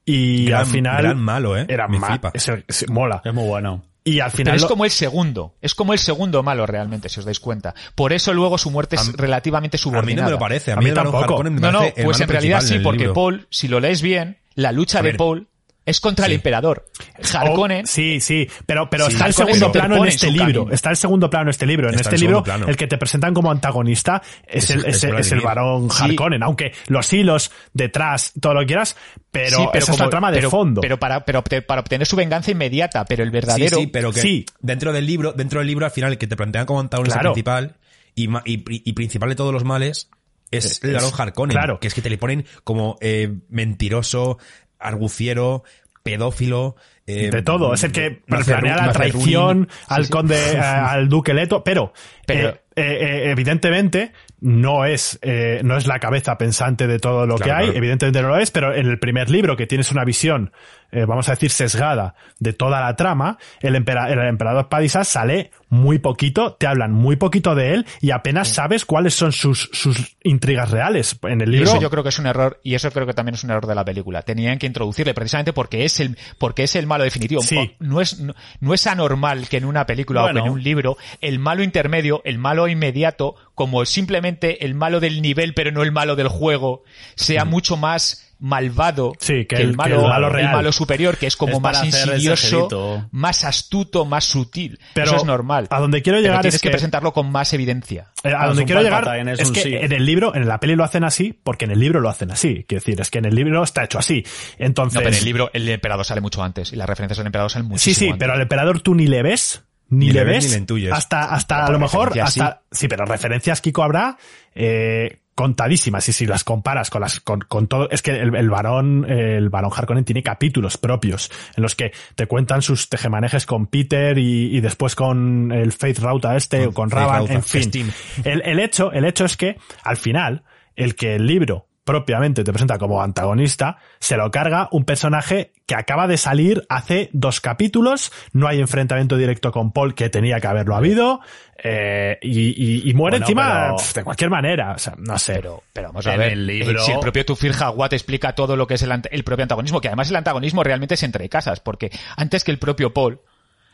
[0.04, 1.66] y Gran- al final gran malo, ¿eh?
[1.68, 2.30] era Me ma- flipa.
[2.34, 3.82] es el- es- mola Es muy bueno.
[4.04, 5.54] Y al Pero final es lo- como el segundo.
[5.62, 7.74] Es como el segundo malo realmente, si os dais cuenta.
[7.94, 10.22] Por eso luego su muerte es A- relativamente A mí subordinada.
[10.22, 10.72] no me lo parece.
[10.72, 11.42] A A mí, mí el Baron tampoco.
[11.44, 13.14] Me No, no, pues en realidad sí, porque libro.
[13.14, 15.16] Paul, si lo lees bien, la lucha A de ver.
[15.16, 15.48] Paul
[15.86, 16.86] es contra el emperador.
[17.18, 20.44] Oh, Harkonnen sí, sí, pero, pero Sí, está el segundo se plano en este libro.
[20.62, 20.72] camino.
[20.74, 21.88] Está el segundo plano en este libro.
[21.88, 22.66] En Está este el libro, plano.
[22.68, 25.44] el que te presentan como antagonista es, Es- el, es es, el- es el Vladimir.
[25.44, 26.02] varón Sí.
[26.04, 26.42] Harkonnen.
[26.42, 28.96] Aunque los hilos detrás, todo lo que quieras,
[29.30, 30.80] pero, Sí, esa es la trama de pero- fondo.
[30.80, 33.76] Pero para, pero obte- para obtener su venganza inmediata, pero el verdadero.
[33.76, 34.46] Sí, sí, pero que Sí.
[34.60, 37.32] dentro del libro, dentro del libro al final el que te plantean como antagonista Claro.
[37.34, 37.76] principal
[38.14, 40.08] y, y, y principal de todos los males
[40.50, 41.80] es el Barón es- Harkonnen, claro.
[41.80, 44.38] que es que te le ponen como eh, mentiroso,
[44.84, 45.64] arguciero,
[46.02, 46.76] pedófilo,
[47.06, 47.74] eh, de todo.
[47.74, 50.12] Es el que planea la traición al Sí, sí.
[50.12, 51.92] conde, eh, al duque Leto, pero,
[52.26, 55.18] Pero- eh, evidentemente no es,
[55.62, 57.78] no es la cabeza pensante de todo lo Claro, que hay, claro.
[57.78, 60.52] evidentemente no lo es, pero en el primer libro que tienes una visión,
[60.94, 65.50] eh, vamos a decir, sesgada de toda la trama, el, empera- el emperador Padisas sale
[65.68, 70.16] muy poquito, te hablan muy poquito de él y apenas sabes cuáles son sus, sus
[70.22, 71.18] intrigas reales.
[71.24, 73.12] En el Y libro, eso yo creo que es un error, y eso creo que
[73.14, 74.22] también es un error de la película.
[74.22, 77.42] Tenían que introducirle precisamente porque es el, porque es el malo definitivo.
[77.42, 77.74] Sí.
[77.80, 80.40] No es, no, no es anormal que en una película Bueno.
[80.40, 85.00] o que en un libro, el malo intermedio, el malo inmediato, como simplemente el malo
[85.00, 86.84] del nivel, pero no el malo del juego,
[87.16, 90.52] sea mucho más malvado Sí, que que, el- el, que malo, el malo real.
[90.52, 94.78] malo superior, que es como Es más insidioso, más astuto, más sutil.
[94.94, 95.66] Pero eso es normal.
[95.70, 98.08] a donde quiero Pero llegar tienes es que, que- presentarlo con más evidencia.
[98.22, 99.74] Eh, a donde quiero llegar es que sí.
[99.74, 102.30] en el libro, en la peli lo hacen así, porque en el libro lo hacen
[102.30, 102.64] así.
[102.68, 104.24] Quiero decir, es que en el libro está hecho así.
[104.58, 107.26] Entonces, No, pero en el libro el emperador sale mucho antes y las referencias al
[107.26, 108.18] emperador salen sí, muchísimo sí, antes.
[108.18, 111.24] pero al emperador tú ni le ves, ni, Ni le ves ves, ni le hasta,
[111.34, 112.88] hasta a lo mejor, hasta, sí.
[112.88, 114.16] pero referencias Kiko habrá,
[114.54, 117.90] eh, contadísimas y si las comparas con las con, con todo.
[117.90, 122.26] Es que el, el varón el varón Harkonnen tiene capítulos propios en los que te
[122.26, 126.72] cuentan sus tejemanejes con Peter y, y después con el Faith Rauta este Con o
[126.72, 127.92] con Rauta, en fin.
[128.24, 130.44] El, el hecho el hecho es que al final
[130.76, 135.74] el que el libro propiamente te presenta como antagonista, se lo carga un personaje que
[135.74, 140.46] acaba de salir hace dos capítulos, no hay enfrentamiento directo con Paul que tenía que
[140.46, 141.20] haberlo habido,
[141.66, 142.50] eh, y,
[142.84, 145.36] y- y muere Bueno, encima pero- pf, de cualquier manera, o sea, no sé.
[145.36, 148.54] Pero, pero vamos a En ver, el libro- si el propio Tufir Hawat explica todo
[148.54, 151.60] lo que es el, el propio antagonismo, que además el antagonismo realmente es entre casas,
[151.60, 153.18] porque antes que el propio Paul,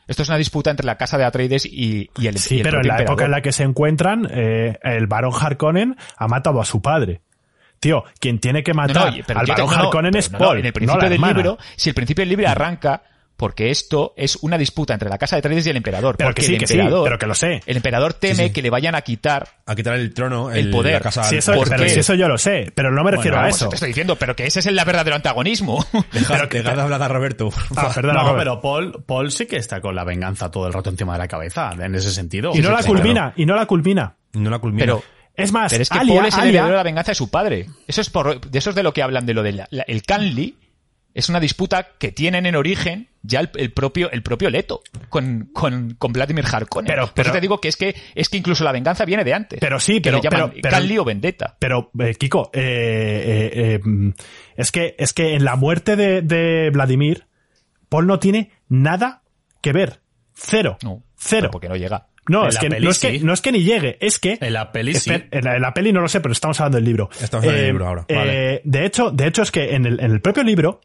[0.06, 2.64] esto es una disputa entre la casa de Atreides y, y el sí, y el
[2.64, 6.60] pero en la época en la que se encuentran, eh, el barón Harkonnen ha matado
[6.60, 7.22] a su padre.
[7.80, 10.68] Tío, quien tiene que matar no, pero al barón no, Harkonnen es Paul, en el
[10.68, 13.02] no principio la del libro, si el principio del libro arranca
[13.40, 16.18] porque esto es una disputa entre la casa de Atreides y el emperador.
[16.18, 17.62] Pero porque que sí, el que sí, pero que lo sé.
[17.64, 18.50] El emperador teme Sí, sí.
[18.52, 20.92] que le vayan a quitar A quitar el trono, El poder.
[20.92, 21.88] la casa Sí, eso, ¿Por pero qué?
[21.88, 23.70] si eso yo lo sé, pero no me refiero a eso.
[23.70, 25.82] te estoy diciendo, pero que ese es el verdadero antagonismo.
[26.12, 27.50] Deja, deja de hablar a Roberto.
[27.76, 28.38] Ah, perdona, no, Robert.
[28.40, 31.28] pero Paul, Paul sí que está con la venganza todo el rato encima de la
[31.28, 32.50] cabeza, en ese sentido.
[32.54, 34.14] y no sí, la culmina, y no la culmina.
[34.34, 34.84] No la culmina.
[34.84, 35.02] pero
[35.34, 37.14] Es más, Pero es que Alia, Paul es el Alia- heredero de la venganza de
[37.14, 37.66] su padre.
[37.88, 40.54] Eso es por, de eso es de lo que hablan de lo del el Canly,
[41.14, 45.50] Es una disputa que tienen en origen ya el, el propio el propio Leto con,
[45.52, 46.86] con, con Vladimir Harkonnen.
[46.86, 49.24] Pero- Por pero- eso te digo que es que es que incluso la venganza viene
[49.24, 49.58] de antes.
[49.60, 51.56] Pero sí, que pero- le llaman pero- pero- o Vendetta.
[51.58, 54.10] Pero, eh, Kiko, eh, eh, eh, mm,
[54.56, 57.26] es que, es que en la muerte de, de Vladimir,
[57.88, 59.22] Paul no tiene nada
[59.60, 60.00] que ver.
[60.34, 60.78] Cero.
[60.82, 61.50] No, Cero.
[61.52, 62.06] porque no llega.
[62.28, 63.24] No, es que, peli no, es que, sí.
[63.24, 64.38] no es que ni llegue, es que...
[64.40, 65.10] En la peli sí.
[65.10, 67.10] En la, en la peli no lo sé, pero estamos hablando del libro.
[67.20, 68.60] Estamos hablando del libro ahora, eh, vale.
[68.64, 70.80] De hecho, de hecho es que en el, en el propio libro,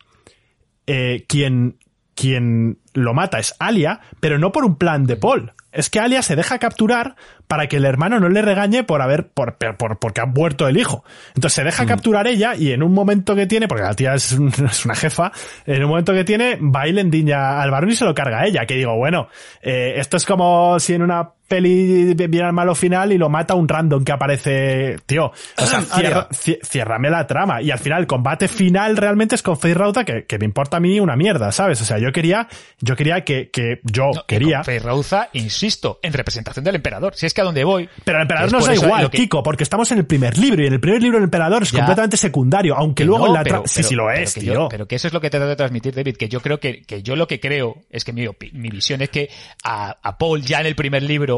[0.88, 1.78] eh, quien,
[2.16, 5.54] quien lo mata es Alia, pero no por un plan de Paul.
[5.72, 7.16] Es que Alia se deja capturar
[7.48, 10.70] para que el hermano no le regañe por haber, por, por, por- porque ha muerto
[10.70, 11.04] el hijo.
[11.36, 14.32] Entonces se deja capturar ella y en un momento que tiene, porque la tía es,
[14.32, 15.34] un- es una jefa,
[15.66, 18.40] en un momento que tiene, va y le endiña al varón y se lo carga
[18.40, 18.66] a ella.
[18.66, 19.28] Que digo, bueno,
[19.62, 23.54] eh, esto es como si en una peli viene al malo final y lo mata
[23.56, 25.26] un random que aparece, tío.
[25.58, 27.62] O sea, cierra- cie- ciérrame la trama.
[27.62, 30.78] Y al final, el combate final realmente es con Faith Rauta, que, que me importa
[30.78, 31.82] a mí una mierda, ¿sabes?
[31.82, 32.48] O sea, yo quería,
[32.80, 34.48] yo quería que, que yo No, quería.
[34.48, 37.16] y con Feirauza, insisto, en representación del emperador.
[37.16, 37.90] Si es que a donde voy.
[38.04, 40.38] Pero el emperador es nos por da igual, que- Kiko, porque estamos en el primer
[40.38, 41.80] libro y en el primer libro el emperador es Ya.
[41.80, 43.68] completamente secundario, aunque Que luego no, en la pero- trama.
[43.68, 44.54] Sí, pero- sí lo pero es, que tío.
[44.54, 46.60] yo- pero que eso es lo que te trato de transmitir, David, que yo creo
[46.60, 49.30] que, que yo lo que creo es que mi, mi visión es que
[49.64, 51.35] a, a Paul ya en el primer libro,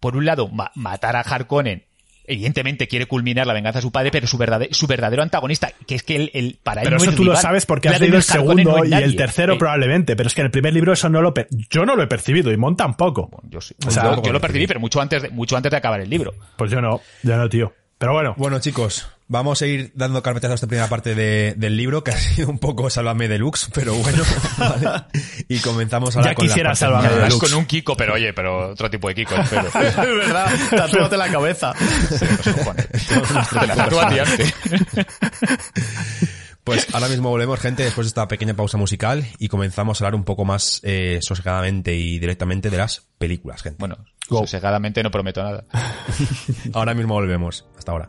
[0.00, 1.84] por un lado, ma- matar a Harkonnen,
[2.26, 5.94] evidentemente quiere culminar la venganza de su padre, pero su verdadero, su verdadero antagonista, que
[5.94, 7.98] es que él, él- para él Pero no eso es tú lo sabes porque has
[7.98, 10.50] Vladimir leído el segundo no y el tercero Eh, probablemente, pero es que en el
[10.50, 11.34] primer libro eso no lo
[11.70, 13.28] yo no lo he percibido y Mon tampoco.
[13.50, 13.74] yo, sí.
[13.86, 16.32] O sea, yo, lo percibí, pero mucho antes de, mucho antes de acabar el libro.
[16.56, 17.74] Pues yo no, yo no, tío.
[17.98, 21.76] Pero bueno, Bueno, chicos, vamos a ir dando carpetazo a esta primera parte de- del
[21.76, 24.22] libro, que ha sido un poco Sálvame Deluxe, pero bueno.
[24.58, 25.04] ¿vale?
[25.48, 27.38] Y comenzamos ahora Ya con las quisiera Sálvame Deluxe.
[27.50, 29.68] con un Kiko, pero oye, pero otro tipo de Kiko, espero.
[29.74, 31.72] es verdad, tatúate la cabeza.
[31.72, 32.24] Antes.
[36.64, 40.14] Pues ahora mismo volvemos, gente, después de esta pequeña pausa musical y comenzamos a hablar
[40.14, 43.76] un poco más eh, sosegadamente y directamente de las películas, gente.
[43.78, 43.98] Bueno,
[44.30, 44.40] Go.
[44.40, 45.64] sosegadamente no prometo nada.
[46.72, 47.66] Ahora mismo volvemos.
[47.76, 48.08] Hasta ahora.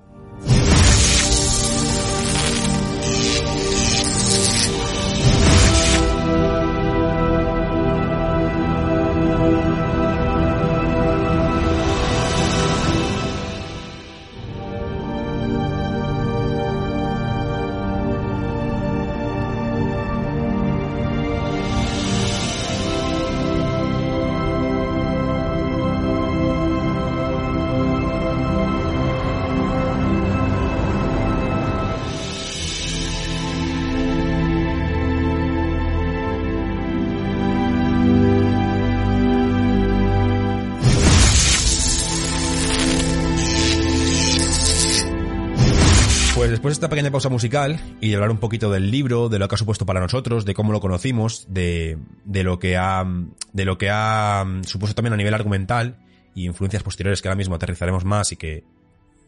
[47.16, 50.02] Pausa musical y de hablar un poquito del libro, de lo que ha supuesto para
[50.02, 53.06] nosotros, de cómo lo conocimos, de, de lo que ha,
[53.54, 55.96] de lo que ha mm, supuesto también a nivel argumental
[56.34, 58.66] y influencias posteriores que ahora mismo aterrizaremos más y que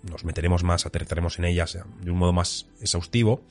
[0.04, 3.42] nos meteremos más, aterrizaremos en ellas de un modo más exhaustivo.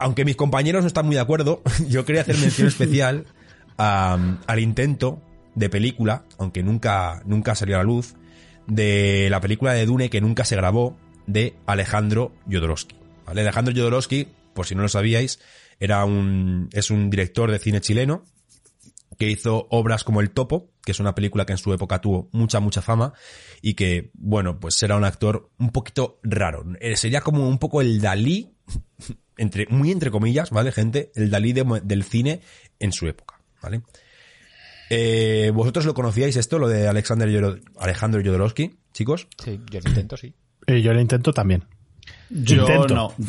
[0.00, 3.24] Aunque mis compañeros no están muy de acuerdo, yo quería hacer mención especial
[3.78, 4.18] a-
[4.48, 5.22] al intento
[5.54, 8.14] de película, aunque nunca, nunca salió a la luz,
[8.66, 10.96] de la película de Dune que nunca se grabó
[11.32, 12.96] de Alejandro Jodorowsky.
[13.26, 13.40] ¿vale?
[13.42, 15.40] Alejandro Jodorowsky, por si no lo sabíais,
[15.78, 18.24] era un, es un director de cine chileno
[19.18, 22.28] que hizo obras como El Topo, que es una película que en su época tuvo
[22.32, 23.12] mucha, mucha fama
[23.60, 26.64] y que, bueno, pues era un actor un poquito raro.
[26.80, 28.54] Eh, Sería como un poco el Dalí,
[29.36, 31.12] entre, muy entre comillas, ¿vale, gente?
[31.14, 32.40] El Dalí de- del cine
[32.78, 33.82] en su época, ¿vale?
[34.88, 39.28] Eh, ¿Vosotros lo conocíais esto, lo de Alexander Alejandro Jodorowsky, chicos?
[39.42, 40.34] Sí, yo lo intento, sí.
[40.70, 41.64] Eh, yo lo intento también.
[42.30, 42.94] Yo Intento.
[42.94, 43.14] no.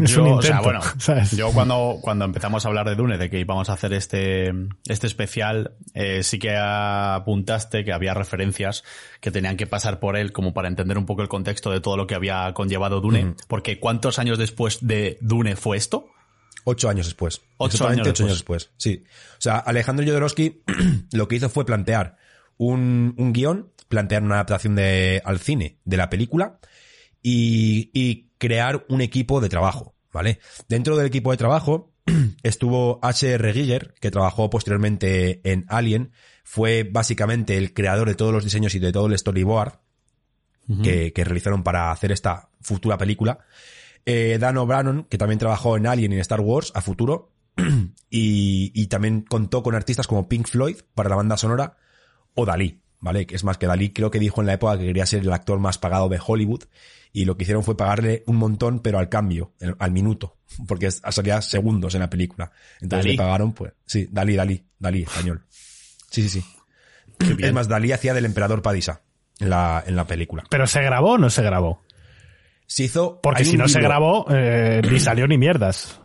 [0.00, 1.32] Es Yo, un o sea, intento, bueno, ¿sabes?
[1.32, 4.52] yo cuando, cuando empezamos a hablar de Dune, de que íbamos a hacer este,
[4.86, 8.84] este especial, eh, sí que apuntaste que había referencias
[9.20, 11.96] que tenían que pasar por él como para entender un poco el contexto de todo
[11.96, 13.34] lo que había conllevado Dune.
[13.48, 16.06] Porque ¿cuántos años después de Dune fue esto?
[16.62, 17.40] Ocho años después.
[17.56, 18.70] Ocho Exactamente años ocho años después.
[18.76, 19.02] Sí.
[19.32, 20.62] O sea, Alejandro Jodorowsky
[21.12, 22.16] lo que hizo fue plantear
[22.58, 26.58] un, un guion, plantear una adaptación de, al cine de la película
[27.20, 30.38] y, y crear un equipo de trabajo, ¿vale?
[30.68, 31.92] Dentro del equipo de trabajo
[32.42, 33.52] estuvo H.R.
[33.52, 36.12] Giger, que trabajó posteriormente en Alien,
[36.44, 39.80] fue básicamente el creador de todos los diseños y de todo el storyboard
[40.84, 43.40] que, que realizaron para hacer esta futura película.
[44.06, 47.32] Eh, Dan O'Bannon, que también trabajó en Alien y en Star Wars a futuro,
[48.10, 51.76] y, y también contó con artistas como Pink Floyd para la banda sonora
[52.34, 53.26] o Dalí, ¿vale?
[53.26, 55.32] Que Es más que Dalí creo que dijo en la época que quería ser el
[55.32, 56.64] actor más pagado de Hollywood
[57.12, 60.36] y lo que hicieron fue pagarle un montón, pero al cambio, al minuto,
[60.68, 62.52] porque salía segundos en la película.
[62.80, 63.16] Entonces Dalí.
[63.16, 65.44] le pagaron, pues, sí, Dalí, Dalí, Dalí, español.
[66.10, 66.44] Sí, sí, sí.
[67.38, 69.02] Es más, Dalí hacía del emperador Padisa
[69.40, 70.44] en la, en la película.
[70.48, 71.82] ¿Pero se grabó o no se grabó?
[72.66, 73.20] Se hizo...
[73.20, 76.00] Porque si no se grabó, eh, ni salió ni mierdas.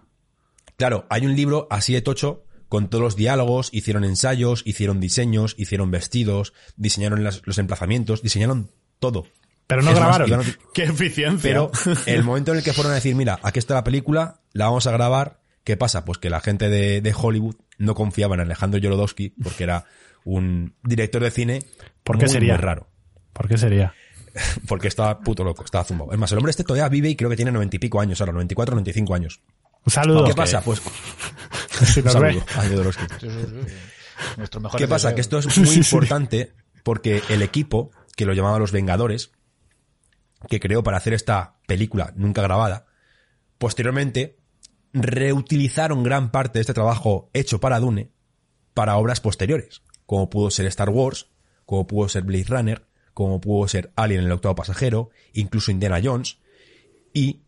[0.77, 5.55] Claro, hay un libro así de tocho con todos los diálogos, hicieron ensayos, hicieron diseños,
[5.57, 9.25] hicieron vestidos, diseñaron las- los emplazamientos, diseñaron todo.
[9.67, 10.27] Pero no Es más, grabaron.
[10.29, 11.41] iban ¡Qué eficiencia!
[11.49, 11.71] pero
[12.05, 14.85] el momento en el que fueron a decir, mira, aquí está la película, la vamos
[14.87, 16.05] a grabar, ¿qué pasa?
[16.05, 19.85] Pues que la gente de, de Hollywood no confiaba en Alejandro Jodorowsky porque era
[20.23, 21.63] un director de cine
[22.03, 22.53] ¿Por qué muy, sería?
[22.53, 22.87] muy raro.
[23.33, 23.93] ¿Por qué sería?
[24.67, 26.11] Porque estaba puto loco, estaba zumbado.
[26.11, 28.19] Es más, el hombre este todavía vive y creo que tiene noventa y pico años
[28.21, 29.39] ahora, 94, 95 años.
[29.85, 30.25] Un saludo.
[30.25, 30.61] ¿Qué pasa?
[30.61, 30.81] Pues
[31.83, 32.41] Si nos ve.
[34.77, 35.13] ¿Qué pasa?
[35.13, 36.53] Que esto es muy importante
[36.83, 39.31] porque el equipo, que lo llamaba Los Vengadores,
[40.47, 42.85] que creó para hacer esta película nunca grabada,
[43.57, 44.37] posteriormente
[44.93, 48.11] reutilizaron gran parte de este trabajo hecho para Dune
[48.73, 51.29] para obras posteriores, como pudo ser Star Wars,
[51.65, 56.37] como pudo ser Blade Runner, como pudo ser Alien el octavo pasajero, incluso Indiana Jones,
[57.13, 57.44] y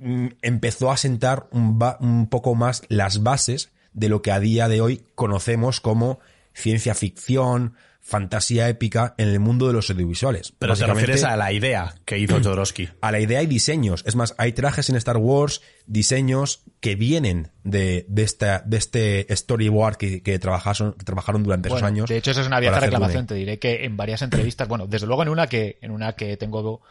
[0.00, 5.04] empezó a sentar un, poco más las bases de lo que a día de hoy
[5.14, 6.20] conocemos como
[6.52, 10.52] ciencia ficción, fantasía épica en el mundo de los audiovisuales.
[10.58, 12.88] Pero te refieres a la idea que hizo Jodorowsky.
[13.00, 14.04] a la idea y diseños.
[14.06, 19.26] Es más, hay trajes en Star Wars, diseños que vienen de, de, esta, de este
[19.34, 22.08] storyboard que, que trabajaron, que trabajaron durante esos años.
[22.08, 23.26] De hecho, esa es una vieja reclamación.
[23.26, 26.36] Te diré que en varias entrevistas, bueno, desde luego en una que, en una que
[26.36, 26.82] tengo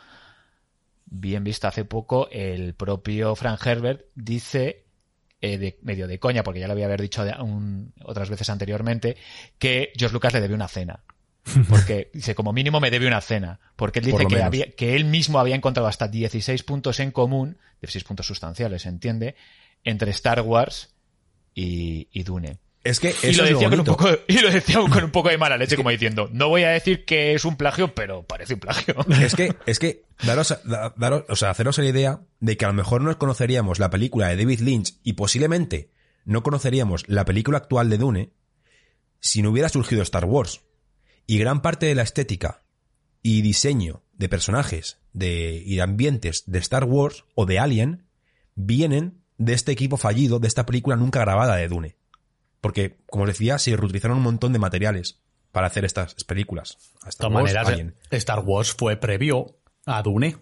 [1.05, 4.85] bien vista hace poco, el propio Frank Herbert dice,
[5.41, 9.15] eh, de, medio de coña, porque ya lo había haber dicho un- otras veces anteriormente,
[9.59, 11.03] que George Lucas le debe una cena.
[11.69, 13.59] Porque dice, como mínimo me debe una cena.
[13.75, 17.59] Porque él dice que, había, que él mismo había encontrado hasta 16 puntos en común,
[17.81, 19.35] 16 puntos sustanciales, entiende,
[19.83, 20.95] entre Star Wars
[21.53, 22.57] y, y Dune.
[22.85, 25.11] Es que Y lo, es lo decía con un poco, y lo decía con un
[25.11, 28.23] poco de mala leche, como diciendo, no voy a decir que es un plagio, pero
[28.23, 28.95] parece un plagio.
[29.25, 30.55] Es que, es que, daros,
[30.95, 34.27] daros, o sea, haceros la idea de que a lo mejor no conoceríamos la película
[34.27, 35.89] de David Lynch y posiblemente
[36.25, 38.33] no conoceríamos la película actual de Dune
[39.19, 40.61] si no hubiera surgido Star Wars.
[41.25, 42.63] Y gran parte de la estética
[43.23, 48.05] y diseño de personajes de, y de ambientes de Star Wars o de Alien
[48.53, 51.95] vienen de este equipo fallido, de esta película nunca grabada de Dune.
[52.65, 55.19] Porque, como os decía, se reutilizaron un montón de materiales
[55.51, 56.79] para hacer estas películas.
[57.03, 57.93] De Star todas Wars, maneras.
[58.09, 60.35] Star Wars fue previo a Dune.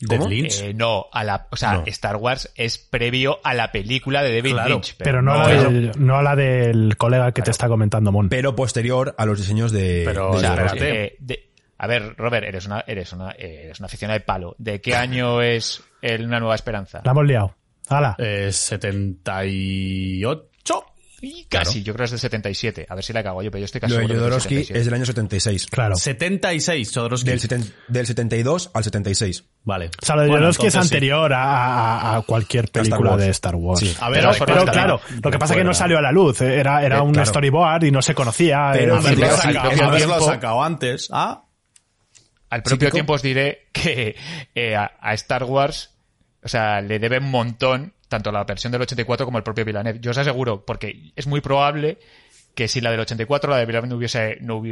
[0.00, 0.18] De.
[0.18, 0.60] Lynch.
[0.62, 1.84] Eh, no, a la, o sea, No.
[1.86, 4.96] Star Wars es previo a la película de David Claro, Lynch.
[4.98, 8.10] Pero no, no a la del, no a la del colega que te está comentando,
[8.10, 8.28] Mon.
[8.28, 12.48] pero posterior a los diseños de, Pero, de o sea, eh, de- a ver, Robert,
[12.48, 14.56] eres una, eres una, eh, eres una aficionada de palo.
[14.58, 17.00] ¿De qué año es el Una Nueva Esperanza?
[17.04, 17.54] La hemos liado.
[17.88, 18.16] ¡Hala!
[18.18, 20.47] Eh, 78.
[21.20, 22.86] Y casi, yo creo que es del 77.
[22.88, 24.48] A ver si la cago yo, pero yo estoy casi Lo de seguro del Jodorowsky
[24.54, 24.78] 77.
[24.78, 25.66] es del año 76.
[25.66, 25.96] Claro.
[25.96, 27.30] 76, Jodorowsky.
[27.30, 29.44] Del, seten- del 72 al 76.
[29.64, 29.90] Vale.
[30.00, 30.78] O sea, lo de Bueno, Jodorowsky es sí.
[30.78, 33.80] anterior a, cualquier película de Star Wars.
[33.80, 33.96] Sí.
[34.00, 36.40] A ver, pero, claro, lo que pasa es que no salió a la luz.
[36.40, 37.28] Era, era Eh, un claro.
[37.28, 38.70] storyboard y no se conocía.
[38.72, 41.08] Pero a ver, Haberlo sacado, propio haberlo tiempo- sacado antes.
[41.12, 41.44] Ah,
[42.50, 44.14] Al propio tiempo os diré que
[44.54, 45.90] eh, a, a Star Wars,
[46.42, 50.00] o sea, le debe un montón, tanto la versión del 84 como el propio Villeneuve.
[50.00, 51.98] Yo os aseguro, porque es muy probable
[52.54, 54.62] que si la del 84, la de Villeneuve no hubiese, no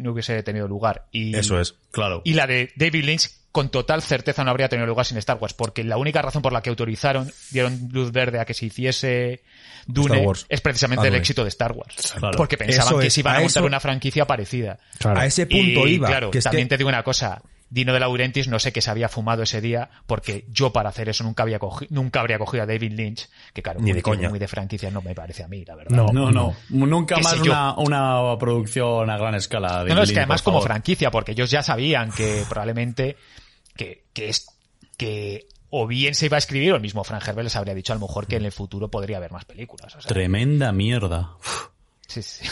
[0.00, 1.06] no hubiese tenido lugar.
[1.10, 1.74] Y, Eso es.
[1.90, 2.20] claro.
[2.24, 5.54] Y la de David Lynch, con total certeza no habría tenido lugar sin Star Wars,
[5.54, 9.42] porque la única razón por la que autorizaron, dieron luz verde a que se hiciese
[9.86, 10.44] Dune, Wars.
[10.50, 12.12] es precisamente Ah, el éxito de Star Wars.
[12.18, 12.36] Claro.
[12.36, 14.78] Porque pensaban Eso que se iban a a montar eso- una franquicia parecida.
[14.98, 15.18] Claro.
[15.20, 16.08] A ese punto y, iba.
[16.08, 17.40] claro, que es también que- te digo una cosa.
[17.70, 21.08] Dino de Laurentiis no sé qué se había fumado ese día, porque yo para hacer
[21.08, 24.02] eso nunca había cogi- nunca habría cogido a David Lynch, que claro, Ni muy, de
[24.02, 24.28] coña.
[24.28, 25.96] muy de franquicia no me parece a mí, la verdad.
[25.96, 26.06] No.
[26.12, 26.54] No, no.
[26.68, 29.84] Nunca ¿Qué más una, una producción a gran escala.
[29.84, 33.16] de No, no, es Lynch, que además como franquicia, porque ellos ya sabían que probablemente
[33.76, 34.46] que, que es
[34.96, 37.92] que o bien se iba a escribir o el mismo Frank Herbert les habría dicho
[37.92, 39.94] a lo mejor que en el futuro podría haber más películas.
[39.94, 41.30] o sea, Tremenda mierda.
[42.08, 42.44] sí, sí.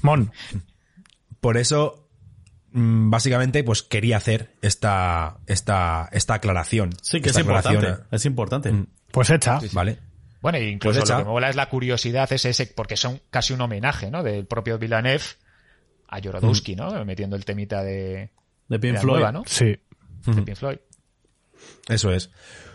[0.00, 0.32] Mon.
[1.40, 2.05] Por eso,
[2.76, 6.90] básicamente, pues quería hacer esta, esta, esta aclaración.
[7.02, 7.94] Sí, que es importante.
[8.10, 8.72] Es importante.
[8.72, 8.86] Mm.
[9.10, 9.58] Pues hecha.
[9.72, 9.98] ¿Vale?
[10.42, 13.20] Bueno, e incluso Pues lo que me mola es la curiosidad, es ese, porque son
[13.30, 14.22] casi un homenaje, ¿no?
[14.22, 15.24] Del propio Villeneuve
[16.08, 17.04] a Jorodowski, ¿no?
[17.04, 18.30] Metiendo el temita de, De
[18.68, 19.14] de Pink Floyd.
[19.14, 19.42] nueva, ¿no?
[19.46, 19.76] Sí.
[20.26, 20.78] De Pink Floyd.
[21.88, 22.30] Eso es.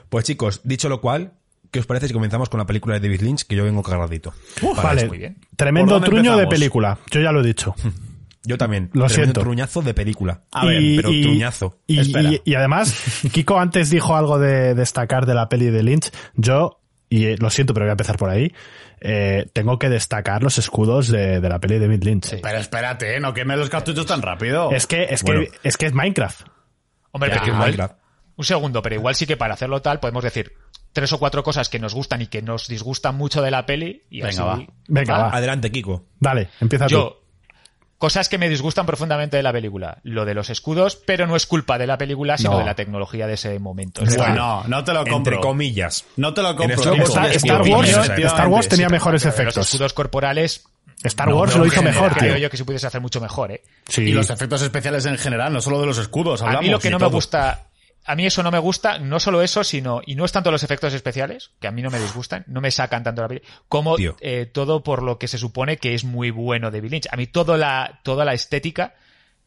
[0.10, 1.34] Pues chicos, dicho lo cual,
[1.70, 3.46] ¿qué os parece si comenzamos con la película de David Lynch?
[3.46, 4.34] Que yo vengo cargadito.
[4.76, 5.06] Vale.
[5.08, 5.38] muy bien.
[5.56, 6.98] Tremendo ¿Por dónde truño de película.
[7.12, 7.76] Yo ya lo he dicho.
[8.44, 8.86] Yo también.
[8.94, 9.42] Lo Tremendo siento.
[9.42, 10.42] truñazo de película.
[10.52, 11.80] A ver, pero truñazo.
[11.88, 12.32] Y, Espera.
[12.32, 12.96] y- y además,
[13.32, 16.12] Kiko antes dijo algo de destacar de la peli de Lynch.
[16.36, 16.80] Yo,
[17.10, 18.52] y eh, lo siento, pero voy a empezar por ahí,
[19.00, 22.40] eh, tengo que destacar los escudos de, de la peli de David Lynch.
[22.42, 24.72] Pero espérate, no quemes los cartuchos tan rápido.
[24.72, 25.52] Es que, es que, Bueno.
[25.64, 26.42] es que es Minecraft.
[27.12, 27.96] Hombre, Ya, pero que igual- Minecraft.
[28.38, 30.54] un segundo, pero igual sí que para hacerlo tal podemos decir
[30.94, 34.04] tres o cuatro cosas que nos gustan y que nos disgustan mucho de la peli
[34.10, 34.74] y Venga, así va.
[34.88, 35.30] Venga, va.
[35.30, 36.06] Adelante, Kiko.
[36.20, 37.14] Dale, empieza tú.
[38.02, 40.00] Cosas que me disgustan profundamente de la película.
[40.02, 42.58] Lo de los escudos, pero no es culpa de la película, sino No.
[42.58, 44.02] de la tecnología de ese momento.
[44.02, 45.18] Es Bueno, no te lo compro.
[45.36, 46.04] Entre comillas.
[46.18, 46.76] No te lo compro.
[46.82, 47.88] Star- Wars,
[48.26, 49.68] Star Wars tenía sí, mejores pero Los efectos.
[49.68, 50.64] escudos corporales.
[51.04, 52.20] Star no, Wars lo hizo general, mejor, tío.
[52.30, 53.62] Creo yo que se pudiese hacer mucho mejor, ¿eh?
[53.88, 54.02] Sí.
[54.02, 56.42] Y los efectos especiales en general, no solo de los escudos.
[56.42, 57.66] A Hablamos, mí lo que no me gusta,
[58.06, 60.64] a mí eso no me gusta, no solo eso, sino, y no es tanto los
[60.64, 63.96] efectos especiales, que a mí no me disgustan, no me sacan tanto la peli, como
[64.22, 67.08] eh, todo por lo que se supone que es muy bueno de Bill Lynch.
[67.12, 68.96] A mí toda la, toda la estética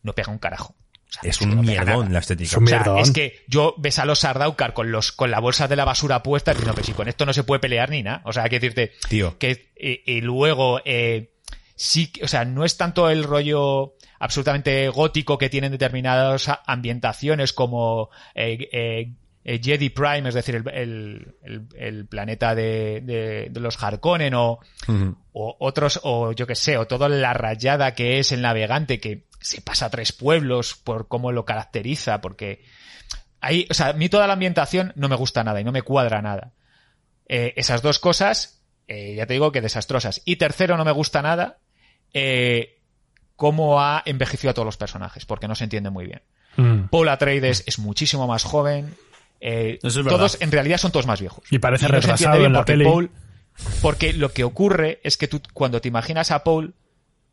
[0.02, 0.74] no pega un carajo.
[0.76, 2.48] O sea, Es un no mierdón la estética.
[2.50, 2.98] Es un O sea, mierdón.
[2.98, 6.22] es que yo ves a los Sardaukar con los con la bolsa de la basura
[6.22, 8.22] puesta y no, pero si con esto no se puede pelear ni nada.
[8.24, 9.38] O sea, hay que decirte Tío.
[9.38, 11.32] que eh, y luego eh,
[11.76, 17.52] sí, que- o sea, no es tanto el rollo absolutamente gótico que tienen determinadas ambientaciones
[17.52, 19.12] como eh, eh,
[19.44, 24.34] eh, Jedi Prime, es decir, el, el- el- el planeta de, de- de los Harkonnen
[24.34, 24.58] o,
[25.32, 29.26] o otros, o yo que sé, o toda la rayada que es el navegante que
[29.40, 32.62] se pasa a tres pueblos por cómo lo caracteriza, porque
[33.42, 35.82] ahí, o sea, a mí toda la ambientación no me gusta nada y no me
[35.82, 36.52] cuadra nada.
[37.28, 40.22] Eh, esas dos cosas, eh, ya te digo que desastrosas.
[40.24, 41.58] Y tercero, no me gusta nada
[42.14, 42.78] eh,
[43.36, 46.22] cómo ha envejecido a todos los personajes, porque no se entiende muy bien.
[46.56, 46.84] Mm.
[46.88, 48.94] Paul Atreides es muchísimo más joven.
[49.40, 51.44] eh, Eso es todos, en realidad, son todos más viejos.
[51.50, 52.84] Y parece no se retrasado entiende bien en la porque peli.
[52.84, 53.10] Paul-
[53.82, 56.74] porque lo que ocurre es que tú, cuando te imaginas a Paul,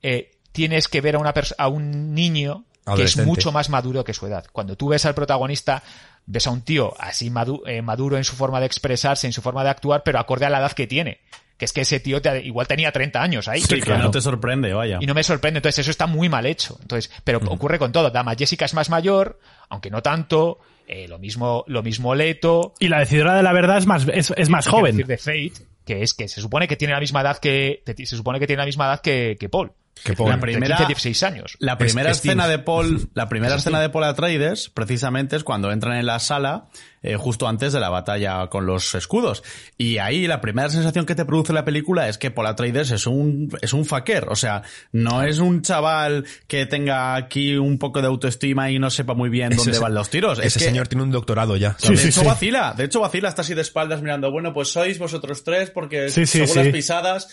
[0.03, 4.03] eh, tienes que ver a, una pers- a un niño que es mucho más maduro
[4.03, 4.45] que su edad.
[4.51, 5.81] Cuando tú ves al protagonista,
[6.25, 9.41] ves a un tío así madu- eh, maduro en su forma de expresarse, en su
[9.41, 11.21] forma de actuar, pero acorde a la edad que tiene.
[11.61, 13.61] Que es que ese tío te- igual tenía 30 años ahí.
[13.61, 14.05] Sí, que claro.
[14.05, 14.97] no te sorprende, vaya.
[14.99, 15.59] Y no me sorprende.
[15.59, 16.75] Entonces, eso está muy mal hecho.
[16.81, 18.09] Entonces, pero ocurre con todo.
[18.09, 19.37] Dama Jessica es más mayor,
[19.69, 20.57] aunque no tanto.
[20.87, 22.73] Eh, lo mismo, lo mismo Leto.
[22.79, 24.97] Y la decidora de la verdad es más, es, es más joven.
[24.97, 25.53] decir de Fate,
[25.85, 28.61] que es que se supone que tiene la misma edad que, se supone que tiene
[28.63, 29.71] la misma edad que, que Paul.
[30.03, 30.31] Que Paul.
[30.31, 31.57] La primera- 15 y 16 años.
[31.59, 32.57] La primera Es- es escena Steve.
[32.57, 36.69] de Paul, la primera escena de Paul Atreides, precisamente es cuando entran en la sala,
[37.03, 39.43] eh, justo antes de la batalla con los escudos.
[39.77, 43.07] Y ahí la primera sensación que te produce la película es que Paul Atreides es
[43.07, 44.27] un, es un fucker.
[44.29, 48.89] O sea, no es un chaval que tenga aquí un poco de autoestima y no
[48.89, 50.37] sepa muy bien dónde van los tiros.
[50.39, 51.75] Ese es que, señor tiene un doctorado ya.
[51.79, 52.25] Sí, de sí, hecho sí.
[52.27, 56.09] vacila, de hecho vacila, está así de espaldas mirando, bueno, pues sois vosotros tres porque
[56.09, 56.59] Sí, sí, según sí.
[56.59, 57.27] las pisadas.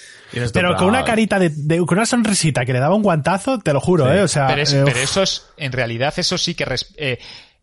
[0.53, 3.59] Pero con una "Ah, carita de, de- con una sonrisita que le daba un guantazo,
[3.59, 4.23] te lo juro, eh.
[4.23, 7.19] O sea, pero, es- eh, pero eso es, en realidad, eso sí que, res- eh,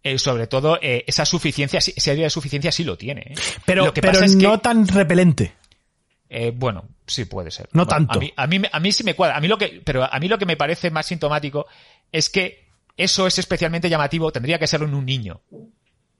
[0.06, 3.22] eh, sobre todo, eh, esa suficiencia, ese área de suficiencia sí lo tiene.
[3.22, 3.34] ¿eh?
[3.66, 5.54] pero, lo que pero pasa es que, no tan repelente.
[6.30, 7.68] eh, bueno, sí puede ser.
[7.74, 8.20] No Bueno, tanto.
[8.20, 9.36] A mí, a mí, me- a mí sí me cuadra.
[9.38, 11.66] A mí lo que, pero a mí lo que me parece más sintomático
[12.12, 14.32] es que eso es especialmente llamativo.
[14.32, 15.42] Tendría que serlo en un niño.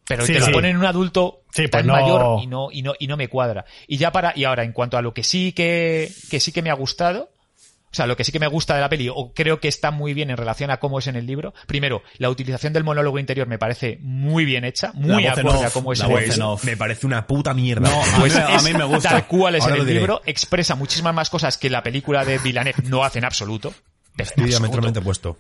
[0.08, 0.52] Pero Sí, te lo sí.
[0.52, 1.94] ponen en un adulto Sí, tan pues no.
[1.94, 3.66] mayor y no, y no, y no me cuadra.
[3.88, 6.62] Y ya para, y ahora, en cuanto a lo que sí que, que sí que
[6.62, 7.32] me ha gustado,
[7.96, 9.90] o sea, lo que sí que me gusta de la peli, o creo que está
[9.90, 11.54] muy bien en relación a cómo es en el libro.
[11.66, 15.80] Primero, la utilización del monólogo interior me parece muy bien hecha, muy acorde a cí
[15.94, 16.60] es la en el libro.
[16.64, 17.90] Me parece una puta mierda.
[17.90, 19.10] No, a Pues mí, a es mí me gusta.
[19.12, 20.00] Tal cual es Ahora en el diré.
[20.00, 23.74] libro, expresa muchísimas más cosas que la película de Villeneuve no hace en absoluto.
[24.18, 25.38] Estoy diametralmente opuesto.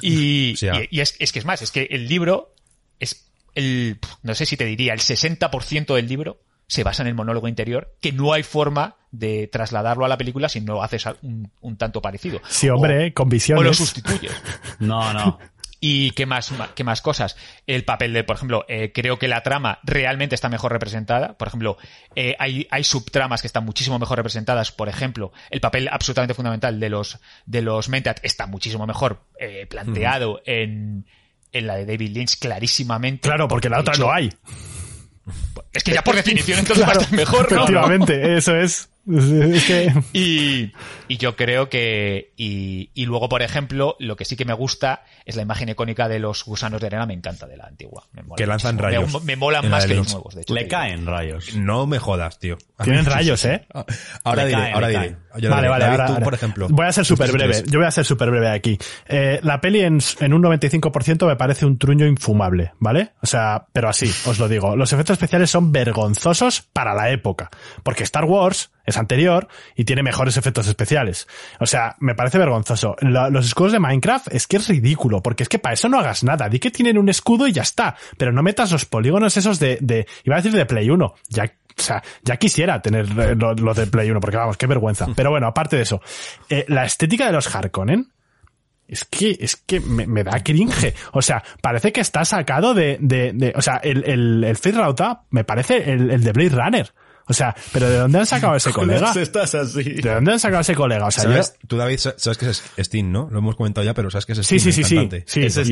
[0.00, 0.80] Y, O sea.
[0.82, 2.54] y- y es, es que es más, es que el libro
[3.00, 7.14] es el, no sé si te diría, el 60% del libro se basa en el
[7.14, 11.50] monólogo interior, que no hay forma de trasladarlo a la película si no haces un,
[11.60, 12.40] un tanto parecido.
[12.48, 13.76] Sí, hombre, O- eh, con O lo visiones.
[13.76, 14.32] sustituyes.
[14.80, 15.38] No, no.
[15.86, 17.36] ¿Y qué más, qué más cosas?
[17.66, 21.36] El papel de, por ejemplo, eh, creo que la trama realmente está mejor representada.
[21.36, 21.76] Por ejemplo,
[22.16, 24.72] eh, hay, hay subtramas que están muchísimo mejor representadas.
[24.72, 29.66] Por ejemplo, el papel absolutamente fundamental de los, de los Mentat está muchísimo mejor eh,
[29.68, 31.04] planteado en,
[31.52, 33.28] en la de David Lynch clarísimamente.
[33.28, 34.32] Claro, porque la De otra hecho, no hay.
[35.72, 37.56] Es que ya por definición entonces Claro, va a estar mejor, ¿no?
[37.58, 38.88] Efectivamente, eso es.
[39.10, 39.92] Es que.
[40.12, 40.72] Y,
[41.08, 42.32] y yo creo que.
[42.36, 46.08] Y, y luego, por ejemplo, lo que sí que me gusta es la imagen icónica
[46.08, 47.06] de los gusanos de arena.
[47.06, 48.04] Me encanta de la antigua.
[48.12, 49.02] Me mola Que lanzan muchísimo.
[49.06, 50.54] rayos Me, me molan más que los nuevos, de hecho.
[50.54, 50.70] Le digo.
[50.70, 51.54] caen rayos.
[51.56, 52.56] No me jodas, tío.
[52.82, 53.66] Tienen rayos, ¿eh?
[54.24, 55.16] Ahora Le diré, caen, ahora diré.
[55.36, 55.68] Yo Vale, diré.
[55.68, 56.68] vale, David, ahora, tú, por ejemplo.
[56.70, 57.62] Voy a ser súper breve.
[57.66, 58.78] Yo voy a ser súper breve aquí.
[59.08, 63.10] Eh, la peli en, en un 95% me parece un truño infumable, ¿vale?
[63.22, 64.76] O sea, pero así, os lo digo.
[64.76, 67.50] Los efectos especiales son vergonzosos para la época.
[67.82, 71.26] Porque Star Wars es anterior y tiene mejores efectos especiales.
[71.60, 72.96] O sea, me parece vergonzoso.
[73.00, 76.24] Los escudos de Minecraft es que es ridículo, porque es que para eso no hagas
[76.24, 76.48] nada.
[76.48, 77.96] Di que tienen un escudo y ya está.
[78.18, 81.14] Pero no metas los polígonos esos de, de iba a decir de Play 1.
[81.28, 84.66] Ya, o sea, ya quisiera tener eh, lo, lo de Play 1, porque vamos, qué
[84.66, 85.06] vergüenza.
[85.16, 86.00] Pero bueno, aparte de eso,
[86.48, 88.10] eh, la estética de los Harkonnen,
[88.86, 90.94] es que, es que me, me da cringe.
[91.12, 94.76] O sea, parece que está sacado de, de, de- o sea, el, el, el Fate
[94.76, 96.92] Rauta me parece el, el de Blade Runner.
[97.26, 99.12] O sea, pero ¿de dónde han sacado ese colega?
[99.16, 99.82] Estás así.
[99.82, 101.06] ¿De dónde han sacado ese colega?
[101.06, 101.56] O sea, yo, ¿Sabes?
[101.66, 103.28] Tú, David, sa- sabes que es Steam, ¿no?
[103.30, 104.74] Lo hemos comentado ya, pero sabes que es sí, Steam.
[104.74, 105.42] sí, sí, sí, sí.
[105.62, 105.68] Es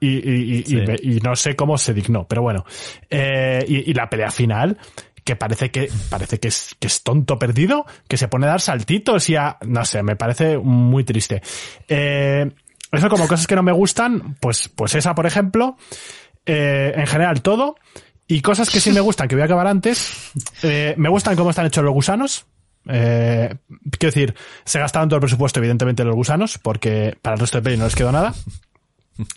[0.00, 0.76] y, y, y, y- Sí.
[1.02, 2.64] y- y no sé cómo se dignó, pero bueno.
[3.10, 4.78] Eh, y, y la pelea final,
[5.24, 8.60] que parece que, parece que es, que es tonto perdido, que se pone a dar
[8.62, 11.42] saltitos y a, no sé, me parece muy triste.
[11.86, 12.50] Eh,
[12.90, 15.76] eso como cosas que no me gustan, pues, pues esa, por ejemplo,
[16.46, 17.76] eh, en general todo.
[18.28, 20.30] Y cosas que sí me gustan, que voy a acabar antes.
[20.62, 22.46] Eh, me gustan cómo están hechos los gusanos.
[22.86, 23.54] Eh,
[23.98, 27.58] quiero decir, se gastaron todo el presupuesto, evidentemente, en los gusanos, porque para el resto
[27.58, 28.34] de peli no les quedó nada.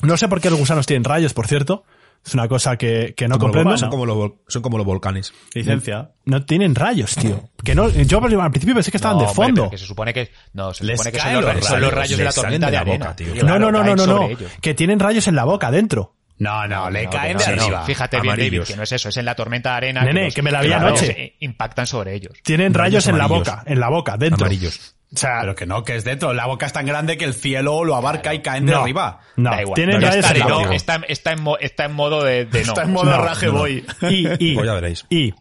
[0.04, 1.84] No sé por qué los gusanos tienen rayos, por cierto.
[2.24, 3.78] Es una cosa que, que no Como los- comprendo.
[3.80, 5.34] son, como los, son como los volcanes.
[5.56, 6.12] Licencia.
[6.26, 7.50] No tienen rayos, tío.
[7.64, 9.54] Que no, yo al principio pensé que estaban No, de fondo.
[9.64, 12.24] pero que se supone que no, se Les supone que son los, son rayos, de
[12.24, 13.06] la tormenta de la arena.
[13.06, 13.34] boca, tío.
[13.34, 13.44] tío.
[13.44, 14.38] No, no, no, Claro, no, no, no.
[14.62, 16.14] Que tienen rayos en la boca, dentro.
[16.42, 17.64] No, no, le No, caen que de no, no.
[17.64, 17.86] arriba.
[17.86, 20.02] Fíjate bien, David, que no es eso, es en la tormenta de arena.
[20.04, 21.36] Nene, los- que me la vi anoche.
[21.40, 22.34] impactan sobre ellos.
[22.44, 24.46] Tienen rayos, Rayos en la boca, en la boca, dentro.
[24.46, 24.96] Amarillos.
[25.14, 26.34] O sea, Pero que no, que es dentro.
[26.34, 29.20] La boca es tan grande que el cielo lo abarca y caen de no, arriba.
[29.36, 29.76] No, Da igual.
[29.76, 30.74] tienen No, rayos está, en la no, boca.
[30.76, 32.68] está, está en, mo- está en modo de, de no.
[32.70, 33.86] Está en modo No, raje voy.
[34.10, 35.06] Y, y, Pues ya veréis.
[35.10, 35.34] y,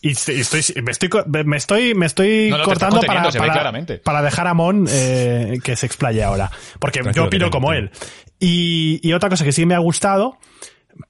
[0.00, 1.10] y estoy, estoy- me estoy,
[1.44, 3.30] me estoy, me estoy No, no, te cortando para,
[4.04, 6.50] para, dejar a Mon eh, que se explaye ahora.
[6.78, 7.90] Porque Tranquilo, yo opino como él.
[8.38, 10.38] Y, y otra cosa que sí me ha gustado,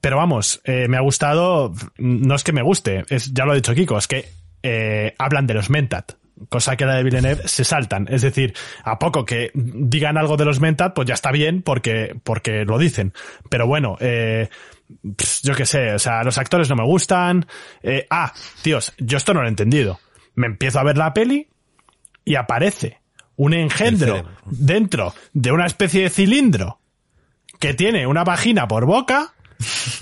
[0.01, 3.55] pero vamos, eh, me ha gustado, no es que me guste, es, ya lo ha
[3.55, 4.29] dicho Kiko, es que
[4.63, 6.13] eh, hablan de los Mentat.
[6.51, 8.07] Cosa que la de Villeneuve se saltan.
[8.09, 12.15] Es decir, a poco que digan algo de los Mentat, pues ya está bien porque,
[12.23, 13.13] porque lo dicen.
[13.51, 14.49] Pero bueno, eh,
[15.43, 17.47] yo qué sé, o sea, los actores no me gustan.
[17.83, 18.33] Eh, ah,
[18.63, 20.01] tíos, yo esto no lo he entendido.
[20.35, 21.49] Me empiezo a ver la peli
[22.25, 23.01] y aparece
[23.37, 26.81] un engendro dentro de una especie de cilindro
[27.61, 29.35] que tiene una vagina por boca,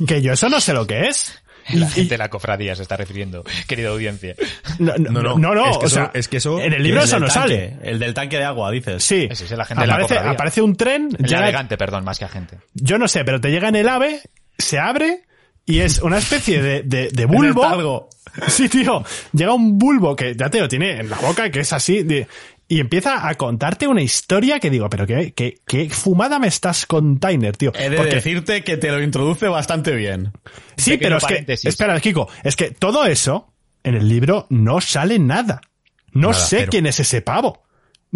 [0.07, 1.43] que yo eso no sé lo que es.
[1.74, 4.37] La gente de la cofradía se está refiriendo, querida audiencia.
[4.78, 6.72] no, no, No, no, no, no, es que o eso- sea, es que eso- en
[6.72, 7.76] el libro El eso no tanque, sale.
[7.82, 9.03] El del tanque de agua, dices.
[9.03, 10.32] Sí, Ese es el agente de la aparece, cofradía.
[10.32, 12.59] aparece un tren, El llega- navegante, perdón, más que agente.
[12.74, 14.20] yo no sé, pero te llega en el ave,
[14.59, 15.23] se abre
[15.65, 17.65] y es una especie de, de, de bulbo.
[17.65, 18.09] algo.
[18.49, 19.03] Sí, tío.
[19.33, 22.27] Llega un bulbo que ya te lo tiene en la boca, que es así, de-
[22.69, 26.85] y empieza a contarte una historia que digo, pero qué, qué, qué fumada me estás
[26.85, 27.73] contando, tío.
[27.79, 30.33] He de Porque- decirte que te lo introduce bastante bien.
[30.77, 33.53] sí, pero es que, espera, Kiko, es que todo eso
[33.85, 35.61] en el libro no sale nada.
[36.13, 37.63] No Nada, sé quién es ese pavo.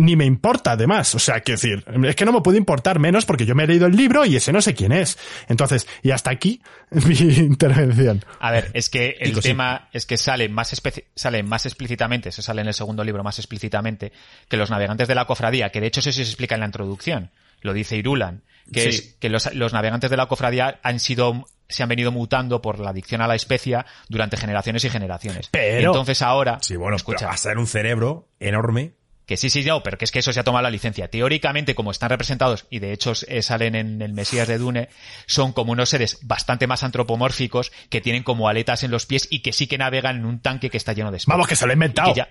[0.01, 1.15] Ni me importa, además.
[1.15, 3.67] O sea, quiero decir, es que no me puede importar menos porque yo me he
[3.67, 5.19] leído el libro y ese no sé quién es.
[5.49, 7.15] Entonces, y hasta aquí mi
[7.61, 8.25] intervención.
[8.41, 9.41] A ver, es que el sí.
[9.41, 10.75] tema es que sale más,
[11.15, 14.13] sale más explícitamente, se sale en el segundo libro más explícitamente,
[14.49, 17.31] que los navegantes de la cofradía, que de hecho eso se explica en la introducción,
[17.61, 18.43] lo dice Irulan,
[18.73, 18.89] que Sí.
[18.89, 22.79] es que los, los navegantes de la cofradía han sido, se han venido mutando por
[22.79, 25.49] la adicción a la especia durante generaciones y generaciones.
[25.51, 28.93] Pero- Entonces ahora, Sí, bueno, escucha, va a ser un cerebro enorme.
[29.31, 31.07] Que sí, sí, no, pero que es que eso se ha tomado la licencia.
[31.07, 34.89] Teóricamente, como están representados, y de hecho eh, salen en el Mesías de Dune,
[35.27, 39.39] son como unos seres bastante más antropomórficos que tienen como aletas en los pies y
[39.39, 41.33] que sí que navegan en un tanque que está lleno de especia.
[41.35, 42.13] Vamos, que se lo he Y inventado.
[42.13, 42.29] ya-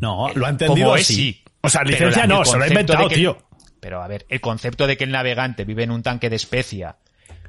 [0.00, 1.44] No, lo ha entendido como es, sí.
[1.60, 3.38] O sea, Pero licencia la- no, se lo concepto inventado, que- tío.
[3.78, 6.96] Pero a ver, el concepto de que el navegante vive en un tanque de especia,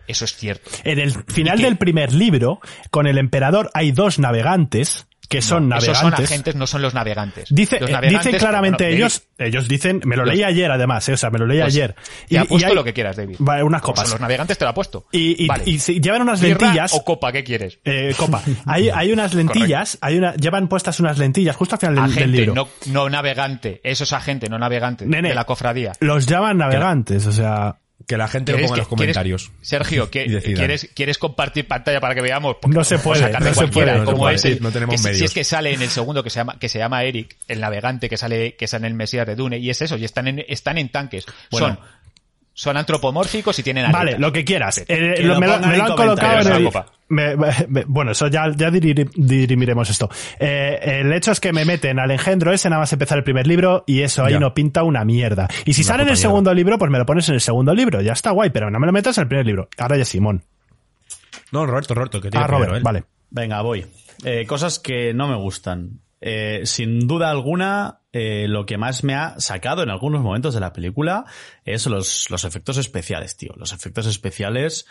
[0.08, 0.70] eso es cierto.
[0.84, 2.60] En el final del primer libro,
[2.92, 6.18] con el emperador hay dos navegantes que son No, Esos navegantes.
[6.18, 7.46] son agentes, no son los navegantes.
[7.50, 11.08] Dice, Los eh, navegantes, dicen claramente bueno, ellos, ellos dicen, me lo leí ayer además,
[11.08, 11.96] eh, o sea, me lo leí Pues, ayer.
[12.28, 13.38] te apuesto hay- lo que quieras, David.
[13.40, 14.10] Vale, unas copas.
[14.12, 15.08] los navegantes te lo apuesto.
[15.14, 15.64] Y, y, Vale.
[15.66, 16.94] y si- llevan unas ¿Birra lentillas.
[16.94, 17.80] o copa, ¿qué quieres?
[17.86, 18.42] eh, copa.
[18.66, 22.12] Hay, hay unas lentillas, hay una, llevan puestas unas lentillas justo al final del, del
[22.24, 22.54] agente, libro.
[22.54, 23.80] no, no navegante.
[23.84, 25.06] Eso es agente, no navegante.
[25.06, 25.94] Nene, de la cofradía.
[26.02, 27.78] Los llaman navegantes, o sea.
[28.08, 29.52] Que la gente lo ¿Quieres ponga en los comentarios.
[29.62, 30.56] Sergio, ¿qué- Y decidan.
[30.58, 32.58] ¿quieres, ¿quieres compartir pantalla para que veamos?
[32.62, 34.36] Porque No se puede, no se cualquiera, puede, no se como puede.
[34.36, 35.22] es el- no tenemos que si- Si medios.
[35.24, 38.10] es que sale en el segundo que se llama, que se llama Eric, el navegante
[38.10, 40.44] que sale, que sale en el Mesías de Dune, y es eso, y están en,
[40.48, 41.26] están en tanques.
[41.52, 41.68] Bueno.
[41.68, 41.80] son,
[42.54, 44.20] son antropomórficos y tienen Vale, aletas.
[44.20, 44.78] lo que quieras.
[44.80, 46.70] Eh, Que lo- lo me, lo, me han colocado en el...
[47.08, 47.36] me-
[47.68, 50.10] me- bueno, eso ya, ya dirir- dirimiremos esto.
[50.40, 53.48] Eh, el hecho es que me meten al engendro ese nada más empezar el primer
[53.48, 54.40] libro y eso ahí Ya.
[54.40, 55.48] no pinta una mierda.
[55.66, 56.22] Y si Una sale en el mierda.
[56.22, 58.02] segundo libro, pues me lo pones en el segundo libro.
[58.02, 59.70] Ya está guay, pero no me lo metas en el primer libro.
[59.78, 60.44] Ahora ya Simón.
[61.52, 62.84] No, Roberto, Roberto, que tiene Ah, Robert, primero, ¿eh?
[62.84, 63.04] vale.
[63.30, 63.86] Venga, voy.
[64.24, 66.00] Eh, cosas que no me gustan.
[66.22, 70.60] Eh, sin duda alguna, eh, lo que más me ha sacado en algunos momentos de
[70.60, 71.26] la película
[71.66, 73.54] es los, los efectos especiales, tío.
[73.58, 74.86] Los efectos especiales,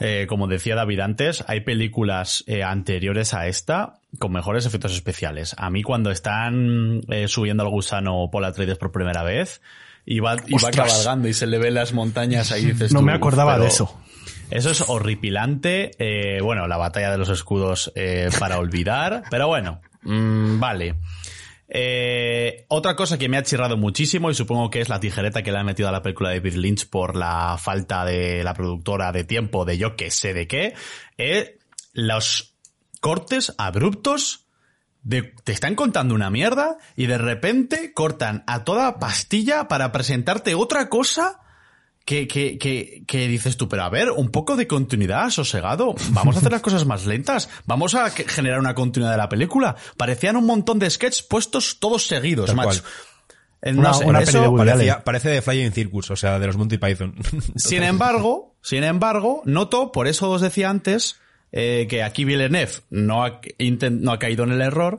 [0.00, 5.54] eh, como decía David antes, hay películas eh, anteriores a esta con mejores efectos especiales.
[5.58, 9.60] A mí cuando están eh, subiendo al gusano Paul Atreides por primera vez
[10.04, 13.06] y va, y va cabalgando y se le ven las montañas ahí dices No tú,
[13.06, 14.00] me acordaba pero- de eso.
[14.50, 15.90] eso es horripilante.
[15.98, 19.24] Eh, bueno, la batalla de los escudos eh, para olvidar.
[19.30, 20.96] Pero bueno, mm, vale.
[21.70, 25.52] Eh, otra cosa que me ha chirrado muchísimo y supongo que es la tijereta que
[25.52, 29.12] le han metido a la película de David Lynch por la falta de la productora
[29.12, 30.74] de tiempo de yo que sé de qué,
[31.18, 31.52] es
[31.92, 32.54] los
[33.00, 34.46] cortes abruptos
[35.02, 40.54] de, te están contando una mierda y de repente cortan a toda pastilla para presentarte
[40.54, 41.40] otra cosa
[42.08, 45.94] que, que, que, que dices tú, pero a ver, un poco de continuidad, sosegado.
[46.12, 47.50] Vamos a hacer las cosas más lentas.
[47.66, 49.76] Vamos a generar una continuidad de la película.
[49.98, 52.82] Parecían un montón de sketches puestos todos seguidos, Tal macho.
[53.74, 55.04] no sé, una eso- peli de Woody Parecía- Allen.
[55.04, 57.14] parece de Flying Circus, o sea, de los Monty Python.
[57.56, 61.16] Sin embargo, sin embargo, noto, por eso os decía antes,
[61.52, 63.40] eh, que aquí Villeneuve no ha,
[63.90, 64.98] no ha caído en el error.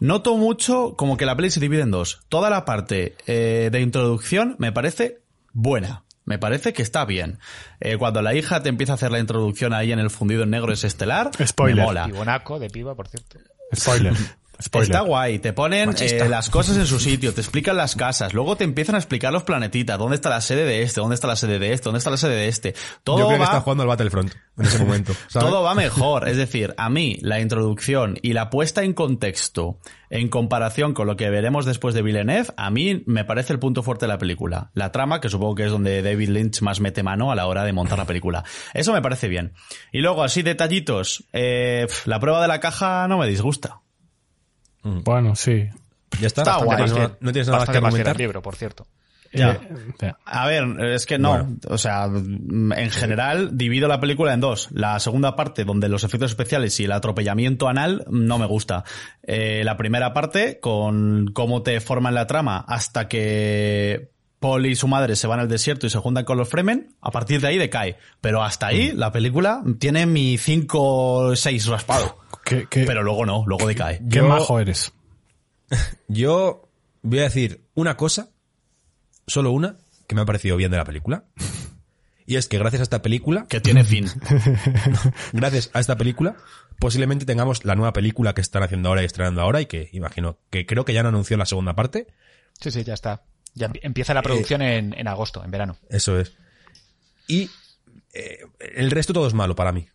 [0.00, 2.20] Noto mucho como que la peli se divide en dos.
[2.30, 5.20] Toda la parte eh, de introducción me parece
[5.52, 6.02] buena.
[6.26, 7.38] Me parece que está bien.
[7.80, 10.50] Eh, cuando la hija te empieza a hacer la introducción ahí en el fundido en
[10.50, 11.76] negro es estelar, Spoiler.
[11.76, 12.06] me mola.
[12.06, 13.38] Pibonaco de piba, por cierto.
[13.74, 14.12] Spoiler.
[14.62, 14.90] Spoiler.
[14.90, 18.56] Está guay, te ponen eh, las cosas en su sitio, te explican las casas, luego
[18.56, 21.36] te empiezan a explicar los planetitas, dónde está la sede de este, dónde está la
[21.36, 22.74] sede de este, dónde está la sede de este.
[23.04, 25.12] Todo Yo creo que va está jugando al Battlefront en ese momento.
[25.28, 25.48] ¿sabes?
[25.48, 26.28] todo va mejor.
[26.28, 29.78] Es decir, a mí la introducción y la puesta en contexto
[30.10, 33.82] en comparación con lo que veremos después de Villeneuve, a mí me parece el punto
[33.82, 34.70] fuerte de la película.
[34.74, 37.64] La trama, que supongo que es donde David Lynch más mete mano a la hora
[37.64, 38.44] de montar la película.
[38.74, 39.52] Eso me parece bien.
[39.92, 43.80] Y luego, así detallitos, eh, la prueba de la caja no me disgusta.
[45.04, 45.64] Bueno, sí.
[46.20, 46.42] Ya está.
[46.42, 46.76] Está no guay.
[46.76, 48.16] tienes Más nada- que- no tienes nada más que comentar.
[48.18, 48.86] libro, por cierto.
[49.32, 49.58] Ya.
[50.00, 51.30] Eh, A ver, es que no.
[51.30, 51.56] Bueno.
[51.68, 54.68] O sea, mm, en general divido la película en dos.
[54.72, 58.84] La segunda parte, donde los efectos especiales y el atropellamiento anal no me gusta.
[59.24, 64.86] Eh, la primera parte, con cómo te forman la trama hasta que Paul y su
[64.88, 67.58] madre se van al desierto y se juntan con los Fremen, a partir de ahí
[67.58, 67.96] decae.
[68.22, 72.18] Pero hasta ahí la película tiene mi 5 6 raspado.
[72.46, 73.98] Qué, qué- Pero luego no, luego decae.
[73.98, 74.92] qué Yo- majo eres.
[76.08, 76.68] Yo
[77.02, 78.30] voy a decir una cosa,
[79.26, 79.76] solo una,
[80.06, 81.24] que me ha parecido bien de la película.
[82.28, 84.08] Y es que gracias a esta película, Que tiene fin.
[85.32, 86.36] gracias a esta película,
[86.80, 90.38] posiblemente tengamos la nueva película que están haciendo ahora y estrenando ahora y que imagino
[90.50, 92.06] que creo que ya han anunciado la segunda parte.
[92.60, 93.22] Sí, sí, ya está.
[93.54, 95.76] Ya empie- empieza la producción en, en agosto, en verano.
[95.88, 96.32] Eso es.
[97.28, 97.50] Y
[98.12, 98.40] eh,
[98.74, 99.88] el resto todo es malo para mí.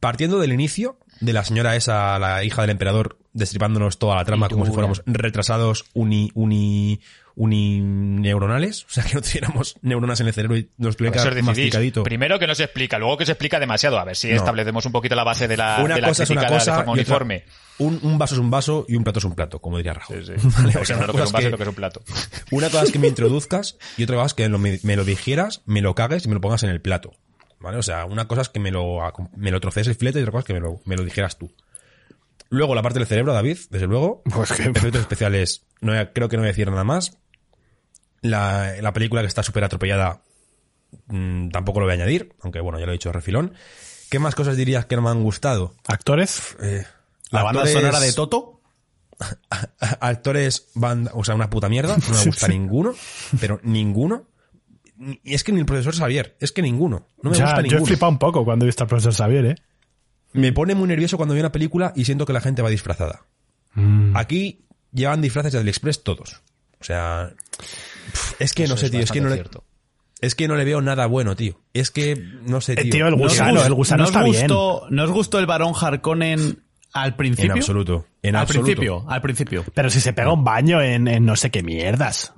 [0.00, 4.48] Partiendo del inicio de la señora esa, la hija del emperador, destripándonos toda la trama
[4.48, 7.00] como si fuéramos retrasados uni, uni,
[7.36, 11.18] unineuronales, o sea que no tuviéramos neuronas en el cerebro y nos tuviera Por que
[11.20, 11.46] eso dar decidís.
[11.46, 12.02] masticadito.
[12.02, 13.98] Primero que no se explica, luego que se explica demasiado.
[13.98, 14.36] A ver si No.
[14.36, 16.74] establecemos un poquito la base de la, Una de la cosa es una de cosa
[16.76, 17.44] forma uniforme.
[17.78, 20.24] un, un vaso es un vaso y un plato es un plato, como diría Rajoy.
[20.24, 20.48] Sí, sí.
[20.56, 22.02] Vale, Porque o sea, no una cosa es que- y lo que es un plato.
[22.50, 25.62] Una cosa es que me introduzcas y otra cosa es que me, me lo digieras,
[25.66, 27.12] me lo cagues y me lo pongas en el plato.
[27.60, 27.76] ¿Vale?
[27.78, 28.98] O sea, una cosa es que me lo,
[29.36, 31.36] me lo trocees el filete y otra cosa es que me lo, me lo dijeras
[31.38, 31.52] tú.
[32.48, 34.22] Luego la parte del cerebro, David, desde luego.
[34.34, 37.18] Pues que- Efectos especiales, no, creo que no voy a decir nada más.
[38.22, 40.22] La, la película que está súper atropellada
[41.06, 43.54] mm, tampoco lo voy a añadir, aunque bueno, ya lo he dicho refilón.
[44.10, 45.74] ¿Qué más cosas dirías que no me han gustado?
[45.86, 46.56] ¿Actores?
[46.60, 46.84] Eh,
[47.30, 48.60] La banda actores- sonora de Toto.
[50.00, 52.94] actores banda, o sea, una puta mierda, no me gusta ninguno,
[53.40, 54.26] pero ninguno.
[55.24, 57.60] Y es que ni el profesor Xavier, es que ninguno, no me Ya, gusta yo
[57.60, 57.86] he ninguno.
[57.86, 59.54] flipado un poco cuando he visto al profesor Xavier, ¿eh?
[60.32, 63.22] Me pone muy nervioso cuando veo una película y siento que la gente va disfrazada.
[63.74, 64.14] Mm.
[64.16, 66.42] Aquí llevan disfraces de AliExpress todos.
[66.80, 67.32] O sea,
[68.38, 69.64] es que no sé, tío, es que no, le, cierto.
[70.20, 71.58] es que no le veo nada bueno, tío.
[71.72, 72.90] Es que no sé, Eh, tío.
[72.92, 74.36] tío, el No os gusano, gusta- el gusano ¿No os está bien.
[74.42, 77.52] gustó, ¿No os gustó el varón Harkonnen al principio?
[77.52, 78.64] En absoluto, en al absoluto.
[78.66, 79.64] principio, al principio.
[79.74, 82.34] Pero si se pega un baño en, en no sé qué mierdas.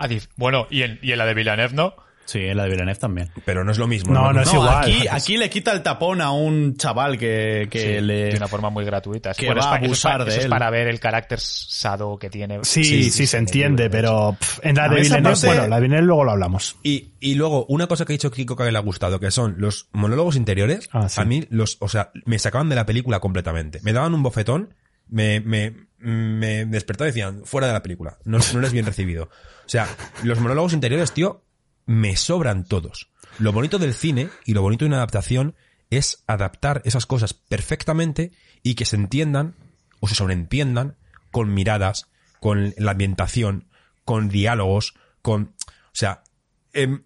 [0.00, 1.94] Ah, bueno, y en, y en la de Villeneuve, ¿no?
[2.26, 3.28] Sí, en la de Villeneuve también.
[3.44, 4.12] Pero no es lo mismo.
[4.14, 4.78] No, no es No, igual.
[4.84, 8.26] aquí, aquí le quita el tapón a un chaval que, que Sí, le...
[8.26, 9.34] de una forma muy gratuita.
[9.34, 12.30] que Bueno, va a es es abusar de es para ver el carácter sado que
[12.30, 12.60] tiene.
[12.62, 15.82] Sí, sí, sí, se entiende, pero pff, en la de Villeneuve, parte- bueno, la de
[15.82, 16.76] Villeneuve luego lo hablamos.
[16.84, 19.56] Y, y luego, una cosa que ha dicho Kiko que le ha gustado, que son
[19.58, 21.20] los monólogos interiores, Ah, sí.
[21.20, 23.80] a mí los, o sea, me sacaban de la película completamente.
[23.82, 24.72] Me daban un bofetón,
[25.10, 29.24] me, me, me despertaba y decían, fuera de la película, no, no eres bien recibido.
[29.24, 29.88] O sea,
[30.22, 31.44] los monólogos interiores, tío,
[31.86, 33.10] me sobran todos.
[33.38, 35.54] Lo bonito del cine y lo bonito de una adaptación
[35.90, 38.32] es adaptar esas cosas perfectamente
[38.62, 39.56] y que se entiendan
[40.00, 40.96] o se sobreentiendan
[41.30, 42.08] con miradas,
[42.40, 43.68] con la ambientación,
[44.04, 45.54] con diálogos, con...
[45.62, 46.22] O sea,
[46.72, 47.04] em,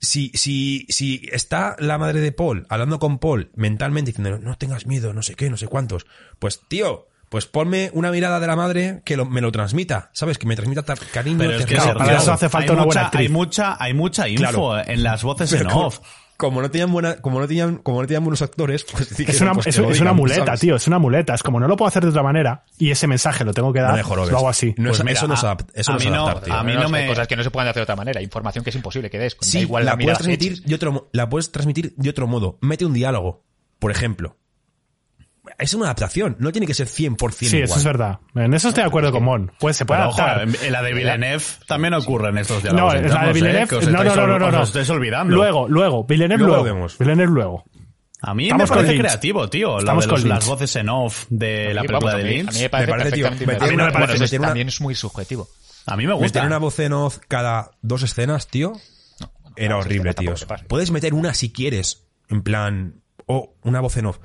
[0.00, 4.86] si, si, si está la madre de Paul hablando con Paul mentalmente diciendo no tengas
[4.86, 6.06] miedo, no sé qué, no sé cuántos,
[6.38, 10.38] pues tío, pues ponme una mirada de la madre que lo- me lo transmita, ¿sabes?
[10.38, 11.38] Que me transmita ta- cariño.
[11.38, 11.94] Pero es que ternura.
[11.94, 13.20] Claro, para eso hace falta hay una buena mucha- actriz.
[13.26, 14.78] Hay mucha, hay mucha info Claro.
[14.86, 15.98] en las voces Pero en como, off.
[16.36, 19.32] como no tenían buena, como no tenían, como no tenían buenos actores, pues sí que
[19.32, 20.60] Es una, pues, es, una muleta, ¿sabes?
[20.60, 21.34] tío, es una muleta.
[21.34, 23.80] Es como no lo puedo hacer de otra manera y ese mensaje lo tengo que
[23.80, 24.30] No dar, jorobes.
[24.30, 24.72] lo hago así.
[24.78, 26.22] No es- Pues mira, eso no es a- adap- eso a no es mí no-
[26.26, 26.54] adaptar, tío.
[26.54, 28.62] a mí no hay me- cosas que no se pueden hacer de otra manera, información
[28.62, 29.36] que es imposible que des.
[29.40, 32.58] Sí, da igual la, puedes transmitir de otro, mo- la puedes transmitir de otro modo.
[32.60, 33.42] Mete un diálogo,
[33.80, 34.36] por ejemplo.
[35.58, 37.64] Es una adaptación, no tiene que ser 100% Sí, igual.
[37.64, 38.18] eso es verdad.
[38.34, 39.52] En eso estoy de acuerdo con Mon.
[39.60, 40.42] Pues se puede Pero adaptar.
[40.48, 42.94] en en la de Villeneuve también ocurren estos No, diálogos.
[42.94, 43.32] es la de ¿eh?
[43.34, 43.68] Villeneuve.
[43.68, 44.62] Que os no, no, no, no, no, os no.
[44.62, 45.34] estáis olvidando.
[45.34, 46.74] Luego, luego, Villeneuve Luego luego.
[46.76, 46.98] vemos.
[46.98, 47.64] Villeneuve luego.
[48.22, 49.68] A mí Estamos me con parece creativo, tío.
[49.74, 52.24] Lo Estamos de con los- las voces en off de la película vamos, de a
[52.24, 52.48] mí- Lynch.
[52.48, 53.74] A mí me parece, parece, tío, perfectamente meter interesante.
[53.98, 55.48] una- Bueno, eso también es muy subjetivo.
[55.86, 56.26] A mí me gusta.
[56.40, 58.72] Meter una voz en off cada dos escenas, tío,
[59.56, 60.34] era horrible, tío.
[60.68, 64.18] Puedes meter una si quieres, en plan, o una voz en off.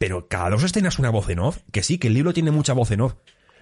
[0.00, 2.72] Pero cada dos escenas una voz en off, que sí, que el libro tiene mucha
[2.72, 3.12] voz en off.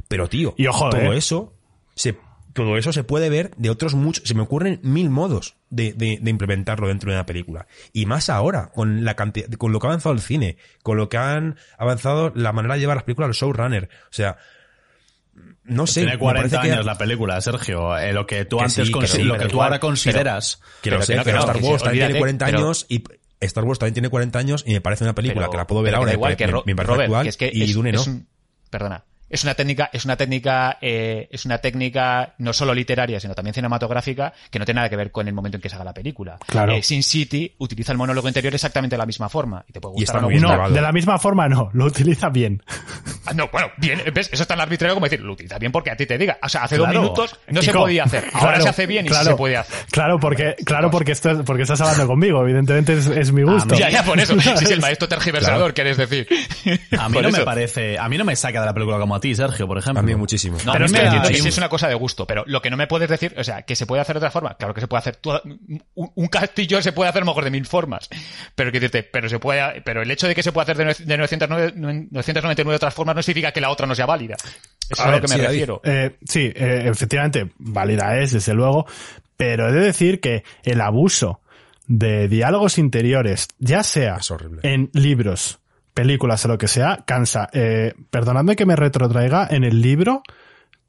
[0.06, 1.19] Pero, tío, Y ojo, todo eh.
[1.19, 1.52] eso
[1.97, 2.16] se,
[2.52, 4.23] todo eso se puede ver de otros muchos.
[4.28, 7.66] Se me ocurren mil modos de, de- de implementarlo dentro de una película.
[7.93, 11.09] Y más ahora, con la cantidad, con lo que ha avanzado el cine, con lo
[11.09, 13.89] que han avanzado la manera de llevar las películas a los showrunner.
[14.05, 14.36] O sea,
[15.65, 16.02] no sé.
[16.02, 17.98] Tiene me 40 parece que- años la película, Sergio.
[17.98, 20.60] Eh, lo que tú Que antes sí, que consi- sí, lo que tú ahora consideras.
[20.82, 23.02] Que lo sé, pero Star Wars también tiene olvídate, 40 pero- años y
[23.40, 25.82] Star Wars también tiene 40 años y me parece una película Pero- que la puedo
[25.82, 27.93] ver ahora igual me, que me- me Robert, actual que es que y es- Dune
[27.93, 28.01] no.
[28.01, 28.27] es un-
[28.70, 33.34] perdona es una técnica es una técnica eh, es una técnica no solo literaria sino
[33.34, 35.84] también cinematográfica que no tiene nada que ver con el momento en que se haga
[35.84, 36.72] la película Claro.
[36.72, 39.94] Eh, Sin City utiliza el monólogo interior exactamente de la misma forma y te puede
[39.96, 40.56] Y gustar está o no.
[40.68, 42.62] No, de la misma forma no, lo utiliza bien.
[43.26, 45.90] Ah, no bueno bien ves eso es tan arbitrario como decir lo utiliza bien porque
[45.90, 46.92] a ti te diga o sea hace Claro.
[46.92, 49.36] dos minutos no se podía hacer ahora claro, se hace bien y sí claro, se
[49.36, 53.42] puede hacer Claro, porque, claro porque, estás, porque estás hablando conmigo, evidentemente es, es mi
[53.42, 53.74] gusto.
[53.76, 56.26] ya ya por eso sí, sí, el maestro tergiversador quieres decir
[56.98, 57.44] A mí Por no me eso.
[57.44, 60.01] parece, a mí no me saca de la película como a ti, Sergio, por ejemplo.
[60.01, 60.57] A mí muchísimo.
[60.65, 62.70] No, Pero que entiendo hay- que sí es una cosa de gusto, pero lo que
[62.70, 64.81] no me puedes decir, o sea, que se puede hacer de otra forma, claro que
[64.81, 65.82] se puede hacer toda- un,
[66.15, 68.09] un castillo se puede hacer mejor de mil formas,
[68.55, 70.86] pero que decirte, pero se puede, pero el hecho de que se pueda hacer de,
[70.86, 71.73] nue- de 909
[72.11, 74.36] 999 de otras formas no significa que la otra no sea válida.
[74.36, 75.81] Eso es a, lo ver, que me sí, refiero.
[75.85, 78.86] Eh, sí, eh, efectivamente, válida es, desde luego,
[79.36, 81.40] pero he de decir que el abuso
[81.86, 84.61] de diálogos interiores, ya sea Es horrible.
[84.62, 85.59] en libros,
[85.98, 87.50] películas o lo que sea, cansa.
[87.52, 90.22] Eh, perdonadme que me retrotraiga, en el libro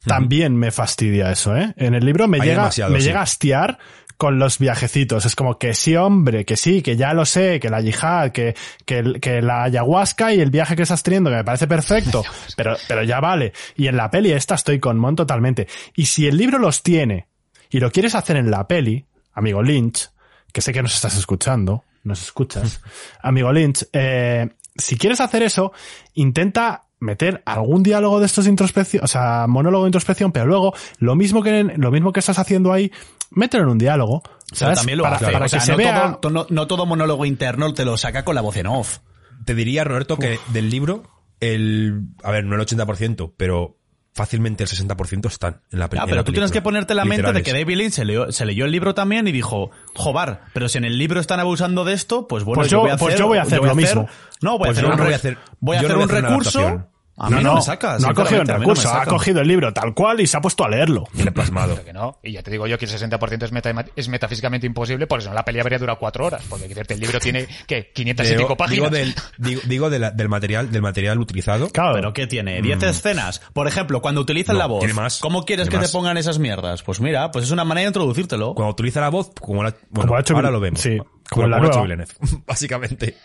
[0.06, 1.74] también me fastidia eso, ¿eh?
[1.78, 3.08] En el libro me Hay llega, me sí.
[3.08, 3.80] llega a hastiar
[4.18, 5.26] con los viajecitos.
[5.26, 8.56] Es como que sí, hombre, que sí, que ya lo sé, que la yihad, que,
[8.86, 12.24] que, que la ayahuasca y el viaje que estás teniendo, que me parece perfecto,
[12.56, 13.52] pero, pero ya vale.
[13.76, 15.68] Y en la peli esta estoy con Mon totalmente.
[15.96, 17.28] Y si el libro los tiene
[17.72, 20.12] y lo quieres hacer en la peli, amigo Lynch,
[20.54, 22.80] que sé que nos estás escuchando, nos escuchas,
[23.24, 24.50] amigo Lynch, eh,
[24.80, 25.72] si quieres hacer eso,
[26.14, 31.16] intenta meter algún diálogo de estos introspección, o sea, monólogo de introspección, pero luego lo
[31.16, 32.92] mismo que en- lo mismo que estás haciendo ahí,
[33.32, 34.80] mételo en un diálogo, Pero ¿sabes?
[34.80, 35.26] también lo para, hace.
[35.32, 37.96] para o sea, que se no, vea todo, no, no todo monólogo interno te lo
[37.98, 39.00] saca con la voz en off.
[39.46, 41.04] Te diría, Roberto, que del libro,
[41.40, 42.02] el.
[42.24, 43.78] A ver, no el 80%, pero
[44.14, 46.54] fácilmente el 60% están en la, pe- Ah, pero tú tienes película.
[46.54, 49.28] que ponerte la mente de que David Lynch se leyó, se leyó el libro también
[49.28, 52.70] y dijo, jobar, pero si en el libro están abusando de esto, pues bueno, Pues
[52.70, 54.08] yo, yo- voy a hacer, pues yo voy a hacer lo mismo.
[54.42, 55.98] No, voy a Pues hacer yo un, no voy a hacer- voy a yo hacer
[55.98, 56.90] un voy a hacer recurso.
[57.20, 57.98] A mí no, me saca.
[58.00, 60.42] no ha cogido no me recurso, ha cogido el libro tal cual y se ha
[60.42, 61.04] puesto a leerlo.
[61.14, 61.74] Y le he plasmado.
[61.74, 64.66] Pero que no, y ya te digo yo que el 60% es, meta- es metafísicamente
[64.68, 67.20] imposible, por eso la peli habría durado cuatro horas, porque hay que decirte, el libro
[67.20, 67.92] tiene, ¿qué?
[67.94, 68.90] 500 y pico páginas.
[68.90, 71.70] digo del, digo, digo de la- del material, del material utilizado.
[71.70, 72.62] Claro, Pero ¿qué tiene?
[72.62, 73.42] ¿10 escenas?
[73.54, 75.20] Por ejemplo, cuando utilizan No, la voz, más.
[75.20, 75.88] ¿cómo quieres que más.
[75.88, 76.84] te pongan esas mierdas?
[76.84, 78.54] Pues mira, pues es una manera de introducírtelo.
[78.54, 80.80] Cuando utiliza la voz, como la, bueno, Como ha hecho ahora lo vemos.
[80.80, 82.06] sí, como como, la como ha hecho nueva.
[82.06, 83.18] Villeneuve, básicamente.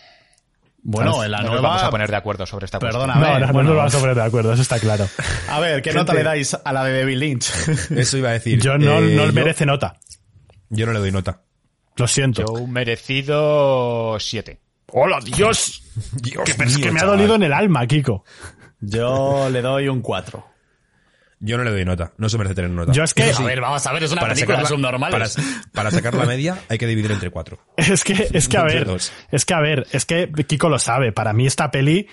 [0.86, 1.54] Bueno, en la no nueva...
[1.56, 3.06] nos vamos a poner de acuerdo sobre esta cuestión.
[3.06, 3.68] Perdona, no, no, no bueno.
[3.70, 5.08] nos vamos a poner de acuerdo, eso está claro.
[5.48, 7.50] A ver, ¿qué nota le dais a la de David Lynch?
[7.96, 8.60] Eso iba a decir.
[8.60, 9.96] Yo no, Eh, no yo- merece nota.
[10.68, 11.40] Yo no le doy nota.
[11.96, 12.42] Lo siento.
[12.46, 14.60] Yo un merecido 7.
[14.92, 15.82] ¡Hola, Dios!
[16.12, 17.16] Dios Que, es mío, que me ha chaval.
[17.16, 18.24] dolido en el alma, Kiko.
[18.80, 20.44] Yo le doy un 4.
[21.40, 22.12] Yo no le doy nota.
[22.16, 22.92] No se merece tener nota.
[22.92, 25.34] Yo es que, sí, vamos a ver, es una para película subnormales.
[25.36, 27.58] para, para sacar la media hay que dividir entre cuatro.
[27.76, 28.86] es que, es que a ver,
[29.30, 31.12] es que a ver, es que Kiko lo sabe.
[31.12, 32.08] Para mí esta peli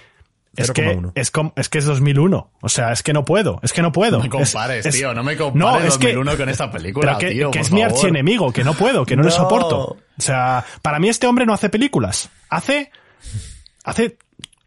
[0.55, 1.11] es que 0,1.
[1.15, 2.51] es, com- es que es 2001.
[2.61, 4.17] O sea, es que no puedo, es que no puedo.
[4.17, 7.17] No me Es- compares, es- tío, no me compares es que- 2001 con esta película,
[7.17, 7.95] pero que, tío, que por es mi favor.
[7.95, 9.77] archienemigo, que no puedo, que no, le soporto.
[10.17, 12.29] O sea, para mí este hombre no hace películas.
[12.49, 12.91] Hace,
[13.85, 14.17] hace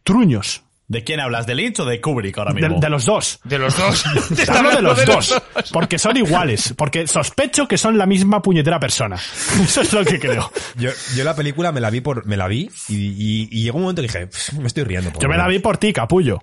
[0.05, 0.63] truños.
[0.87, 1.47] ¿De quién hablas?
[1.47, 2.79] ¿De Lynch o de Kubrick ahora De, mismo?
[2.79, 3.41] de los dos.
[3.45, 4.05] De los dos.
[4.37, 5.43] Te Hablo de los dos.
[5.73, 6.75] Porque son iguales.
[6.77, 9.17] Porque sospecho que son la misma puñetera persona.
[9.63, 10.51] Eso es lo que creo.
[10.77, 13.79] Yo, yo la película me la vi por, me la vi y, y- y llegó
[13.79, 15.11] un momento que dije, "Pff, me estoy riendo.
[15.11, 16.41] por Yo me la vi por ti, capullo.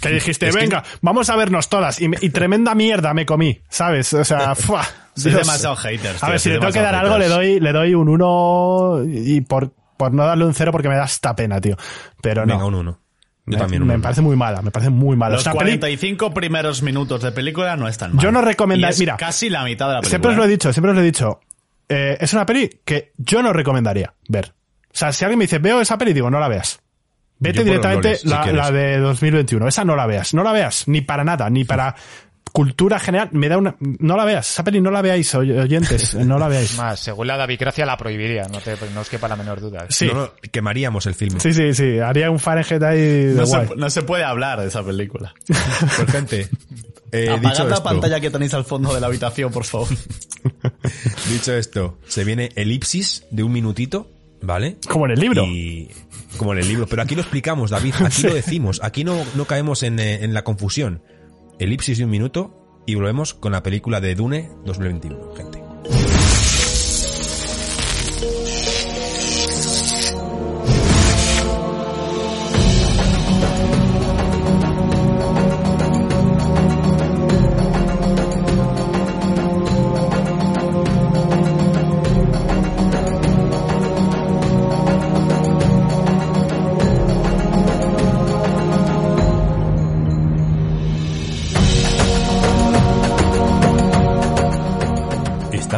[0.00, 2.00] Que dijiste, Es que- venga, vamos a vernos todas.
[2.00, 4.14] Y, me- y tremenda mierda me comí, ¿sabes?
[4.14, 4.84] O sea, ¡fua!
[4.84, 5.40] Sois Dios.
[5.40, 6.22] demasiado haters.
[6.22, 9.40] A ver, si le tengo que dar algo, le doy, le doy un 1 y
[9.40, 11.76] por, por no darle un 0 porque me da esta pena, tío.
[12.22, 12.54] Pero no.
[12.54, 13.00] Venga, un uno.
[13.58, 15.34] Yo me, también parece muy mala, me parece muy mala.
[15.36, 18.22] Los una peli- 45 primeros minutos de película no están mal.
[18.24, 20.10] Yo no recomendaría- mira, casi la mitad de la película.
[20.10, 21.40] Siempre os lo he dicho, siempre os lo he dicho.
[21.88, 24.52] Eh, es una peli que yo no recomendaría ver.
[24.92, 26.80] O sea, si alguien me dice, veo esa peli, digo, no la veas.
[27.38, 28.60] Vete Yo directamente si la, quieres.
[28.60, 29.66] la de 2021.
[29.66, 30.34] Esa no la veas.
[30.34, 30.86] No la veas.
[30.88, 31.48] Ni para nada.
[31.48, 31.94] Ni para
[32.52, 33.28] cultura general.
[33.32, 33.76] Me da una...
[33.80, 34.50] No la veas.
[34.50, 36.14] Esa peli no la veáis, oy- oyentes.
[36.24, 36.76] No la veáis.
[36.76, 39.86] Más, según la Davicracia la prohibiría, no, te, no os quepa la menor duda.
[39.88, 40.06] Sí.
[40.06, 41.40] No, no, quemaríamos el filme.
[41.40, 41.98] Sí, sí, sí.
[41.98, 43.68] Haría un Fahrenheit ahí de No guay.
[43.68, 45.34] se, no se puede hablar de esa película.
[45.96, 46.48] Pues gente,
[47.12, 49.88] eh, dicho Apagad la esto, pantalla que tenéis al fondo de la habitación, por favor.
[51.32, 54.10] dicho esto, se viene elipsis de un minutito,
[54.42, 54.76] ¿vale?
[54.88, 55.44] Como en el libro.
[55.44, 55.90] Y
[56.36, 56.86] como en el libro.
[56.86, 57.94] Pero aquí lo explicamos, David.
[58.04, 58.26] Aquí Sí.
[58.28, 58.80] lo decimos.
[58.82, 61.02] Aquí no, no caemos en, eh, en la confusión.
[61.60, 65.59] Elipsis de un minuto y volvemos con la película de Dune 2021, gente.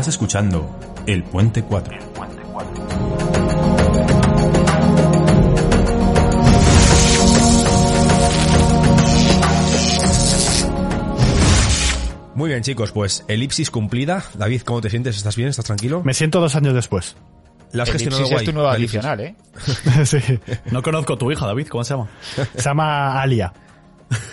[0.03, 0.69] Estás escuchando
[1.07, 1.97] El Puente 4.
[12.35, 14.25] Muy bien, chicos, pues elipsis cumplida.
[14.35, 15.17] David, ¿cómo te sientes?
[15.17, 15.51] ¿Estás bien?
[15.51, 16.03] ¿Estás tranquilo?
[16.03, 17.15] Me siento dos años después.
[17.71, 18.47] La has El gestionado Ipsis es guay.
[18.47, 19.05] tu nueva la elipsis.
[19.05, 19.37] adicional, ¿eh?
[20.05, 20.19] sí.
[20.73, 21.69] No conozco a tu hija, David.
[21.69, 22.11] ¿Cómo se llama?
[22.57, 23.53] Se llama Alia.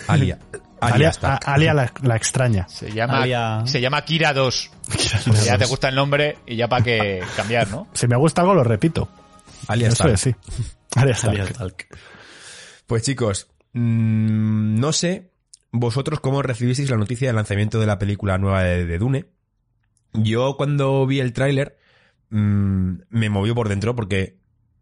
[0.08, 0.36] Alia.
[0.80, 1.34] Alia, Alia, está.
[1.34, 2.68] a- Alia la, la extraña.
[2.68, 4.70] Se llama, se llama Kira 2.
[5.44, 7.86] Ya te gusta el nombre y ya para que cambiar, ¿no?
[7.94, 9.08] Si me gusta algo, lo repito.
[9.68, 10.14] Alia Eso está.
[10.14, 10.34] es, sí.
[10.96, 11.12] Alia
[11.44, 11.86] Stark.
[12.86, 15.30] Pues chicos, mm, no sé
[15.72, 19.26] vosotros cómo recibisteis la noticia del lanzamiento de la película nueva de, de Dune.
[20.12, 21.78] Yo cuando vi el tráiler
[22.30, 24.40] mm, me movió por dentro porque,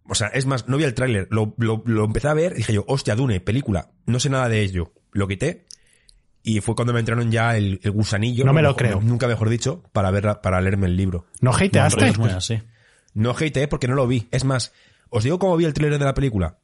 [0.09, 2.59] o sea, es más, no vi el tráiler, lo, lo, lo empecé a ver y
[2.59, 4.93] dije yo, hostia, Dune, película, no sé nada de ello.
[5.12, 5.66] Lo quité
[6.57, 8.45] y fue cuando me entraron ya el, el gusanillo.
[8.45, 9.01] No me lo mejor- creo.
[9.01, 11.27] Nunca mejor dicho, para ver, para leerme el libro.
[11.41, 12.09] ¿No No, hateaste?
[12.09, 12.61] es muy así.
[13.15, 14.29] No hateé porque no lo vi.
[14.31, 14.73] Es más,
[15.11, 16.59] os digo cómo vi el tráiler de la película.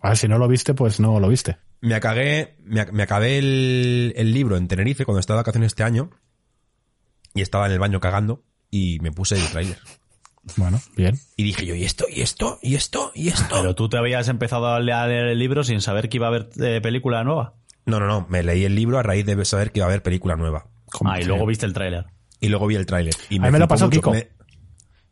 [0.00, 1.58] A ver, si no lo viste, pues no lo viste.
[1.80, 5.68] Me acabé, me, ac- me acabé el, el libro en Tenerife cuando estaba de vacaciones
[5.68, 6.10] este año
[7.34, 9.78] y estaba en el baño cagando y me puse el tráiler.
[10.56, 11.18] Bueno, bien.
[11.36, 12.06] Y dije yo, ¿y esto?
[12.10, 12.58] ¿Y esto?
[12.62, 13.12] ¿Y esto?
[13.14, 13.54] ¿Y esto?
[13.60, 16.48] Pero tú te habías empezado a leer el libro sin saber que iba a haber
[16.60, 17.54] eh, película nueva.
[17.86, 18.26] No, no, no.
[18.28, 20.66] Me leí el libro a raíz de saber que iba a haber película nueva.
[21.04, 22.06] Ah, y luego viste el tráiler.
[22.40, 23.14] Y luego vi el tráiler.
[23.30, 23.98] Y A mí me lo pasó mucho.
[24.00, 24.10] Kiko.
[24.12, 24.18] Me-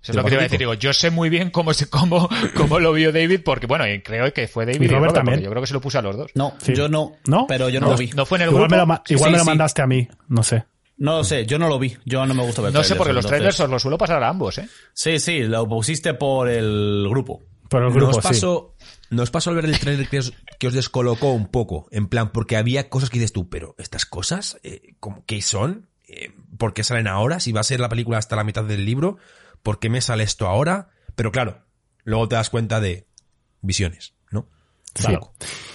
[0.02, 0.58] Eso es lo que te iba a decir.
[0.58, 4.32] Digo, yo sé muy bien cómo, se, cómo, cómo lo vio David, porque bueno, creo
[4.32, 5.40] que fue David Y y, Robert Robert, también.
[5.42, 6.30] yo creo que se lo puse a los dos.
[6.34, 6.74] No, Sí.
[6.74, 7.12] yo no.
[7.26, 7.46] ¿No?
[7.46, 8.10] Pero yo no, No, lo vi.
[8.14, 8.86] no fue en el Igual grupo.
[8.86, 9.46] me lo, igual Sí, me lo sí.
[9.50, 10.64] mandaste a mí, no sé.
[10.96, 11.96] No lo sé, yo no lo vi.
[12.04, 14.28] Yo no me gusta ver No sé, porque los trailers os los suelo pasar a
[14.28, 14.68] ambos, ¿eh?
[14.92, 17.42] Sí, sí, lo pusiste por el grupo.
[17.70, 18.34] Por el ¿No grupo, os sí.
[19.10, 21.88] Pasó, ¿no os pasó al ver el tráiler que os, que os descolocó un poco?
[21.90, 25.88] En plan, porque había cosas que dices tú, pero estas cosas, eh, ¿cómo- ¿qué son?
[26.08, 27.40] Eh, ¿Por qué salen ahora?
[27.40, 29.18] Si va a ser la película hasta la mitad del libro,
[29.62, 30.88] ¿por qué me sale esto ahora?
[31.14, 31.62] Pero claro,
[32.04, 33.06] luego te das cuenta de
[33.62, 34.48] visiones, ¿no?
[34.94, 35.04] Sí.
[35.06, 35.32] Claro.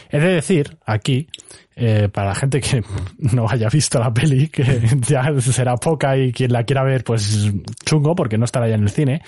[0.09, 1.27] He de decir aquí,
[1.75, 2.83] eh, para la gente que
[3.17, 4.63] no haya visto la peli, que
[5.07, 7.51] ya será poca y quien la quiera ver, pues
[7.85, 9.21] chungo, porque no estará ya en el cine,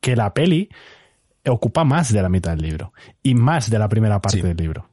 [0.00, 0.68] que la peli
[1.50, 2.92] ocupa más de la mitad del libro
[3.22, 4.42] y más de la primera parte Sí.
[4.46, 4.88] del libro.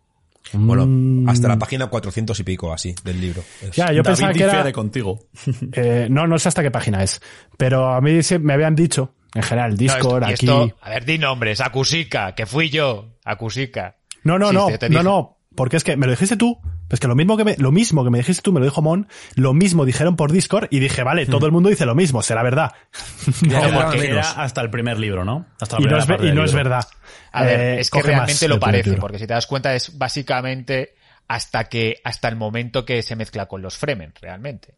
[0.54, 3.44] Bueno, Mm, hasta la página 400 y pico así del libro.
[3.62, 4.52] Es- Ya, yo David pensaba que era...
[4.54, 5.20] difiere contigo.
[5.74, 7.22] eh, no, no sé hasta qué página es,
[7.58, 10.46] pero a mí se- me habían dicho, en general, No, Discord, esto- y aquí...
[10.70, 11.62] esto- a ver, di nombres.
[11.62, 13.10] Acusica, que fui yo.
[13.26, 13.98] Acusica.
[14.24, 16.58] No, no, Sí, no, no, no, porque es que me lo dijiste tú,
[16.90, 18.82] pues que lo mismo que me, lo mismo que me dijiste tú me lo dijo
[18.82, 22.22] Mon, lo mismo dijeron por Discord y dije, vale, todo el mundo dice lo mismo,
[22.22, 22.74] será verdad.
[23.48, 25.46] No, porque era hasta el primer libro, ¿no?
[25.62, 26.86] Hasta la Y no primera es, y no es verdad.
[27.32, 29.02] A ver, Eh, es que realmente lo parece, libro.
[29.02, 30.96] porque si te das cuenta es básicamente
[31.28, 34.74] hasta que, hasta el momento que se mezcla con los Fremen, realmente.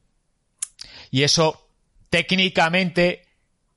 [1.10, 1.70] Y eso,
[2.10, 3.26] técnicamente,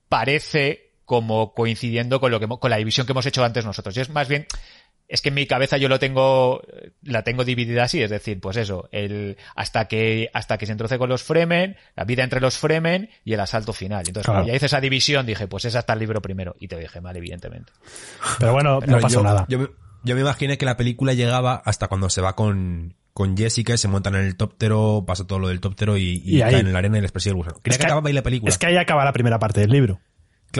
[0.08, 3.96] parece como coincidiendo con lo que, con la división que hemos hecho antes nosotros.
[3.96, 4.46] Y es más bien,
[5.08, 6.62] es que en mi cabeza yo lo tengo,
[7.02, 10.98] la tengo dividida así, es decir, pues eso, el, hasta que, hasta que se entroce
[10.98, 14.00] con los Fremen, la vida entre los Fremen y el asalto final.
[14.06, 14.38] Entonces, Claro.
[14.40, 16.56] cuando ya hice esa división, dije, pues es hasta el libro primero.
[16.58, 17.72] Y te dije mal, evidentemente.
[18.38, 19.46] Pero bueno, no pasó yo, nada.
[19.48, 19.68] Yo, me-
[20.04, 23.78] yo me imaginé que la película llegaba hasta cuando se va con, con Jessica y
[23.78, 26.66] se montan en el helicóptero, pasa todo lo del helicóptero y, y Y ahí- caen
[26.66, 27.56] en la arena y les persigue el gusano.
[27.62, 28.48] Creía Es que, acababa ahí la película.
[28.50, 30.00] Es que ahí acaba la primera parte del libro.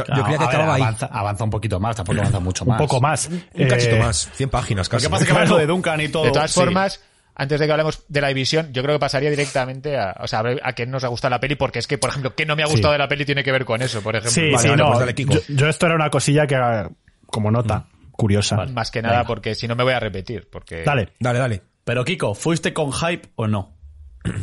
[0.03, 0.83] Claro, yo creía que ahí.
[0.83, 2.79] avanza, avanza un poquito más, tampoco avanza mucho Un más.
[2.79, 3.29] poco más.
[3.29, 4.31] Un Eh, cachito más.
[4.35, 5.07] 100 páginas Lo casi.
[5.07, 5.47] que pasa es que ¿eh?
[5.47, 6.25] lo de Duncan y todo.
[6.25, 6.61] De todas sí.
[6.61, 7.01] formas,
[7.35, 10.39] antes de que hablemos de la división, yo creo que pasaría directamente a, o sea,
[10.41, 12.47] a ver a qué nos ha gustado la peli, porque es que, por ejemplo, qué
[12.47, 12.95] no me ha gustado Sí.
[12.95, 14.31] de la peli tiene que ver con eso, por ejemplo.
[14.33, 14.89] Sí, Vale, sí, vale, no.
[14.89, 15.35] pues dale, Kiko.
[15.35, 16.57] yo, yo esto era una cosilla que,
[17.27, 18.57] como nota, curiosa.
[18.66, 21.09] Más que nada, porque si no me voy a repetir, porque Dale.
[21.19, 21.62] Dale, dale.
[21.85, 23.75] Pero Kiko, ¿fuiste con hype o no?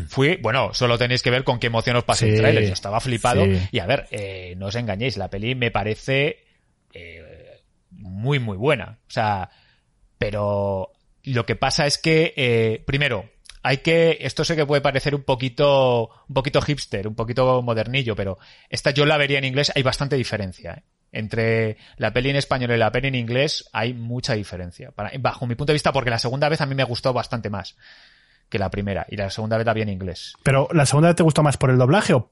[0.07, 2.65] Fui, bueno, solo tenéis que ver con qué emoción os pasé Sí, el trailer.
[2.67, 3.45] Yo estaba flipado.
[3.45, 3.59] sí.
[3.71, 6.43] Y a ver, eh, no os engañéis, la peli me parece
[6.93, 8.99] eh, muy, muy buena.
[9.07, 9.49] O sea,
[10.17, 10.91] pero
[11.23, 13.29] lo que pasa es que, eh, primero,
[13.63, 18.15] hay que, esto sé que puede parecer un poquito, un poquito hipster, un poquito modernillo,
[18.15, 18.37] pero
[18.69, 20.83] esta yo la vería en inglés, hay bastante diferencia, ¿eh?
[21.13, 24.91] Entre la peli en español y la peli en inglés hay mucha diferencia.
[24.91, 27.49] Para- bajo mi punto de vista, porque la segunda vez a mí me gustó bastante
[27.49, 27.75] más
[28.51, 30.33] que la primera, y la segunda vez la vi en inglés.
[30.43, 32.31] Pero ¿la segunda vez te gustó más por el doblaje o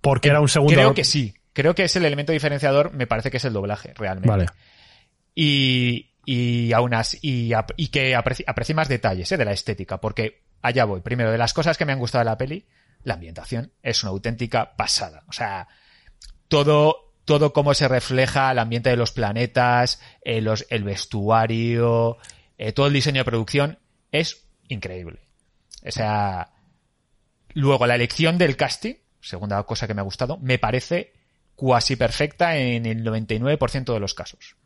[0.00, 0.74] porque era un segundo?
[0.74, 1.34] Creo que sí.
[1.52, 4.28] Creo que es el elemento diferenciador, me parece que es el doblaje, realmente.
[4.28, 4.46] Vale.
[5.34, 9.36] Y, y aún así, y, ap- y que aprecie, aprecie más detalles ¿eh?
[9.36, 11.00] de la estética, porque allá voy.
[11.00, 12.66] Primero, de las cosas que me han gustado de la peli,
[13.02, 15.24] la ambientación es una auténtica pasada.
[15.28, 15.68] O sea,
[16.48, 22.18] todo, todo cómo se refleja el ambiente de los planetas, eh, los, el vestuario,
[22.58, 23.78] eh, todo el diseño de producción
[24.12, 25.20] es increíble.
[25.86, 26.50] O sea,
[27.54, 31.12] luego la elección del casting, segunda cosa que me ha gustado, me parece
[31.54, 34.56] cuasi perfecta en el 99% de los casos.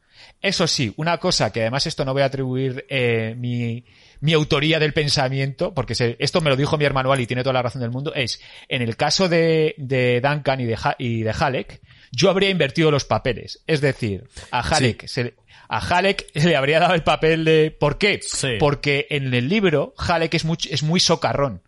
[0.40, 3.84] Eso sí, una cosa que además esto no voy a atribuir eh, mi,
[4.32, 7.82] autoría del pensamiento, porque esto me lo dijo mi hermano y tiene toda la razón
[7.82, 11.80] del mundo, es en el caso de, de Duncan y de, Ha- y de Halleck,
[12.12, 13.62] yo habría invertido los papeles.
[13.66, 15.34] Es decir, a Halleck, se,
[15.68, 17.70] a Halleck le habría dado el papel de...
[17.70, 18.20] ¿Por qué?
[18.22, 18.56] Sí.
[18.58, 21.62] Porque en el libro Halleck es muy, es muy socarrón.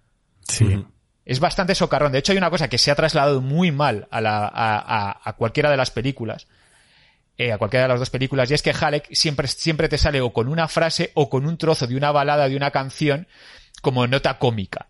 [0.48, 0.84] Sí.
[1.24, 2.12] Es bastante socarrón.
[2.12, 4.48] De hecho, hay una cosa que se ha trasladado muy mal a, la, a,
[4.78, 6.48] a- a cualquiera de las películas,
[7.38, 10.20] eh, a cualquiera de las dos películas, y es que Halleck siempre, siempre te sale
[10.20, 13.28] o con una frase o con un trozo de una balada de una canción
[13.82, 14.88] como nota cómica.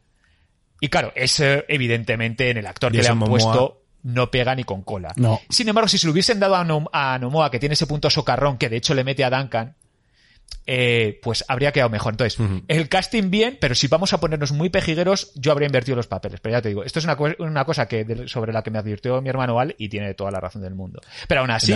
[0.80, 3.30] Y claro, eso evidentemente en el actor que le han Momoa.
[3.30, 5.12] puesto no pega ni con cola.
[5.16, 5.40] No.
[5.48, 8.08] Sin embargo, si se lo hubiesen dado a, Nom- a Nomoa, que tiene ese punto
[8.10, 9.74] socarrón, que de hecho le mete a Duncan,
[10.66, 12.12] eh, pues habría quedado mejor.
[12.12, 16.06] Entonces, el casting bien, pero si vamos a ponernos muy pejigueros, yo habría invertido los
[16.06, 16.40] papeles.
[16.40, 18.70] Pero ya te digo, esto es una, co- una cosa que de- sobre la que
[18.70, 21.00] me advirtió mi hermano Al y tiene toda la razón del mundo.
[21.28, 21.72] Pero aún así,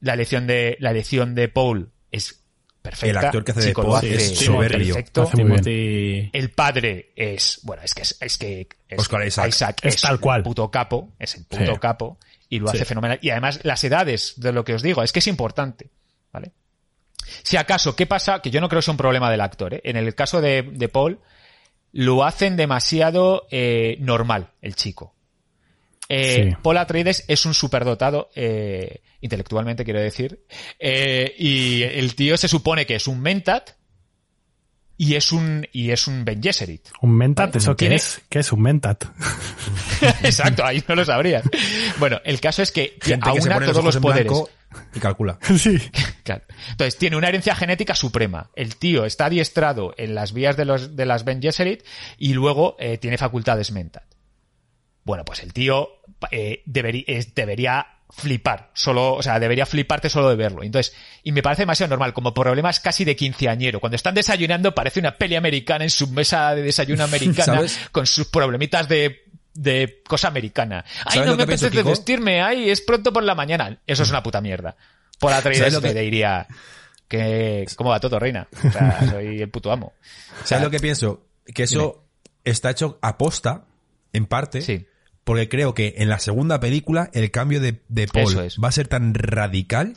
[0.00, 2.41] la elección de, la elección de Paul es
[2.82, 3.06] perfecta.
[3.20, 4.94] El actor que hace de lo hace es soberbio.
[4.94, 5.22] perfecto.
[5.22, 5.62] Hace muy bien.
[5.62, 9.76] Timothy- El padre es, bueno, es que es, es que es- Oscar Isaac.
[9.82, 10.38] Es tal cual.
[10.38, 11.80] el puto capo, es el puto Sí.
[11.80, 12.18] capo
[12.48, 12.84] y lo hace Sí.
[12.84, 13.18] fenomenal.
[13.22, 15.88] Y además las edades de lo que os digo, es que es importante,
[16.32, 16.50] ¿vale?
[17.44, 18.40] Si acaso, ¿qué pasa?
[18.42, 19.80] Que yo no creo que sea un problema del actor, ¿eh?
[19.84, 21.20] En el caso de, de Paul,
[21.92, 25.14] lo hacen demasiado eh, normal, el chico.
[26.08, 26.56] Eh, Sí.
[26.62, 30.44] Paul Atreides es un superdotado, eh, intelectualmente quiero decir,
[30.78, 33.70] eh, y el tío se supone que es un mentat
[34.98, 36.88] y es un y es un Ben Gesserit.
[37.00, 37.56] ¿Un mentat?
[37.56, 38.20] ¿Eso qué Tiene- es?
[38.28, 39.04] ¿Qué es un mentat?
[40.22, 41.44] Exacto, ahí no lo sabrías.
[41.98, 44.32] Bueno, el caso es que Gente que aúna se pone los todos los poderes.
[44.94, 45.38] y calcula.
[45.58, 45.78] sí.
[46.24, 46.42] Claro.
[46.70, 48.50] Entonces, tiene una herencia genética suprema.
[48.54, 51.82] El tío está adiestrado en las vías de, los, de las Ben Gesserit
[52.18, 54.02] y luego eh, tiene facultades mental.
[55.04, 55.88] Bueno, pues el tío
[56.30, 56.62] eh,
[57.06, 60.62] es- debería flipar, solo, o sea, debería fliparte solo de verlo.
[60.62, 63.80] Entonces, y me parece demasiado normal, como problemas casi de quinceañero.
[63.80, 67.80] Cuando están desayunando parece una peli americana en su mesa de desayuno americana ¿Sabes?
[67.90, 69.24] con sus problemitas de,
[69.54, 70.84] de cosa americana.
[71.06, 71.88] Ay, ¿Sabes no me pienso, apetece Kiko?
[71.88, 73.78] vestirme, ay, es pronto por la mañana.
[73.86, 74.76] Eso es una puta mierda.
[75.18, 76.46] Por la ¿Sabes lo que- le diría
[77.08, 78.46] que, ¿cómo va todo, reina?
[78.66, 79.94] O sea, soy el puto amo.
[80.44, 81.26] ¿Sabes lo que pienso?
[81.54, 82.04] Que eso
[82.44, 83.64] está hecho aposta,
[84.12, 84.86] en parte, Sí.
[85.24, 88.58] Porque creo que en la segunda película el cambio de, de Paul es.
[88.62, 89.96] va a ser tan radical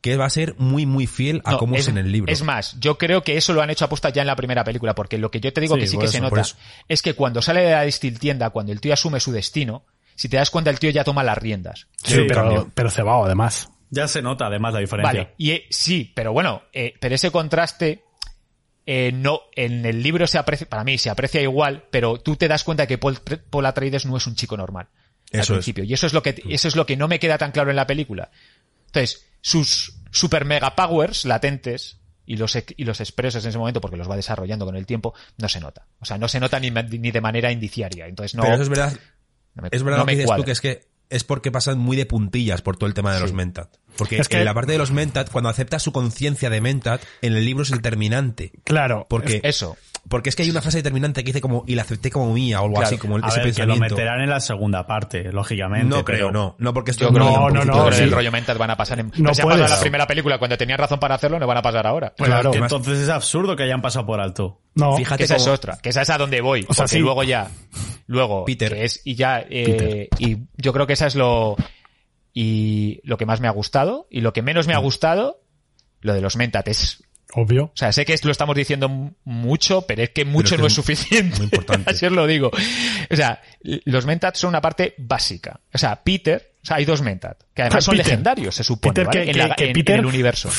[0.00, 2.32] que va a ser muy, muy fiel a No, cómo es, en el libro.
[2.32, 4.94] Es más, yo creo que eso lo han hecho aposta ya en la primera película,
[4.94, 6.42] porque lo que yo te digo Sí, que sí que eso, se nota
[6.88, 9.84] es que cuando sale de la distiltienda, cuando el tío asume su destino,
[10.14, 11.88] si te das cuenta el tío ya toma las riendas.
[12.04, 13.68] Sí, pero, pero cebado, además.
[13.90, 15.12] Ya se nota además la diferencia.
[15.12, 18.04] Vale, y eh, sí, pero bueno, eh, pero ese contraste
[18.86, 22.46] eh, no en el libro se aprecia, para mí se aprecia igual, pero tú te
[22.48, 23.18] das cuenta que Paul,
[23.50, 24.88] Paul Atreides no es un chico normal
[25.32, 25.58] al Eso es.
[25.58, 27.70] principio, y eso es lo que eso es lo que no me queda tan claro
[27.70, 28.30] en la película.
[28.86, 33.96] Entonces, sus super mega powers latentes y los, y los expresos en ese momento, porque
[33.96, 35.86] los va desarrollando con el tiempo, no se nota.
[36.00, 38.06] O sea, no se nota ni, ni de manera indiciaria.
[38.06, 38.96] Entonces no, Pero eso es verdad,
[39.54, 41.78] no me, es verdad no lo que dices tú, que es que es porque pasan
[41.78, 43.76] muy de puntillas por todo el tema de los Mentat.
[43.96, 47.02] Porque Es que- en la parte de los Mentat, cuando acepta su conciencia de Mentat,
[47.22, 48.52] en el libro es el terminante.
[48.64, 49.06] Claro.
[49.08, 49.76] Porque, Eso.
[50.08, 52.60] Porque es que hay una frase determinante que dice como, y la acepté como mía,
[52.60, 52.86] o algo Claro.
[52.88, 53.94] así, como A ese ver, que lo pensamiento.
[53.96, 55.86] meterán en la segunda parte, lógicamente.
[55.86, 56.54] No pero- creo, no.
[56.58, 58.02] No, porque esto Yo es creo no, no, no, sí.
[58.04, 59.06] el rollo mental van a pasar en...
[59.16, 61.58] No si han pasado en la primera película cuando tenían razón para hacerlo, no van
[61.58, 62.12] a pasar ahora.
[62.16, 62.50] Pero Claro.
[62.50, 64.60] que entonces es absurdo que hayan pasado por alto.
[64.74, 64.96] No.
[64.96, 66.64] Fíjate que esa es cómo- otra, que esa es a donde voy.
[66.68, 66.98] O sea, sí.
[66.98, 67.48] luego ya,
[68.06, 68.72] luego, Peter.
[68.74, 71.56] que es, y ya, eh, y yo creo que esa es lo,
[72.32, 75.40] y lo que más me ha gustado, y lo que menos me ha gustado,
[76.00, 77.02] lo de los Mentat es,
[77.34, 77.64] Obvio.
[77.64, 78.88] o sea, sé que esto lo estamos diciendo
[79.24, 81.36] mucho, pero es que mucho es que no es suficiente.
[81.38, 81.90] muy importante.
[81.90, 82.50] Así os lo digo.
[83.10, 85.60] O sea, los Mentat son una parte básica.
[85.74, 88.06] O sea, Peter, o sea, hay dos Mentat, que además son Peter.
[88.06, 89.24] legendarios, se supone, Peter, ¿vale?
[89.24, 90.50] que- en, la- que- en- Peter- en el universo.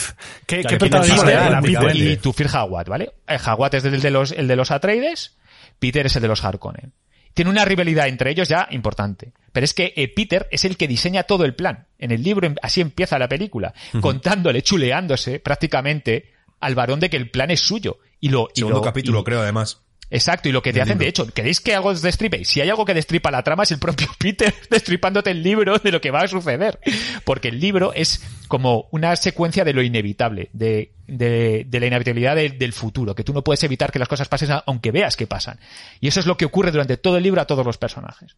[0.45, 3.11] ¿Qué, Claro, qué Peter y Tufir Hawat, ¿vale?
[3.27, 5.37] El Hawat es el de los, el de los Atreides,
[5.79, 6.93] Peter es el de los Harkonnen.
[7.33, 9.31] Tiene una rivalidad entre ellos ya importante.
[9.51, 11.85] Pero es que eh, Peter es el que diseña todo el plan.
[11.99, 17.29] En el libro, así empieza la película, contándole, chuleándose prácticamente al varón de que el
[17.29, 17.99] plan es suyo.
[18.19, 19.81] Y lo, y Segundo lo- capítulo, y- creo, además.
[20.09, 22.45] Exacto, y lo que te hacen, de hecho, ¿queréis que algo os destripe?
[22.45, 25.91] Si hay algo que destripa la trama es el propio Peter destripándote el libro de
[25.91, 26.79] lo que va a suceder.
[27.25, 32.37] Porque el libro es como una secuencia de lo inevitable, de, de, de la inevitabilidad
[32.37, 35.27] de- del futuro, que tú no puedes evitar que las cosas pasen aunque veas que
[35.27, 35.59] pasan.
[35.99, 38.37] Y eso es lo que ocurre durante todo el libro a todos los personajes.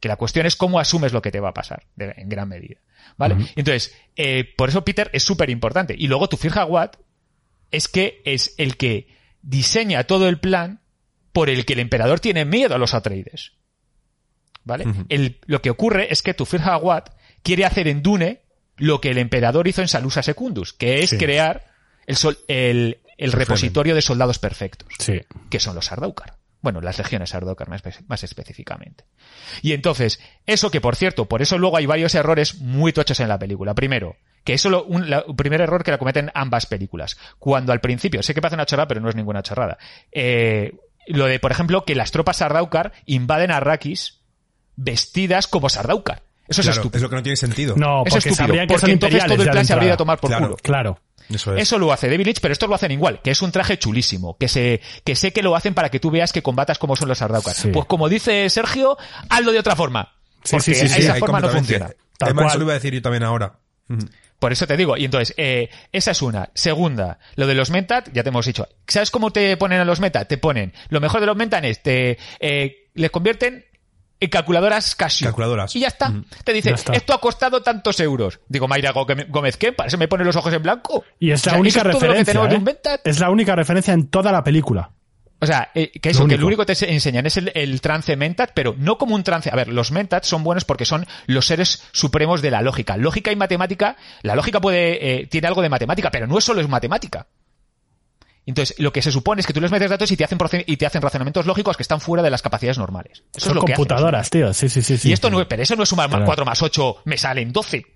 [0.00, 2.76] Que la cuestión es cómo asumes lo que te va a pasar, en gran medida.
[3.18, 3.36] ¿Vale?
[3.56, 5.94] Entonces, eh, por eso Peter es súper importante.
[5.96, 6.96] Y luego tu Hawat
[7.76, 9.08] es que es el que
[9.42, 10.80] diseña todo el plan
[11.32, 13.52] por el que el emperador tiene miedo a los Atreides.
[14.64, 14.84] ¿Vale?
[15.10, 17.10] El- lo que ocurre es que Tufir Hawat
[17.42, 18.40] quiere hacer en Dune
[18.76, 21.18] lo que el emperador hizo en Salusa Secundus, que es Sí.
[21.18, 21.66] crear
[22.06, 25.20] el, sol- el, el repositorio de soldados perfectos, Sí.
[25.50, 26.36] que son los Sardaukar.
[26.64, 29.04] Bueno, las legiones Sardaukar más, espe- más específicamente.
[29.62, 33.28] Y entonces, eso que por cierto, por eso luego hay varios errores muy tochos en
[33.28, 33.74] la película.
[33.74, 37.16] Primero, que eso lo, un la- primer error que la cometen ambas películas.
[37.38, 39.76] Cuando al principio, sé que parece una chorrada, pero no es ninguna chorrada.
[40.10, 40.72] Eh,
[41.06, 44.20] lo de, por ejemplo, que las tropas Sardaukar invaden Arrakis
[44.76, 46.22] vestidas como Sardaukar.
[46.48, 46.96] Eso es Claro, estúpido.
[46.98, 47.74] es lo que no tiene sentido.
[47.76, 48.36] No, es porque estúpido.
[48.36, 50.44] sabrían que porque son entonces todo el plan se habría ido a tomar por Claro.
[50.46, 50.56] culo.
[50.62, 50.98] Claro.
[51.30, 51.62] Eso es.
[51.62, 54.48] Eso lo hace Lynch, pero esto lo hacen igual, que es un traje chulísimo, que
[54.48, 57.18] se, que sé que lo hacen para que tú veas que combatas como son los
[57.18, 57.54] Sardaukar.
[57.54, 57.68] Sí.
[57.68, 58.96] Pues como dice Sergio,
[59.28, 60.14] hazlo de otra forma.
[60.42, 61.86] Sí, Porque sí, sí, esa forma no funciona.
[62.18, 62.48] Tal Además, cual.
[62.50, 63.58] eso lo iba a decir yo también ahora.
[64.38, 64.96] Por eso te digo.
[64.96, 66.50] Y entonces, eh, esa es una.
[66.54, 68.68] Segunda, lo de los Mentat, ya te hemos dicho.
[68.86, 70.28] ¿Sabes cómo te ponen a los Mentat?
[70.28, 73.64] Te ponen, lo mejor de los Mentat es, te, eh, les convierten
[74.28, 75.26] calculadoras Casio.
[75.26, 75.74] Calculadoras.
[75.76, 76.12] Y ya está.
[76.44, 76.92] Te dicen, Ya está.
[76.92, 78.40] esto ha costado tantos euros.
[78.48, 79.72] Digo, Mayra Gómez- ¿qué?
[79.72, 81.04] Para eso me pone los ojos en blanco.
[81.18, 82.34] Y es O la sea, única referencia.
[82.34, 82.56] ¿eh?
[82.56, 83.06] un Mentat.
[83.06, 84.90] Es la única referencia en toda la película.
[85.40, 86.62] O sea, eh, que eso, Lo que lo único.
[86.62, 89.50] único que te enseñan es el, el trance mentat, pero no como un trance.
[89.52, 92.96] A ver, los mentats son buenos porque son los seres supremos de la lógica.
[92.96, 96.62] Lógica y matemática, la lógica puede, eh, tiene algo de matemática, pero no es solo
[96.62, 97.26] es matemática.
[98.46, 100.76] Entonces, lo que se supone es que tú les metes datos y te hacen, y
[100.76, 103.24] te hacen razonamientos lógicos que están fuera de las capacidades normales.
[103.34, 104.52] Eso Son es lo que hacen los computadoras, tío.
[104.52, 104.98] Sí, sí, sí.
[104.98, 105.08] sí.
[105.08, 106.26] Y esto no, pero eso no es sumar Claro.
[106.26, 107.86] 4 más 8, me salen 12.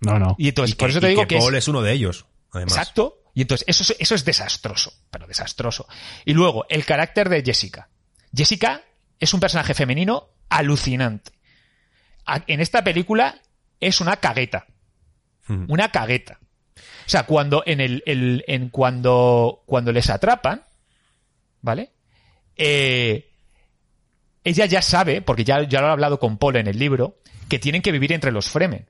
[0.00, 0.34] No, no.
[0.38, 1.92] Y entonces, Y por que- eso te y digo que, es, Paul es uno de
[1.92, 2.72] ellos, además.
[2.76, 3.18] Exacto.
[3.34, 5.86] Y entonces, eso, es- eso es desastroso, pero desastroso.
[6.24, 7.88] Y luego, el carácter de Jessica.
[8.34, 8.82] Jessica
[9.20, 11.30] es un personaje femenino alucinante.
[12.46, 13.40] En esta película
[13.80, 14.66] es una cagueta.
[15.48, 15.64] Ujú.
[15.68, 16.38] Una cagueta.
[17.12, 20.62] Sea, cuando en el, en cuando, cuando les atrapan,
[21.60, 21.90] ¿vale?
[22.56, 23.28] Eh,
[24.42, 27.18] ella ya sabe, porque ya, ya lo ha hablado con Paul en el libro,
[27.50, 28.86] que tienen que vivir entre los Fremen.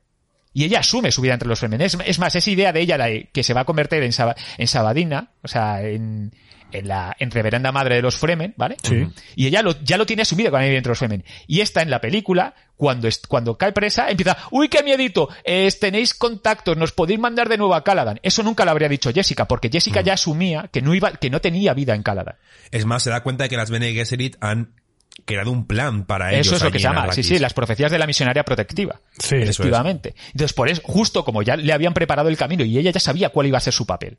[0.54, 1.80] Y ella asume su vida entre los Fremen.
[1.80, 4.12] Es, más, esa idea de ella la que se va a convertir en,
[4.58, 6.32] en Sabadina, o sea, en,
[6.72, 8.76] en la en reverenda madre de los Fremen, ¿vale?
[8.82, 9.06] Sí.
[9.36, 11.24] Y ella lo, ya lo tiene asumido cuando vive entre los Fremen.
[11.46, 15.78] Y esta en la película, cuando, es- cuando cae presa, empieza, uy, qué miedito, es,
[15.78, 18.18] tenéis contactos, nos podéis mandar de nuevo a Caladan.
[18.22, 21.40] Eso nunca lo habría dicho Jessica, porque Jessica ya asumía que no iba, que no
[21.40, 22.36] tenía vida en Caladan.
[22.70, 24.72] Es más, se da cuenta de que las Bene Gesserit han
[25.26, 26.46] creado un plan para ellos.
[26.46, 27.26] Eso es lo que se llama, sí, Arrakis.
[27.28, 29.00] sí, las profecías de la misionaria protectiva.
[29.18, 29.42] Sí, Eso es.
[29.50, 30.14] Efectivamente.
[30.28, 33.28] Entonces, por eso, justo como ya le habían preparado el camino y ella ya sabía
[33.28, 34.18] cuál iba a ser su papel.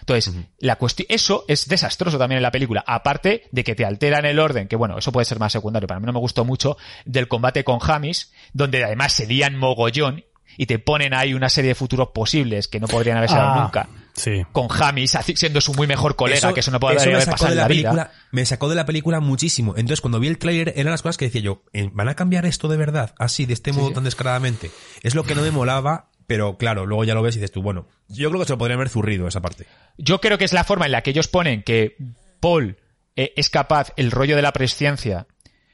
[0.00, 2.84] Entonces, la cuestión, eso es desastroso también en la película.
[2.86, 6.00] Aparte de que te alteran el orden, que bueno, eso puede ser más secundario, para
[6.00, 10.24] mí no me gustó mucho, del combate con Jamis, donde además se lían mogollón
[10.58, 13.62] y te ponen ahí una serie de futuros posibles que no podrían haberse dado Ah,
[13.64, 13.88] nunca.
[14.14, 14.46] Sí.
[14.52, 17.48] Con Jamis siendo su muy mejor colega, que eso no puede eso haber sacó pasado
[17.48, 17.90] de en la la vida.
[17.90, 19.74] película, Me sacó de la película muchísimo.
[19.76, 22.46] Entonces, cuando vi el tráiler, eran las cosas que decía yo, eh, ¿van a cambiar
[22.46, 23.14] esto de verdad?
[23.18, 24.70] Así, de este modo tan descaradamente.
[25.02, 27.62] Es lo que no me molaba Pero claro, luego ya lo ves y dices tú,
[27.62, 29.66] bueno, yo creo que se lo podrían haber zurrido esa parte.
[29.96, 31.96] Yo creo que es la forma en la que ellos ponen que
[32.40, 32.76] Paul
[33.14, 35.26] eh, es capaz, el rollo de la presciencia,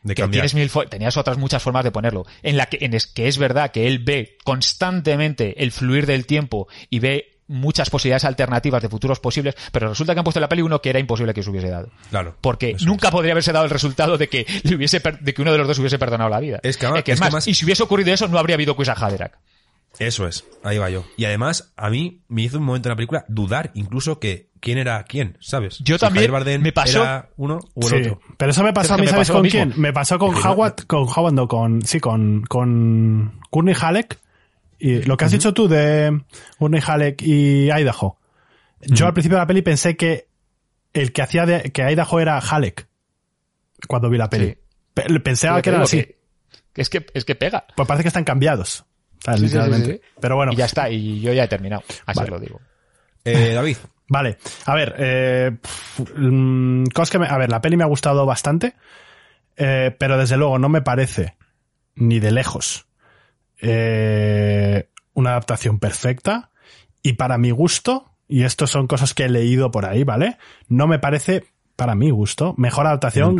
[0.02, 3.06] De que tienes mil tenías otras muchas formas de ponerlo, en la que, en es,
[3.06, 8.24] que es verdad que él ve constantemente el fluir del tiempo y ve muchas posibilidades
[8.24, 10.98] alternativas de futuros posibles, pero resulta que han puesto en la peli uno que era
[10.98, 11.90] imposible que se hubiese dado.
[12.10, 12.36] Claro.
[12.40, 15.58] Porque nunca podría haberse dado el resultado de que le hubiese de que uno de
[15.58, 16.60] los dos hubiese perdonado la vida.
[16.62, 18.74] Es que Eh, es es que más, y si hubiese ocurrido eso, no habría habido
[18.76, 19.34] quiz a Haderach.
[19.98, 21.05] Eso es, ahí va yo.
[21.16, 24.78] Y además, a mí me hizo un momento en la película dudar incluso que quién
[24.78, 25.78] era quién, ¿sabes?
[25.81, 28.20] Yo Si también, Bardem me pasó- era uno o el Sí, otro.
[28.39, 29.74] pero eso me pasó a mí, ¿sabes con quién?
[29.77, 34.19] Me pasó con Howard, con Howard, no, con, sí, con, con Courtney Halleck.
[34.78, 36.23] Y lo que has dicho tú de
[36.59, 38.19] Courtney Halleck y Idaho.
[38.81, 40.27] Yo al principio de la peli pensé que
[40.93, 42.89] el que hacía de, que Idaho era Halleck.
[43.86, 44.47] Cuando vi la peli.
[44.48, 44.59] Sí.
[44.94, 46.02] Pe- Pensaba que digo, así.
[46.73, 47.64] que es que es que pega.
[47.77, 48.85] Pues parece que están cambiados.
[49.24, 49.93] Sí, Literalmente.
[49.94, 50.01] sí.
[50.20, 50.53] Pero bueno.
[50.53, 51.82] Y ya está, y yo ya he terminado.
[52.07, 52.31] Así Vale.
[52.31, 52.61] lo digo.
[53.24, 53.77] Eh, David,
[54.09, 54.36] Vale,
[54.66, 55.57] a ver, eh,
[56.16, 58.74] mm, cosas que me- a ver, la peli me ha gustado bastante,
[59.57, 61.36] eh, pero desde luego no me parece
[61.94, 62.86] ni de lejos
[63.61, 66.51] eh, una adaptación perfecta
[67.03, 70.36] y para mi gusto, y esto son cosas que he leído por ahí, ¿vale?
[70.69, 71.44] No me parece,
[71.77, 73.36] para mi gusto, mejor adaptación.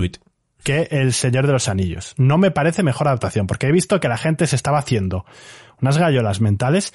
[0.65, 2.15] Que El Señor de los Anillos.
[2.17, 5.25] No me parece mejor adaptación, porque he visto que la gente se estaba haciendo
[5.81, 6.93] unas gallolas mentales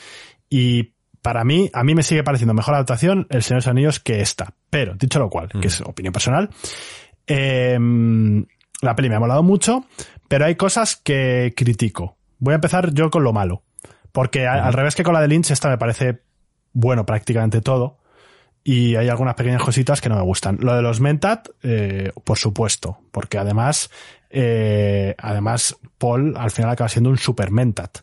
[0.50, 4.00] y para mí, a mí me sigue pareciendo mejor adaptación El Señor de los Anillos
[4.00, 4.54] que esta.
[4.70, 6.50] Pero, dicho lo cual, que es opinión personal,
[7.26, 7.78] eh,
[8.82, 9.86] la peli me ha molado mucho,
[10.28, 12.18] pero hay cosas que critico.
[12.40, 13.64] Voy a empezar yo con lo malo.
[14.12, 16.22] Porque a- al revés que con la de Lynch, esta me parece
[16.74, 17.98] bueno prácticamente todo.
[18.68, 20.58] Y hay algunas pequeñas cositas que no me gustan.
[20.60, 23.90] Lo de los Mentat, eh, por supuesto, porque además,
[24.30, 28.00] eh, además Paul al final acaba siendo un super Mentat.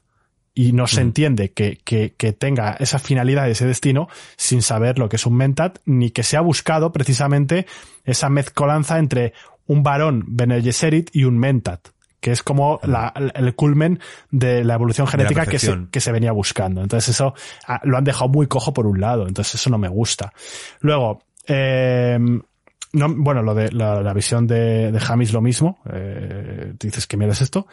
[0.54, 4.08] Y no se entiende que, que, que tenga esa finalidad, ese destino,
[4.38, 7.66] sin saber lo que es un Mentat, ni que se ha buscado precisamente
[8.04, 9.34] esa mezcolanza entre
[9.66, 11.88] un varón Bene Gesserit y un Mentat,
[12.24, 16.10] que es como la- el culmen de la evolución la genética que se, que se
[16.10, 16.80] venía buscando.
[16.80, 17.34] Entonces eso
[17.68, 20.32] ah, lo han dejado muy cojo por un lado, entonces eso no me gusta.
[20.80, 26.72] Luego, eh, no, bueno, lo de la, la visión de, de Jamis lo mismo, eh,
[26.80, 27.66] dices que mira es esto.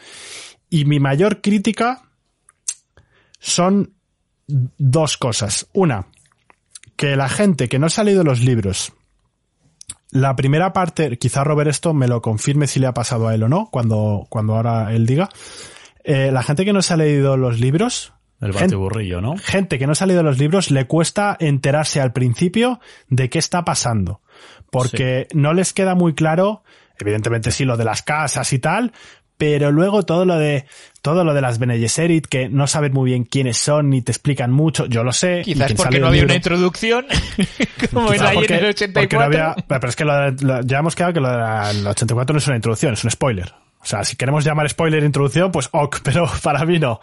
[0.68, 2.02] Y mi mayor crítica
[3.38, 3.94] son
[4.46, 5.66] dos cosas.
[5.72, 6.08] Una,
[6.94, 8.92] que la gente que no ha leído los libros,
[10.12, 13.42] la primera parte, quizá Robert esto me lo confirme si le ha pasado a él
[13.44, 15.30] o no, cuando, cuando ahora él diga,
[16.04, 19.38] eh, la gente que no se ha leído los libros, El batiburrillo, ¿no?
[19.38, 22.78] gente que no se ha leído los libros le cuesta enterarse al principio
[23.08, 24.20] de qué está pasando.
[24.70, 26.62] Porque no les queda muy claro,
[26.98, 28.92] evidentemente sí, lo de las casas y tal,
[29.42, 30.66] pero luego todo lo de,
[31.02, 34.12] todo lo de las Bene Gesserit, que no saben muy bien quiénes son ni te
[34.12, 35.42] explican mucho, yo lo sé.
[35.44, 37.06] Quizás porque no había libro- una introducción,
[37.92, 39.18] como ahí porque- en el porque 84.
[39.18, 42.32] no había- pero es que lo de- lo- ya hemos quedado que lo del 84
[42.34, 43.52] no es una introducción, es un spoiler.
[43.80, 47.00] O sea, si queremos llamar spoiler introducción, pues ok, pero para mí no.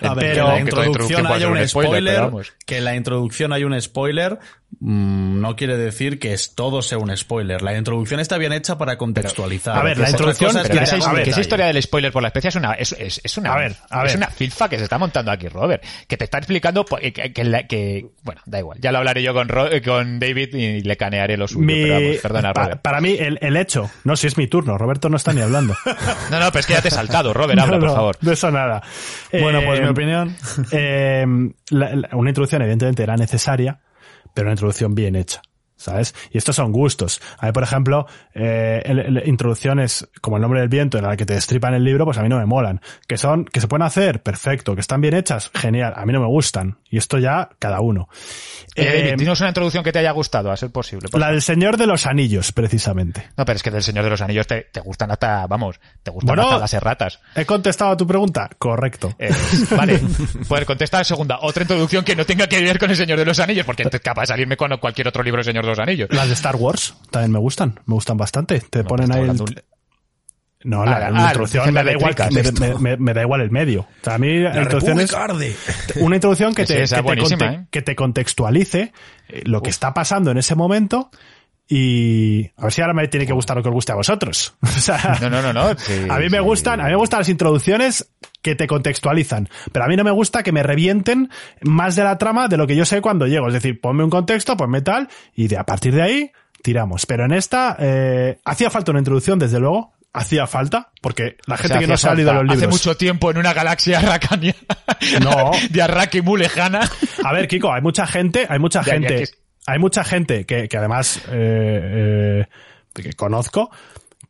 [0.00, 3.78] A ver, pero, que la introducción haya un spoiler, spoiler, que la introducción haya un
[3.78, 4.38] spoiler,
[4.80, 7.62] no quiere decir que es todo sea un spoiler.
[7.62, 9.76] La introducción está bien hecha para contextualizar.
[9.78, 12.28] a ver, la introducción- es que esa, un que esa historia del spoiler por la
[12.28, 14.16] especie es una, es, es, es una, A ver, a es ver.
[14.16, 15.84] una filfa que se está montando aquí, Robert.
[16.08, 18.78] Que te está explicando po- que, que, la- que- bueno, da igual.
[18.80, 21.64] Ya lo hablaré yo con, eh, con David y le canearé lo suyo.
[21.66, 22.82] mi- pero vamos, perdona, pa- Robert.
[22.82, 25.74] para mí, el, el hecho, no, si es mi turno, Roberto no está ni hablando.
[26.30, 28.16] No, no, pero es que ya te he saltado, Robert, habla, No, por favor.
[28.20, 28.82] De eso nada.
[29.32, 30.36] Bueno, pues Eh, mi opinión.
[30.72, 31.24] eh,
[31.70, 33.80] la- la- una introducción evidentemente era necesaria,
[34.34, 35.42] pero una introducción bien hecha.
[35.82, 36.14] ¿Sabes?
[36.30, 37.20] Y estos son gustos.
[37.38, 41.16] A mí, por ejemplo, eh, el- el- introducciones como el nombre del viento en la
[41.16, 42.80] que te destripan el libro, pues a mí no me molan.
[43.06, 44.74] Que son, que se pueden hacer, perfecto.
[44.74, 45.92] Que están bien hechas, genial.
[45.96, 46.78] A mí no me gustan.
[46.90, 48.08] Y esto ya, cada uno.
[48.76, 51.08] Eh, Eh, dinos una introducción que te haya gustado, a ser posible.
[51.08, 51.34] por la favor.
[51.34, 53.28] del Señor de los Anillos, precisamente.
[53.36, 56.10] No, pero es que del Señor de los Anillos te, te gustan hasta, vamos, te
[56.10, 56.42] gustan Bueno.
[56.44, 57.20] hasta las erratas.
[57.34, 58.48] ¿He contestado a tu pregunta?
[58.58, 59.14] Correcto.
[59.18, 59.30] Eh,
[59.76, 60.00] vale,
[60.48, 61.38] pues contesta la segunda.
[61.42, 64.00] Otra introducción que no tenga que ver con el Señor de los Anillos, porque es
[64.00, 66.08] capaz de salirme con cualquier otro libro del Señor de los Anillos.
[66.12, 68.60] Las de Star Wars también me gustan, me gustan bastante.
[68.60, 69.62] Te ponen Está ahí el, hablando un-
[70.64, 72.14] No, Ah, la, ah, la introducción me da, igual,
[72.80, 73.80] me, me- da igual el medio.
[73.80, 75.56] O sea, a mí la, introducción es arde.
[75.96, 77.66] una introducción que te, que, conte- ¿eh?
[77.70, 78.92] que te contextualice
[79.44, 81.10] lo que está pasando en ese momento
[81.68, 84.54] y a ver si ahora me tiene que gustar lo que os guste a vosotros.
[84.62, 85.78] O sea, No, no, no, no.
[85.78, 86.44] sí, a mí me sí.
[86.44, 88.10] gustan, a mí me gustan las introducciones
[88.42, 91.30] que te contextualizan, pero a mí no me gusta que me revienten
[91.62, 93.46] más de la trama de lo que yo sé cuando llego.
[93.48, 96.32] Es decir, ponme un contexto, ponme tal, y de a partir de ahí
[96.62, 97.06] tiramos.
[97.06, 101.58] Pero en esta eh, hacía falta una introducción, desde luego, hacía falta, porque la O
[101.58, 102.58] gente sea, que no se ha leído los libros.
[102.58, 104.54] Hace mucho tiempo en una galaxia arracania.
[105.22, 105.52] No.
[105.70, 106.80] de Arraki muy lejana.
[107.24, 109.24] A ver, Kiko, hay mucha gente, hay mucha gente,
[109.66, 112.46] hay mucha gente que, que además eh, eh,
[112.94, 113.70] que conozco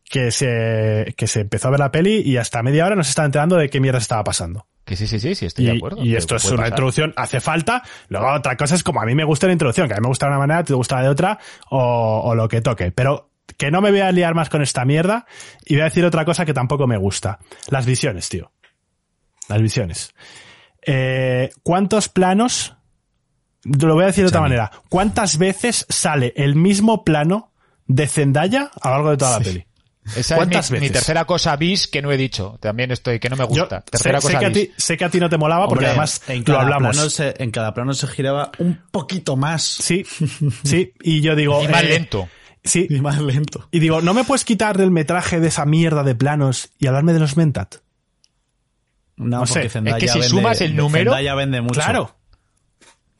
[0.09, 3.09] que se, que se empezó a ver la peli y hasta media hora no se
[3.09, 4.67] está enterando de qué mierda estaba pasando.
[4.85, 6.03] Que sí, sí, sí, sí, estoy Y, de acuerdo.
[6.03, 6.69] y esto es una pasar.
[6.69, 7.81] introducción, hace falta.
[8.09, 10.09] Luego otra cosa es como a mí me gusta la introducción, que a mí me
[10.09, 11.39] gusta de una manera, te gusta de otra,
[11.69, 12.91] o, o lo que toque.
[12.91, 15.25] Pero que no me voy a liar más con esta mierda
[15.65, 17.39] y voy a decir otra cosa que tampoco me gusta.
[17.69, 18.51] Las visiones, tío.
[19.47, 20.13] Las visiones.
[20.85, 22.75] Eh, ¿Cuántos planos?
[23.63, 24.71] Lo voy a decir de otra manera.
[24.89, 27.51] ¿Cuántas veces sale el mismo plano
[27.87, 29.65] de Zendaya a lo largo de toda la peli?
[30.05, 30.91] Esa es mi, ¿Cuántas mi veces?
[30.91, 32.57] tercera cosa bis que no he dicho.
[32.59, 33.79] También estoy, que no me gusta.
[33.79, 34.57] sé, tercera sé cosa que a bis.
[34.67, 36.95] ti, sé que a ti no te molaba porque Hombre, además en lo cada hablamos.
[36.97, 40.05] plano se- en cada plano se giraba un poquito más Sí,
[40.65, 40.91] sí.
[41.01, 41.63] Y yo digo.
[41.63, 42.27] Y más eh, lento.
[42.65, 42.85] Sí.
[42.89, 43.69] y más lento.
[43.71, 47.13] Y digo, ¿no me puedes quitar del metraje de esa mierda de planos y hablarme
[47.13, 47.75] de los Mentat?
[49.15, 51.79] No, No sé, porque es Zendaya que si vende- sumas el número- Zendaya vende mucho.
[51.79, 52.15] Claro.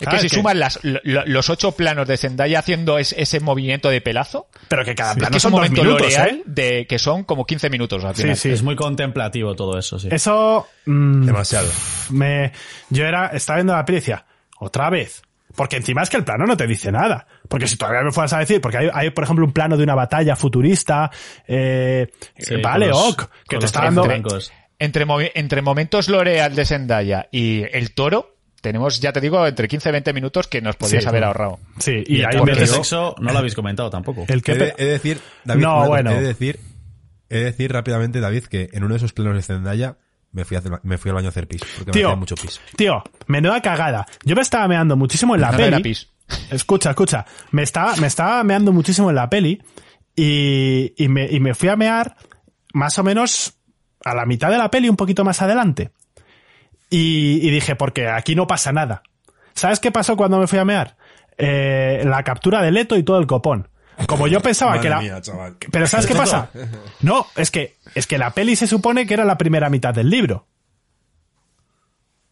[0.04, 2.98] Es que si es que- sumas las, lo- lo- los ocho planos de Zendaya haciendo
[3.00, 5.60] es- ese movimiento de pelazo, Pero que cada es plano que es un son dos
[5.62, 6.44] momento minutos, L'Oreal ¿eh?
[6.46, 8.38] de que son como 15 minutos al Sí, final.
[8.38, 8.50] sí.
[8.52, 10.08] Es muy contemplativo todo eso, sí.
[10.12, 11.68] Eso mm, Demasiado.
[12.12, 12.52] me
[12.90, 14.26] yo era estaba viendo la peli y decía,
[14.60, 15.22] otra vez.
[15.56, 17.28] Porque encima es que el plano no te dice nada.
[17.48, 19.84] Porque si todavía me fueras a decir, porque hay, hay, por ejemplo, un plano de
[19.84, 21.12] una batalla futurista,
[21.48, 22.08] eh,
[22.40, 24.04] Sí, vale, los- ok, que te está dando...
[24.80, 25.06] Entre,
[25.36, 28.33] entre momentos L'Oreal de Zendaya y el toro,
[28.64, 31.60] tenemos, ya te digo, entre 15 y 20 minutos que nos podrías Sí, haber ahorrado.
[31.78, 34.26] Sí, y, Y, ahí de sexo no lo habéis comentado tampoco.
[34.28, 34.54] el que...
[34.54, 36.12] He de, he de decir, David, No, bueno.
[36.12, 36.60] he de decir,
[37.30, 39.98] he de decir rápidamente, David, que en uno de esos planos de Zendaya
[40.32, 42.36] me fui, a hacer- me fui al baño a hacer pis, porque me hacía mucho
[42.36, 42.60] pis.
[42.76, 44.08] tío, menuda cagada.
[44.24, 45.68] Yo me estaba meando muchísimo en la no peli.
[45.68, 46.10] era pis.
[46.50, 47.26] Escucha, escucha.
[47.52, 49.62] Me estaba, me estaba meando muchísimo en la peli
[50.16, 52.16] y, y, me, y me fui a mear
[52.74, 53.54] más o menos
[54.06, 55.92] a la mitad de la peli, un poquito más adelante.
[56.96, 59.02] Y, y dije, porque aquí no pasa nada.
[59.56, 60.96] ¿Sabes qué pasó cuando me fui a mear?
[61.40, 63.68] Eh, la captura de Leto y todo el copón.
[64.08, 65.02] Como yo pensaba Madre que la...
[65.02, 65.22] mía.
[65.72, 66.52] Pero ¿sabes qué pasa?
[67.02, 70.08] No, es que, es que la peli se supone que era la primera mitad del
[70.08, 70.46] libro.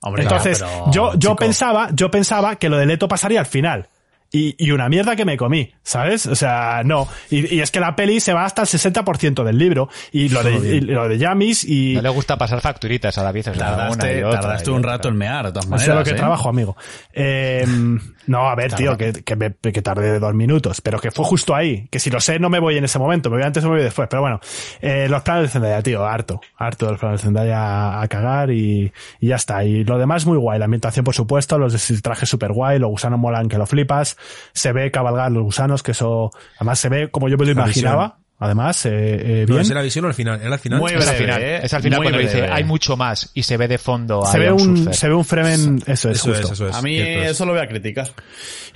[0.02, 3.48] Hombre, Entonces, pero, yo, yo chico, pensaba, yo pensaba que lo de Leto pasaría al
[3.48, 3.90] final.
[4.34, 6.26] Y, y una mierda que me comí, ¿sabes?
[6.26, 7.06] O sea, no.
[7.30, 9.90] Y, y es que la peli se va hasta el 60% del libro.
[10.14, 11.96] Y lo de, y lo de Yamis y...
[11.96, 13.50] No le gusta pasar facturitas a David.
[13.50, 15.70] O sea, una Tardaste, y otra tardaste y un rato en mear, de todas Eso
[15.72, 15.90] maneras.
[15.90, 16.14] es lo que ¿eh?
[16.14, 16.78] trabajo, amigo.
[17.14, 17.66] Eh,
[18.28, 21.56] no, a ver, tío, que, que, me, que tardé dos minutos, pero que fue justo
[21.56, 21.88] ahí.
[21.90, 23.76] Que si lo sé, no me voy en ese momento, me voy antes o me
[23.76, 24.08] voy después.
[24.10, 24.40] Pero bueno,
[24.82, 26.42] eh, los planos de Zendaya, tío, harto.
[26.58, 29.64] Harto de los planos de Zendaya a, cagar y, y ya está.
[29.64, 30.60] Y lo demás muy guay.
[30.60, 34.18] La ambientación, por supuesto, los el traje súper guay, los gusanos molan que lo flipas.
[34.54, 38.18] Se ve cabalgar los gusanos, que eso, además se ve como yo me lo imaginaba.
[38.42, 39.62] Además, eh, eh, ¿No bien.
[39.62, 40.42] es la visión o al final?
[40.42, 40.80] ¿Era al final?
[40.80, 41.60] Muy Es al final, ¿eh?
[41.64, 44.38] es al final Muy cuando dice hay mucho más y se ve de fondo se
[44.38, 44.96] a ve un, Surfer.
[44.96, 46.76] se ve un frame en, eso es Eso es, eso es.
[46.76, 48.10] A mí eso lo voy a criticar.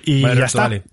[0.03, 0.61] Y Vale, ya Roberto, está.
[0.61, 0.83] dale.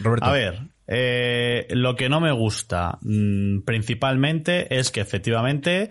[0.00, 0.26] Roberto.
[0.26, 5.88] A ver, eh, lo que no me gusta mm, principalmente es que efectivamente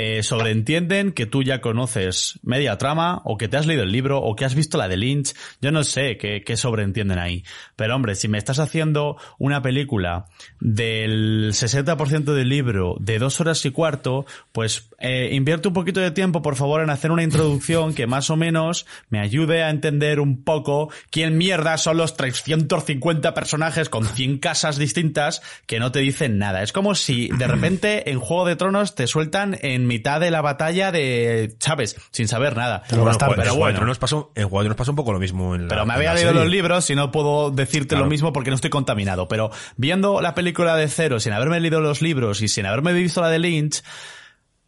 [0.00, 4.20] eh, sobreentienden que tú ya conoces media trama o que te has leído el libro
[4.20, 5.34] o que has visto la de Lynch.
[5.60, 7.42] Yo no sé qué, qué sobreentienden ahí.
[7.74, 10.26] Pero hombre, si me estás haciendo una película
[10.60, 16.10] del 60% del libro de dos horas y cuarto, pues eh, invierte un poquito de
[16.10, 20.18] tiempo, por favor, en hacer una introducción que más o menos me ayude a entender
[20.18, 26.00] un poco quién mierda son los 350 personajes con 100 casas distintas que no te
[26.00, 26.62] dicen nada.
[26.62, 30.40] Es como si de repente en Juego de Tronos te sueltan en mitad de la
[30.40, 32.82] batalla de Chávez, sin saber nada.
[32.88, 33.86] Pero Bueno, pero Pero bueno, bueno.
[33.86, 35.54] nos pasó, en Juego de Tronos pasó un poco lo mismo.
[35.54, 36.42] En la, Pero me en había la leído serie.
[36.42, 38.04] los libros y no puedo decirte Claro.
[38.04, 39.28] lo mismo porque no estoy contaminado.
[39.28, 43.20] Pero viendo la película de cero, sin haberme leído los libros y sin haberme visto
[43.20, 43.82] la de Lynch,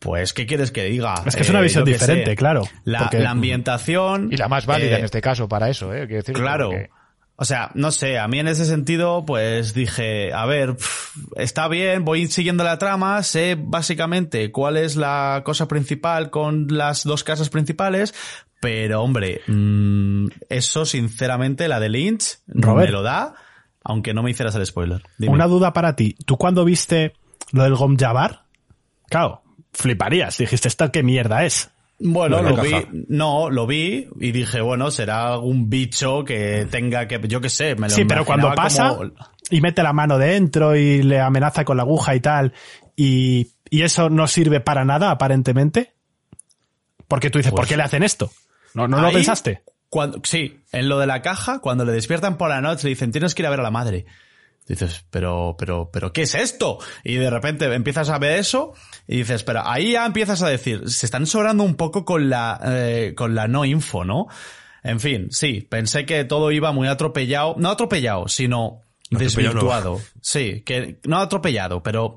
[0.00, 1.14] pues, ¿qué quieres que diga?
[1.24, 2.36] Es que es una Eh, visión diferente, sé.
[2.36, 4.28] claro, La, porque- la ambientación.
[4.32, 6.06] Y la más válida eh, en este caso para eso, ¿eh?
[6.08, 6.70] Quiero decir, Claro.
[6.70, 6.90] porque-
[7.42, 10.76] O sea, no sé, a mí en ese sentido, pues dije, a ver,
[11.36, 17.02] está bien, voy siguiendo la trama, sé básicamente cuál es la cosa principal con las
[17.04, 18.12] dos casas principales,
[18.60, 22.88] pero hombre, mm, eso sinceramente, la de Lynch, Robert.
[22.88, 23.32] me lo da,
[23.84, 25.02] aunque no me hicieras el spoiler.
[25.16, 25.32] Dime.
[25.32, 26.16] Una duda para ti.
[26.26, 27.14] ¿Tú cuando viste
[27.52, 28.42] lo del Gom Jabbar?
[29.08, 29.40] Claro,
[29.72, 30.38] fliparías.
[30.38, 31.70] Dijiste, ¿esto qué mierda es?
[32.02, 32.72] Bueno, No lo vi,
[33.08, 37.74] no, lo vi y dije, bueno, será algún bicho que tenga que, yo qué sé,
[37.74, 39.10] me lo Sí, pero cuando pasa como-
[39.50, 42.54] y mete la mano dentro y le amenaza con la aguja y tal,
[42.96, 45.92] y, y eso no sirve para nada, aparentemente.
[47.06, 48.30] Porque tú dices, ¿por Pues- qué le hacen esto?
[48.72, 49.62] ¿No, no lo pensaste?
[49.90, 53.10] Cuando, sí, en lo de la caja, cuando le despiertan por la noche, le dicen,
[53.10, 54.06] tienes que ir a ver a la madre.
[54.70, 56.78] Dices, pero, pero, pero, ¿qué es esto?
[57.02, 58.72] Y de repente empiezas a ver eso
[59.08, 62.60] y dices, pero ahí ya empiezas a decir, se están sobrando un poco con la,
[62.64, 64.28] eh, con la no info, ¿no?
[64.84, 69.18] En fin, sí, pensé que todo iba muy atropellado, no atropellado, sino no.
[69.18, 70.00] desvirtuado.
[70.20, 72.16] Sí, que no atropellado, pero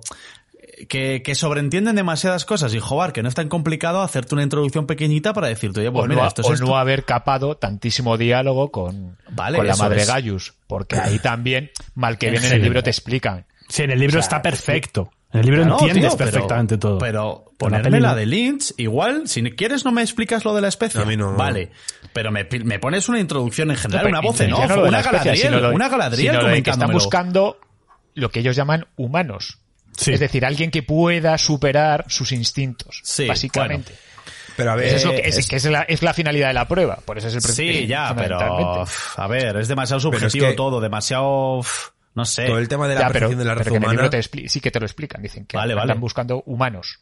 [0.89, 4.87] que, que sobreentienden demasiadas cosas y joder, que no es tan complicado hacerte una introducción
[4.87, 6.65] pequeñita para decirte, oye, pues o mira, no, esto es o esto.
[6.65, 10.07] no haber capado tantísimo diálogo con, Vale, con la madre es.
[10.07, 13.45] Gallus, porque ahí también, mal que En bien en el libro te explican.
[13.69, 15.11] Sí, en el libro O sea, está perfecto.
[15.31, 16.97] En el libro No, entiendes tío, pero- perfectamente todo.
[16.99, 20.67] Pero la ponerme la de Lynch, igual, si quieres no me explicas lo de la
[20.67, 21.01] especie.
[21.01, 21.33] A mí no.
[21.33, 21.71] Vale.
[22.13, 25.89] Pero me, me pones una introducción en general, una voz en off, una galadriel, una
[25.89, 27.57] galadriel que están buscando
[28.13, 29.59] lo que ellos llaman humanos.
[29.97, 30.13] Sí.
[30.13, 33.93] Es decir, alguien que pueda superar sus instintos, Sí, básicamente.
[34.55, 36.47] Pero a ver, Eso es, lo que, es, es- que es la, es la finalidad
[36.49, 36.97] de la prueba.
[36.97, 37.73] Por eso es el principio.
[37.81, 38.37] Sí, ya, pero
[39.17, 41.61] a ver, es demasiado subjetivo que- todo, demasiado
[42.15, 42.45] no sé.
[42.45, 43.93] todo el tema de la Ya, pero, de la pero raza que en el humana.
[43.93, 45.21] libro te expli- sí que te lo explican.
[45.23, 45.99] Dicen que Vale, están vale.
[45.99, 46.99] buscando humanos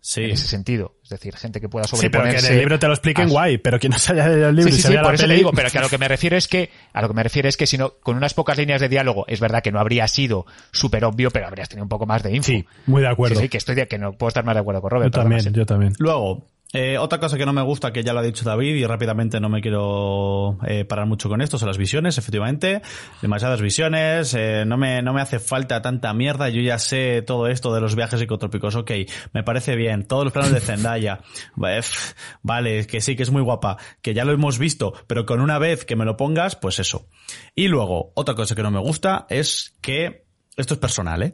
[0.00, 0.22] Sí.
[0.24, 0.94] en ese sentido.
[1.02, 2.46] Es decir, gente que pueda Sí, pero que sobreponerse.
[2.46, 4.56] en el libro te lo expliquen a- guay, pero quien no se haya leído el
[4.56, 5.80] libro Sí, y sí, se sí, vea por la eso peli- digo, pero que a
[5.82, 7.94] lo que me refiero es que, a lo que me refiero es que si no,
[8.02, 11.46] con unas pocas líneas de diálogo, es verdad que no habría sido súper obvio, pero
[11.48, 12.46] habrías tenido un poco más de info.
[12.46, 13.36] Sí, muy de acuerdo.
[13.36, 15.12] Sí, sí, que estoy de, que no puedo estar más de acuerdo con Robert.
[15.14, 15.92] Yo también, yo también.
[15.98, 16.46] Luego,
[16.78, 19.40] eh, otra cosa que no me gusta, que ya lo ha dicho David, y rápidamente
[19.40, 22.82] no me quiero eh, parar mucho con esto, son las visiones, efectivamente.
[23.22, 27.46] Demasiadas visiones, eh, no, me, no me hace falta tanta mierda, yo ya sé todo
[27.46, 28.90] esto de los viajes psicotrópicos, ok,
[29.32, 30.06] me parece bien.
[30.06, 31.20] Todos los planos de Zendaya,
[32.42, 35.58] vale, que sí, que es muy guapa, que ya lo hemos visto, pero con una
[35.58, 37.08] vez que me lo pongas, pues eso.
[37.54, 40.26] Y luego, otra cosa que no me gusta es que,
[40.58, 41.32] esto es personal, ¿eh?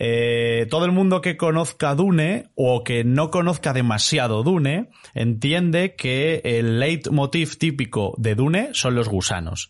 [0.00, 6.40] Eh, todo el mundo que conozca Dune o que no conozca demasiado Dune entiende que
[6.44, 9.68] el leitmotiv típico de Dune son los gusanos.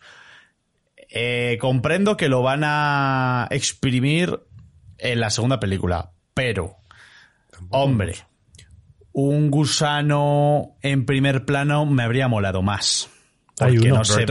[1.11, 4.39] Eh, comprendo que lo van a exprimir
[4.99, 6.75] en la segunda película, pero,
[7.71, 8.13] hombre,
[9.11, 13.09] un gusano en primer plano me habría molado más.
[13.59, 13.97] Hay Porque uno.
[13.99, 14.25] no sé,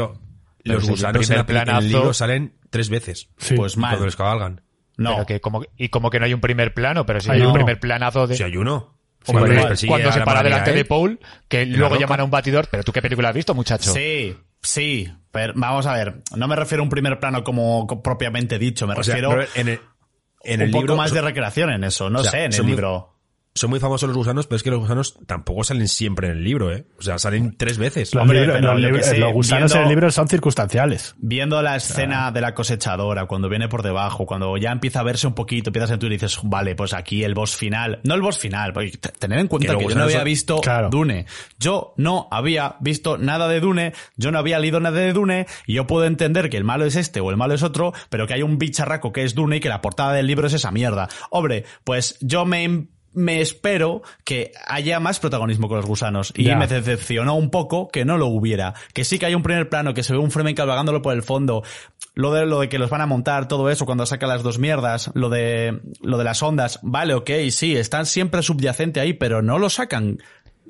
[0.62, 3.28] los gusanos en, peli- en planazo- el libro salen tres veces.
[3.38, 3.56] Sí.
[3.56, 3.90] pues mal.
[3.92, 4.60] Cuando les cabalgan.
[4.98, 7.40] No, Pero que como, y como que no hay un primer plano, pero si Hay
[7.40, 8.36] hay un primer planazo de...
[8.36, 8.94] Si hay uno.
[9.24, 10.74] Cuando se para delante ¿eh?
[10.74, 11.18] de Paul,
[11.48, 13.92] que luego llaman a un batidor, pero tú qué película has visto, muchacho.
[13.92, 18.02] Sí, sí, pero vamos a ver, no me refiero a un primer plano como co-
[18.02, 19.80] propiamente dicho, me O refiero en el,
[20.42, 22.54] en un el poco libro más de recreación en eso, no o sea, sé, en
[22.54, 23.17] el libro.
[23.58, 26.44] Son muy famosos los gusanos, pero es que los gusanos tampoco salen siempre en el
[26.44, 26.86] libro, ¿eh?
[26.98, 28.14] O sea, salen tres veces.
[28.14, 30.28] Los, Hombre, libros- pero los yo libros- qué sé, los gusanos en el libro son
[30.28, 31.14] circunstanciales.
[31.18, 35.26] Viendo la escena de la cosechadora, cuando viene por debajo, cuando ya empieza a verse
[35.26, 38.22] un poquito, empiezas a sentir y dices, vale, pues aquí el boss final, no el
[38.22, 40.88] boss final, porque tener en cuenta Que yo no había son- visto Claro.
[40.90, 41.26] Dune.
[41.58, 45.74] Yo no había visto nada de Dune, yo no había leído nada de Dune, y
[45.74, 48.34] yo puedo entender que el malo es este o el malo es otro, pero que
[48.34, 51.08] hay un bicharraco que es Dune y que la portada del libro es esa mierda.
[51.30, 52.88] Hombre, pues yo me
[53.18, 56.32] me espero que haya más protagonismo con los gusanos.
[56.36, 56.56] Y Ya.
[56.56, 58.74] me decepcionó un poco que no lo hubiera.
[58.94, 61.22] Que sí que hay un primer plano, que se ve un Fremen cabalgándolo por el
[61.22, 61.62] fondo.
[62.14, 64.58] Lo de, lo de que los van a montar, todo eso, cuando saca las dos
[64.58, 65.10] mierdas.
[65.14, 66.78] Lo de, lo de las ondas.
[66.82, 70.18] Vale, ok, sí, están siempre subyacente ahí, pero no lo sacan.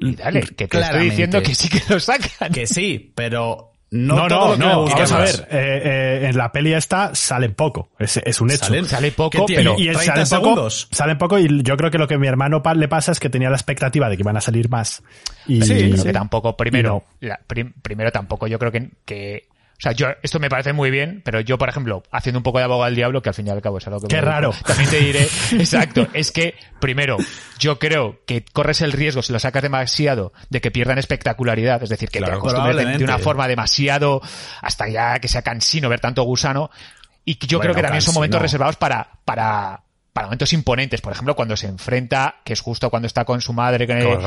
[0.00, 2.52] Y dale, que te estoy diciendo que sí que lo sacan.
[2.52, 4.80] Que sí, pero no, No, todo no, lo que me no.
[4.82, 5.48] gusta Vamos a ver.
[5.50, 5.82] eh,
[6.22, 7.90] eh, en la peli esta salen poco.
[7.98, 8.66] Es, es un hecho.
[8.66, 10.88] Salen- Sale poco, pero- y el 30 salen poco, segundos.
[10.92, 13.18] salen poco y yo creo que lo que a mi hermano pa- le pasa es
[13.20, 15.02] que tenía la expectativa de que iban a salir más.
[15.46, 19.47] Y, Sí, y que tampoco, primero, Y la- prim- primero tampoco yo creo que, que,
[19.78, 22.58] o sea, yo, esto me parece muy bien, pero yo, por ejemplo, haciendo un poco
[22.58, 24.22] de abogado al diablo, que al fin y al cabo es algo que Qué me-
[24.22, 24.52] raro.
[24.66, 25.22] También te diré,
[25.52, 27.16] exacto, es que, primero,
[27.60, 31.90] yo creo que corres el riesgo, si lo sacas demasiado, de que pierdan espectacularidad, es
[31.90, 34.20] decir, que Claro, te acostumbres de, de una forma demasiado,
[34.62, 36.70] hasta ya que sea cansino ver tanto gusano,
[37.24, 39.82] y yo Bueno, creo que también son momentos reservados para, para,
[40.18, 41.00] para momentos imponentes.
[41.00, 44.18] Por ejemplo, cuando se enfrenta, que es justo cuando está con su madre, que,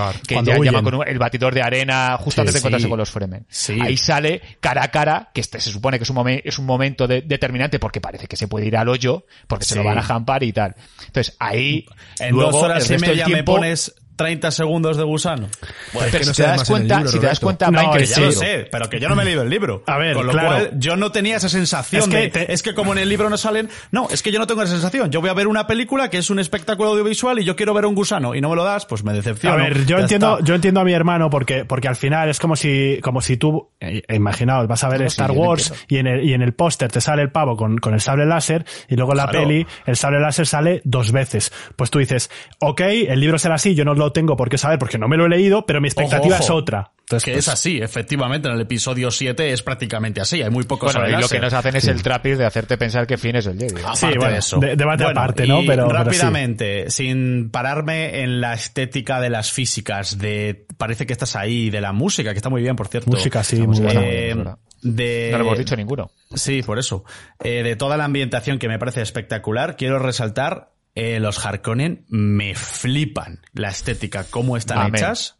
[0.42, 2.62] ya llama con un- el batidor de arena, justo Sí, antes de sí.
[2.62, 3.46] encontrarse con los Fremen.
[3.50, 3.78] Sí.
[3.82, 6.66] Ahí sale cara a cara, que este se supone que es un, momen- es un
[6.66, 9.98] momento de- determinante porque parece que se puede ir al hoyo, porque se lo van
[9.98, 10.76] a jampar y tal.
[11.08, 11.86] Entonces, ahí,
[12.20, 15.04] En luego, dos horas el y resto del media me tiempo- pones 30 segundos de
[15.04, 15.48] gusano.
[15.94, 17.46] Bueno, es pero que no si te das cuenta, libro, si te das Roberto.
[17.46, 18.32] cuenta, No, Ya lo creciendo.
[18.34, 19.84] sé, pero que yo no me he leído el libro.
[19.88, 20.48] A ver, Con lo claro.
[20.50, 23.10] cual, yo no tenía esa sensación Es que de, te- es que como en el
[23.10, 25.10] libro no salen, no, es que yo no tengo esa sensación.
[25.12, 27.86] Yo voy a ver una película que es un espectáculo audiovisual y yo quiero ver
[27.86, 29.56] un gusano y no me lo das, pues me decepciono.
[29.56, 30.46] A ver, yo entiendo, está.
[30.46, 33.70] yo entiendo a mi hermano porque, porque al final es como si, como si tú,
[33.80, 37.02] eh, imaginaos, vas a ver Star Wars y en el, y en el póster te
[37.02, 39.48] sale el pavo con, con el sable láser y luego en la Claro.
[39.48, 41.52] peli el sable láser sale dos veces.
[41.76, 42.30] Pues tú dices,
[42.60, 45.08] ok, el libro será así, yo no lo no tengo por qué saber porque no
[45.08, 46.92] me lo he leído, pero mi expectativa Ojo, es otra.
[47.02, 50.64] Entonces, que pues, es así, efectivamente, en el episodio 7 es prácticamente así, hay muy
[50.64, 53.36] pocos Bueno, y lo que nos hacen es el trapis de hacerte pensar que Finn
[53.36, 53.82] es el Jedi.
[53.82, 54.60] Aparte Sí, bueno, de eso.
[54.60, 55.60] de- debate Bueno, aparte, ¿no?
[55.66, 56.06] Pero- pero sí.
[56.06, 61.82] rápidamente, sin pararme en la estética de las físicas, de parece que estás ahí, de
[61.82, 63.10] la música, que está muy bien, por cierto.
[63.12, 64.02] Música, sí, buena.
[64.04, 64.58] Eh, muy buena.
[64.82, 66.12] de, No lo hemos dicho ninguno.
[66.34, 67.04] Sí, por eso.
[67.44, 72.56] Eh, de toda la ambientación que me parece espectacular, quiero resaltar eh, los Harkonnen me
[72.56, 74.96] flipan la estética, cómo están Amén.
[74.96, 75.38] hechas.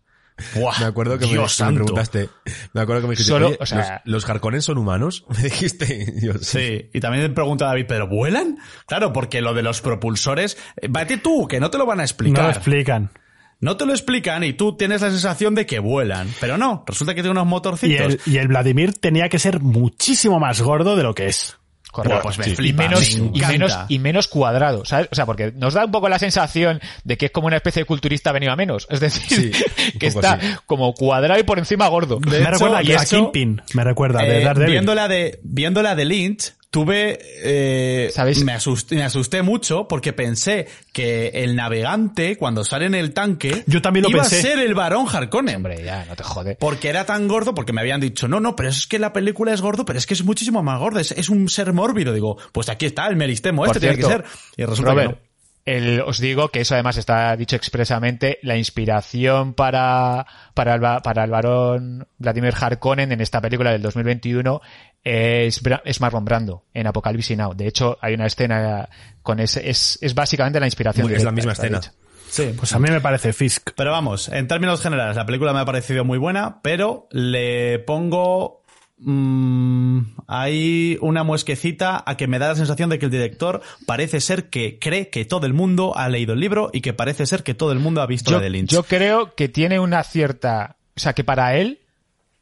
[0.56, 1.34] Buah, Me acuerdo que me,
[1.74, 2.30] preguntaste.
[2.74, 5.26] Me acuerdo que me dijiste, Solo, "Oye, o sea- ¿los, ¿los Harkonnen son humanos?
[5.38, 6.06] Me dijiste.
[6.18, 6.46] Y yo, sí.
[6.60, 8.58] Sí, y también me pregunta David, ¿pero vuelan?
[8.88, 12.02] Claro, porque lo de los propulsores, eh, vete tú, que no te lo van a
[12.02, 12.44] no explicar.
[12.46, 13.12] lo explican.
[13.60, 16.28] No te lo explican y tú tienes la sensación de que vuelan.
[16.40, 18.14] Pero no, resulta que tiene unos Y motorcitos.
[18.14, 21.58] el, y el Vladimir tenía que ser muchísimo más gordo de lo que es.
[21.94, 25.08] Buah, pues me y flipa, menos, me y menos y menos cuadrado, ¿sabes?
[25.12, 27.82] O sea, porque nos da un poco la sensación de que es como una especie
[27.82, 30.48] de culturista venido a menos, es decir, Sí, que está así.
[30.66, 32.20] como cuadrado y por encima gordo.
[32.20, 34.72] De me hecho, recuerda y a Kingpin, me recuerda, de Eh, Daredevil.
[34.72, 38.44] viéndola de viéndola de Lynch tuve eh, ¿Sabéis?
[38.44, 43.64] me asusté me asusté mucho porque pensé que el navegante cuando sale en el tanque
[43.68, 44.40] Yo también lo iba pensé.
[44.40, 46.56] a ser el varón Harkonnen Hombre, ya, no te jode.
[46.60, 49.54] porque era tan gordo porque me habían dicho no no pero es que la película
[49.54, 52.38] es gordo pero es que es muchísimo más gordo es, es un ser mórbido digo
[52.54, 54.24] pues aquí está el meristemo Por este tiene que ser
[54.56, 55.31] y resulta Robert, que no
[55.66, 61.24] el- os digo que eso además está dicho expresamente, la inspiración para, para, el, para
[61.24, 64.62] el varón Vladimir Harkonnen en esta película del 2021
[65.04, 67.54] es, es Marlon Brando en Apocalypse Now.
[67.54, 68.88] De hecho, hay una escena
[69.24, 71.08] con ese, es, es básicamente la inspiración.
[71.08, 71.80] Muy- es la misma escena.
[71.80, 71.92] dicho.
[72.30, 73.72] sí Pues a mí me parece Fisk.
[73.76, 78.61] Pero vamos, en términos generales, la película me ha parecido muy buena, pero le pongo
[79.02, 84.22] mm, hay una muesquecita a que me da la sensación de que el director parece
[84.22, 87.44] ser que cree que todo el mundo ha leído el libro y que parece ser
[87.44, 88.70] que todo el mundo ha visto Yo, la de Lynch.
[88.72, 91.80] yo creo que tiene una cierta, o sea, que para él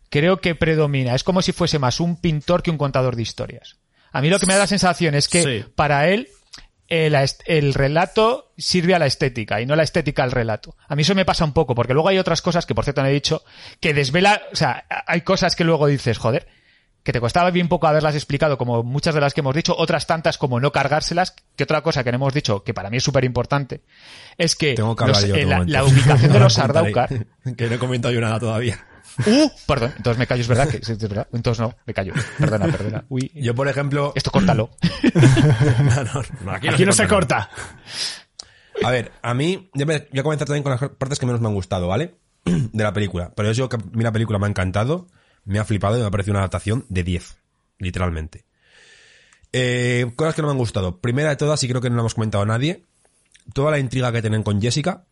[0.09, 1.15] creo que predomina.
[1.15, 3.77] Es como si fuese más un pintor que un contador de historias.
[4.11, 5.65] A mí lo que me da la sensación es que Sí.
[5.75, 6.27] para él
[6.89, 10.75] el, est- el relato sirve a la estética y no la estética al relato.
[10.87, 13.01] A mí eso me pasa un poco, porque luego hay otras cosas que, por cierto,
[13.01, 13.43] no he dicho,
[13.79, 16.47] que desvela, o sea, hay cosas que luego dices, joder,
[17.03, 20.05] que te costaba bien poco haberlas explicado, como muchas de las que hemos dicho, otras
[20.05, 23.03] tantas como no cargárselas, que otra cosa que no hemos dicho, que para mí es
[23.03, 23.81] súper importante,
[24.37, 25.35] es que Tengo que hablar los- yo.
[25.35, 27.09] eh, un la, ubicación de los Sardaukar,
[27.57, 28.85] Que no he comentado yo nada todavía.
[29.25, 29.49] ¡Uh!
[29.67, 31.27] Perdón, entonces me callo, es verdad que es verdad.
[31.33, 32.13] Entonces no, me callo.
[32.37, 33.05] Perdona, perdona.
[33.09, 34.13] Uy, Yo, por ejemplo.
[34.15, 34.69] esto córtalo.
[35.79, 37.49] No, no, no, aquí no Aquí no se corta.
[38.83, 41.41] A ver, a mí, ya me- voy a comenzar también con las partes que menos
[41.41, 42.15] me han gustado, ¿vale?
[42.45, 43.33] De la película.
[43.35, 45.07] Pero yo, que a mí la película me ha encantado,
[45.45, 47.37] me ha flipado y me ha parecido una adaptación de 10,
[47.79, 48.45] literalmente.
[49.51, 50.99] Eh, cosas que no me han gustado.
[51.01, 52.85] Primera de todas, y creo que no lo hemos comentado a nadie,
[53.53, 55.05] toda la intriga que tienen con Jessica,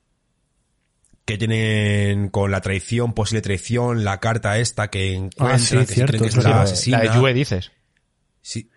[1.27, 5.85] que tienen con la traición, posible traición, la carta esta que encuentran, Ah, sí, que
[5.85, 7.03] cierto, creen que es la asesina.
[7.03, 7.71] La de Yue dices.
[8.41, 8.69] Sí.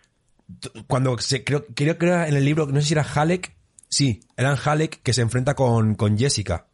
[0.88, 3.54] Cuando se, creo, creo que era en el libro, no sé si era Halleck,
[3.88, 6.66] sí, eran Halleck que se enfrenta con, con Jessica.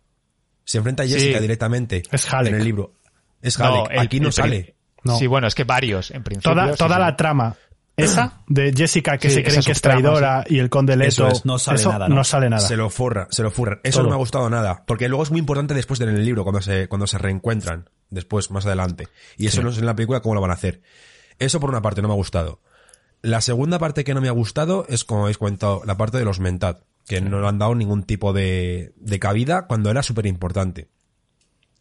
[0.65, 1.43] Se enfrenta a Jessica Sí.
[1.43, 2.03] directamente.
[2.11, 2.55] Es Halleck.
[2.55, 2.95] En el libro.
[3.43, 3.91] Es Halleck.
[3.91, 4.77] el- Aquí no el sale.
[5.05, 5.19] No.
[5.19, 6.53] Sí, bueno, es que varios, en principio.
[6.55, 7.01] Toda, sí, toda sí.
[7.03, 7.55] la trama
[7.97, 11.29] esa de Jessica que Sí, se creen que es traidora y el conde Leto, Eso
[11.29, 12.25] es, no sale eso nada, ¿no?
[12.25, 12.67] sale nada.
[12.67, 13.81] Se lo forra, se lo furran.
[13.83, 14.05] Eso Todo.
[14.05, 14.85] no me ha gustado nada.
[14.87, 17.89] Porque luego es muy importante después en el libro, cuando se, cuando se reencuentran.
[18.11, 19.09] Después, más adelante.
[19.37, 20.83] Y eso no sé en la película cómo lo van a hacer.
[21.39, 22.61] Eso por una parte no me ha gustado.
[23.23, 26.25] La segunda parte que no me ha gustado es, como habéis comentado, la parte de
[26.25, 26.83] los Mentat.
[27.09, 30.89] Que no le han dado ningún tipo de, de cabida cuando era súper importante.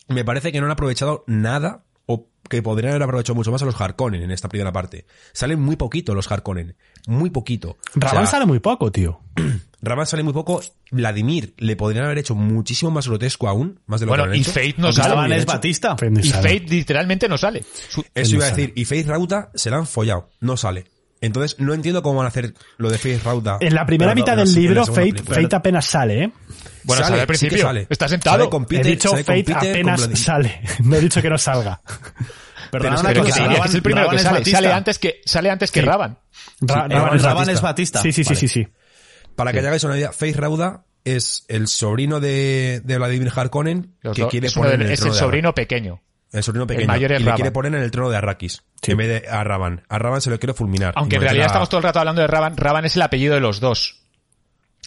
[0.07, 1.84] Me parece que no han aprovechado nada
[2.49, 5.05] que podrían haber aprovechado mucho más a los Harkonnen en esta primera parte.
[5.33, 6.75] Salen muy poquito los Harkonnen.
[7.07, 7.71] Muy poquito.
[7.71, 9.19] O Raban sea, sale muy poco, tío.
[9.81, 10.61] Raman sale muy poco.
[10.91, 14.33] Vladimir le podrían haber hecho muchísimo más grotesco aún, más de lo Bueno, que lo
[14.33, 14.51] han y hecho.
[14.51, 15.35] Fate no sale.
[15.35, 15.51] es hecho.
[15.51, 15.95] Batista.
[16.01, 16.49] Y sale.
[16.59, 17.59] Fate literalmente no sale.
[17.59, 18.01] Eso
[18.35, 18.61] iba a sale.
[18.61, 18.73] decir.
[18.75, 20.29] Y Faith Rauta se la han follado.
[20.39, 20.85] No sale.
[21.25, 23.57] Entonces, no entiendo cómo van a hacer lo de Faith Rauta.
[23.59, 25.21] En la primera mitad del libro, Fate.
[25.23, 26.31] Fate apenas sale, ¿eh?
[26.83, 27.65] Bueno, sale al sí que principio.
[27.65, 27.87] sale.
[27.89, 28.37] Está sentado.
[28.37, 30.61] Sale con Peter, He dicho sale con Fate Peter, apenas con sale.
[30.83, 31.81] No he dicho que no salga.
[32.71, 34.37] Perdona Pero Pero que que es el Raban- primero Raban que es sale.
[34.39, 34.57] Batista.
[34.57, 35.85] Sale antes que, sale antes que Sí.
[35.85, 36.19] Raban.
[36.61, 37.51] Ra- Sí, Raban es Raban Batista.
[37.53, 38.01] es Batista.
[38.01, 38.39] Sí, sí, sí, Vale.
[38.39, 38.67] sí, sí.
[39.35, 43.95] Para que te hagáis una idea, Faith Rauda es el sobrino de, de Vladimir Harkonnen
[44.01, 46.01] Los que quiere poner en el es el sobrino pequeño.
[46.35, 46.87] El sobrino pequeño.
[46.87, 47.37] mayor es y le Raban.
[47.37, 48.61] quiere poner en el trono de Arrakis.
[48.85, 49.83] En vez de a Raban.
[49.89, 50.93] A Raban se lo quiere fulminar.
[50.95, 52.55] Aunque en realidad a- estamos todo el rato hablando de Raban.
[52.57, 54.01] Raban es el apellido de los dos.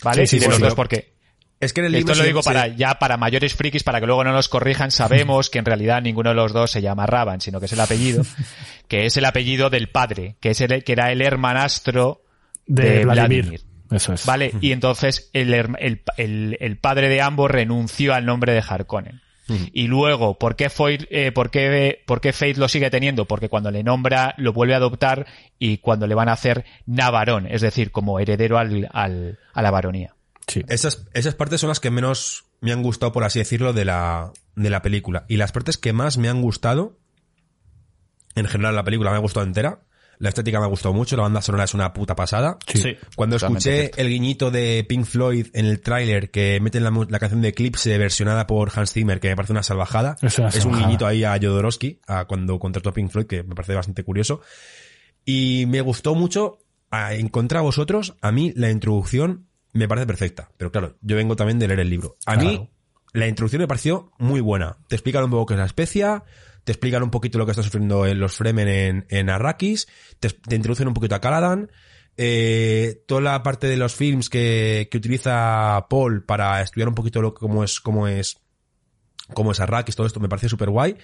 [0.02, 0.26] ¿Vale?
[0.26, 0.62] Sí, sí, y de sí, los sí.
[0.64, 1.14] dos porque
[1.60, 3.98] Es que en el libro Esto lo digo se- para ya para mayores frikis, para
[4.00, 4.90] que luego no nos corrijan.
[4.92, 7.80] Sabemos que en realidad ninguno de los dos se llama Raban, sino que es el
[7.80, 8.22] apellido,
[8.88, 12.22] que es el apellido del padre, que es el, que era el hermanastro
[12.66, 13.42] De de, Vladimir.
[13.44, 13.60] Vladimir.
[13.90, 14.24] Eso es.
[14.26, 14.52] ¿Vale?
[14.60, 19.20] Y entonces el, el- el padre de ambos renunció al nombre de Harkonnen.
[19.72, 23.24] Y luego, ¿por qué, Foy- eh, por, qué, ¿por qué Faith lo sigue teniendo?
[23.26, 25.26] Porque cuando le nombra, lo vuelve a adoptar
[25.58, 29.70] y cuando le van a hacer Navarón, es decir, como heredero al, al- a la
[29.70, 30.14] baronía.
[30.46, 30.62] Sí.
[30.68, 34.32] Esas, esas partes son las que menos me han gustado, por así decirlo, de la,
[34.54, 35.24] de la película.
[35.28, 36.98] Y las partes que más me han gustado,
[38.34, 39.80] en general la película me ha gustado entera.
[40.20, 42.58] La estética me ha gustado mucho, la banda sonora es una puta pasada.
[42.66, 42.96] Sí.
[43.14, 44.00] Cuando escuché cierto.
[44.00, 47.96] el guiñito de Pink Floyd en el tráiler que meten la, la canción de Eclipse
[47.98, 50.16] versionada por Hans Zimmer, que me parece una salvajada.
[50.22, 50.86] Es una un salvajada.
[50.86, 54.40] guiñito ahí a Jodorowsky, a cuando contrató a Pink Floyd, que me parece bastante curioso.
[55.24, 56.58] Y me gustó mucho,
[56.90, 60.50] a- en contra vosotros, a mí la introducción me parece perfecta.
[60.56, 62.16] Pero claro, yo vengo también de leer el libro.
[62.26, 62.70] A mí, Claro.
[63.12, 64.78] la introducción me pareció muy buena.
[64.88, 66.24] Te explican un poco qué es la especia,
[66.68, 69.88] te explican un poquito lo que está sufriendo en los Fremen en, en Arrakis,
[70.20, 71.70] te, introducen un poquito a Caladan,
[72.18, 77.22] eh, toda la parte de los films que, que utiliza Paul para estudiar un poquito
[77.22, 78.36] lo, cómo es, cómo es,
[79.32, 80.98] cómo es Arrakis, todo esto me parece súper guay.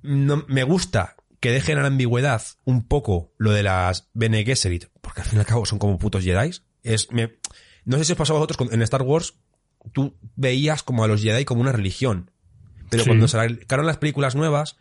[0.00, 4.86] No, me gusta que dejen a la ambigüedad un poco lo de las Bene Gesserit,
[5.02, 6.52] porque al fin y al cabo son como putos Jedi.
[6.82, 7.08] Es,
[7.84, 9.34] no sé si os pasó a vosotros en Star Wars,
[9.92, 12.30] tú veías como a los Jedi como una religión.
[12.90, 13.08] Pero Sí.
[13.10, 14.76] cuando sacaron las películas nuevas,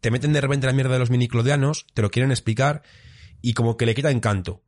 [0.00, 2.82] te meten de repente la mierda de los miniclodianos, te lo quieren explicar
[3.42, 4.62] y como que le quita encanto.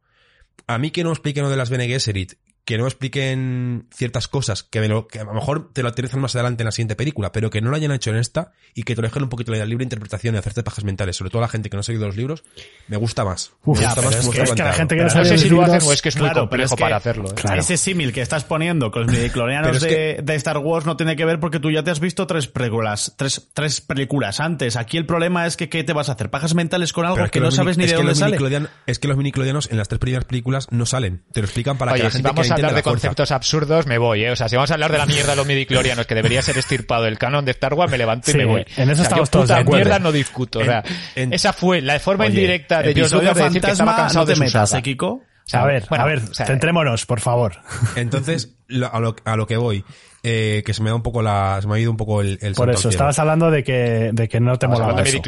[0.67, 2.35] A mí que no expliquen lo de las Bene Gesserit,
[2.65, 6.21] que no expliquen ciertas cosas, que, me lo, que a lo mejor te lo aterrizan
[6.21, 8.85] más adelante en la siguiente película, pero que no lo hayan hecho en esta y
[8.85, 11.41] que te lo dejen un poquito la libre interpretación y hacerte pajas mentales, sobre todo
[11.41, 12.45] a la gente que no ha seguido los libros,
[12.89, 13.53] me gusta más.
[13.65, 15.33] Uf, me gusta más es que- es que la gente que no No sabe sé
[15.33, 16.83] los si lo hacen libros- o es que es muy Claro, pero complejo es que
[16.83, 17.29] para hacerlo.
[17.31, 17.35] ¿eh?
[17.35, 17.61] Claro.
[17.61, 19.13] Ese símil que estás poniendo con los
[19.75, 22.27] es de, de Star Wars no tiene que ver porque tú ya te has visto
[22.27, 24.77] tres películas, tres, tres películas antes.
[24.77, 26.31] Aquí el problema es que ¿qué te vas a hacer?
[26.31, 28.39] ¿Pajas mentales con algo que, no sabes ni de que dónde los sale?
[28.87, 31.25] Es que los miniclodianos en las tres primeras películas no salen.
[31.33, 33.87] Te lo explican para que la si gente vamos que a hablar de conceptos absurdos,
[33.87, 34.31] me voy, ¿eh?
[34.31, 36.57] O sea, si vamos a hablar de la mierda de los midiclorianos, que debería ser
[36.59, 38.67] estirpado del canon de Star Wars, me levanto y me voy.
[38.77, 39.85] en eso O sea, estamos yo todos de acuerdo.
[39.85, 40.61] mierda no discuto.
[40.61, 40.83] O sea,
[41.17, 43.97] en- esa fue la forma Oye, indirecta de George Lucas de decir que estaba fantasma,
[43.97, 44.73] cansado no te de su metas.
[44.75, 45.09] ¿eh, Kiko?
[45.09, 47.57] O sea, a ver, bueno, a ver, o sea, centrémonos, por favor.
[47.97, 49.85] Entonces, lo- a, lo, a lo que voy,
[50.23, 52.39] eh, que se me da un poco la, se me ha ido un poco el,
[52.43, 55.21] el Por eso, estabas hablando de que, de que no te molaba eso.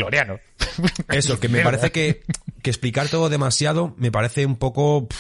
[1.08, 2.22] Eso, que me parece que,
[2.62, 5.16] que explicar todo demasiado me parece un poco, pff,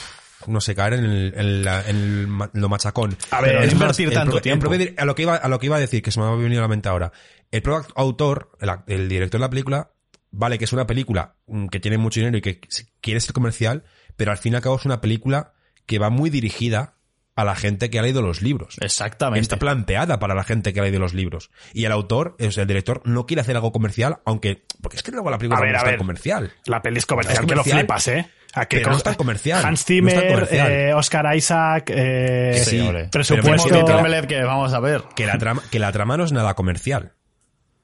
[0.46, 2.28] no sé, caer en, el- en la- en el
[2.60, 3.16] lo machacón.
[3.30, 4.70] A ver, es más, invertir tanto el tiempo.
[4.96, 6.60] a lo que iba, a lo que iba a decir, que se me ha venido
[6.60, 7.12] a la mente ahora.
[7.50, 8.50] El propio autor,
[8.86, 9.90] el, director de la película,
[10.30, 12.60] vale que es una película mm, que tiene mucho dinero y que
[13.00, 13.84] quiere ser comercial,
[14.16, 15.52] pero al fin y al cabo es una película
[15.86, 16.94] que va muy dirigida
[17.36, 18.76] a la gente que ha leído los libros.
[18.80, 19.40] Exactamente.
[19.40, 21.50] Está planteada para la gente que ha leído los libros.
[21.72, 25.10] Y el autor, es el director, no quiere hacer algo comercial, aunque, porque es que
[25.10, 25.98] luego la película A ver, no a ver.
[25.98, 26.52] comercial.
[26.66, 28.30] La peli es comercial, Es que lo comercial, flipas, ¿eh?
[28.54, 30.70] ¿A qué pero no es tan comercial, Hans no es tan Zimmer, comercial.
[30.72, 33.68] eh, Oscar Isaac, eh, Que sí, presupuesto.
[33.68, 35.02] Pero que vamos a ver.
[35.16, 37.12] Que la trama, que la trama no es nada comercial.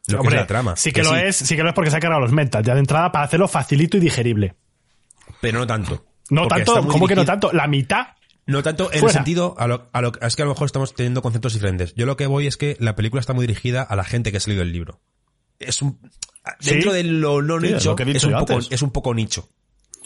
[0.06, 0.76] Lo que es la trama.
[0.76, 2.74] Sí que, lo es, sí que lo es porque se ha cargado los mentas ya
[2.74, 4.54] de entrada para hacerlo facilito y digerible.
[5.40, 6.04] Pero no tanto.
[6.30, 7.52] No tanto, ¿cómo que no tanto?
[7.52, 8.06] La mitad.
[8.46, 10.94] No tanto en el sentido, a lo, a lo- es que a lo mejor estamos
[10.94, 11.94] teniendo conceptos diferentes.
[11.94, 14.38] Yo lo que voy es que la película está muy dirigida a la gente que
[14.38, 15.00] ha leído el libro.
[15.60, 16.00] Es un,
[16.58, 16.70] Sí.
[16.70, 18.52] dentro de lo no Sí, es nicho, lo que he dicho es, un yo poco,
[18.54, 18.68] antes.
[18.72, 19.48] es un poco nicho.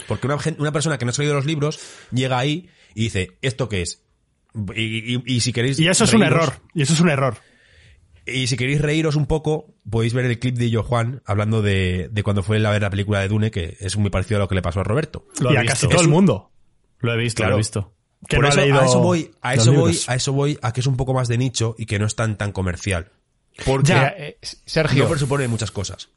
[0.09, 1.79] Porque una, una persona que no ha leído los libros
[2.13, 4.03] llega ahí y dice, ¿esto qué es?
[4.75, 5.79] Y, y- y si queréis.
[5.79, 6.53] Y eso es un error.
[6.75, 7.37] Y eso es un error.
[8.27, 12.09] Y si queréis reíros un poco, podéis ver el clip de Yo Juan hablando de,
[12.11, 14.49] de cuando fue a ver la película de Dune, que es muy parecido a lo
[14.49, 15.27] que le pasó a Roberto.
[15.41, 15.73] Lo y a visto.
[15.75, 16.51] casi todo el un- mundo.
[17.01, 17.51] Lo he visto, Claro.
[17.51, 17.95] lo he visto.
[18.27, 20.59] Que Por no eso, ha leído a eso voy, a eso voy, a eso voy,
[20.63, 23.13] a que es un poco más de nicho y que no es tan tan comercial.
[23.67, 24.07] Porque Ya.
[24.17, 26.09] Eh, Sergio, no presupone muchas cosas.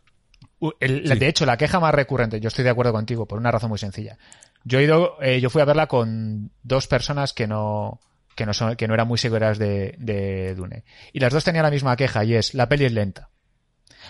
[0.79, 3.69] El- De hecho, la queja más recurrente, yo estoy de acuerdo contigo, por una razón
[3.69, 4.17] muy sencilla.
[4.63, 7.99] Yo he ido, eh, yo fui a verla con dos personas que no,
[8.35, 10.83] que no son, que no eran muy seguras de, de Dune.
[11.13, 13.29] Y las dos tenían la misma queja, y es, la peli es lenta.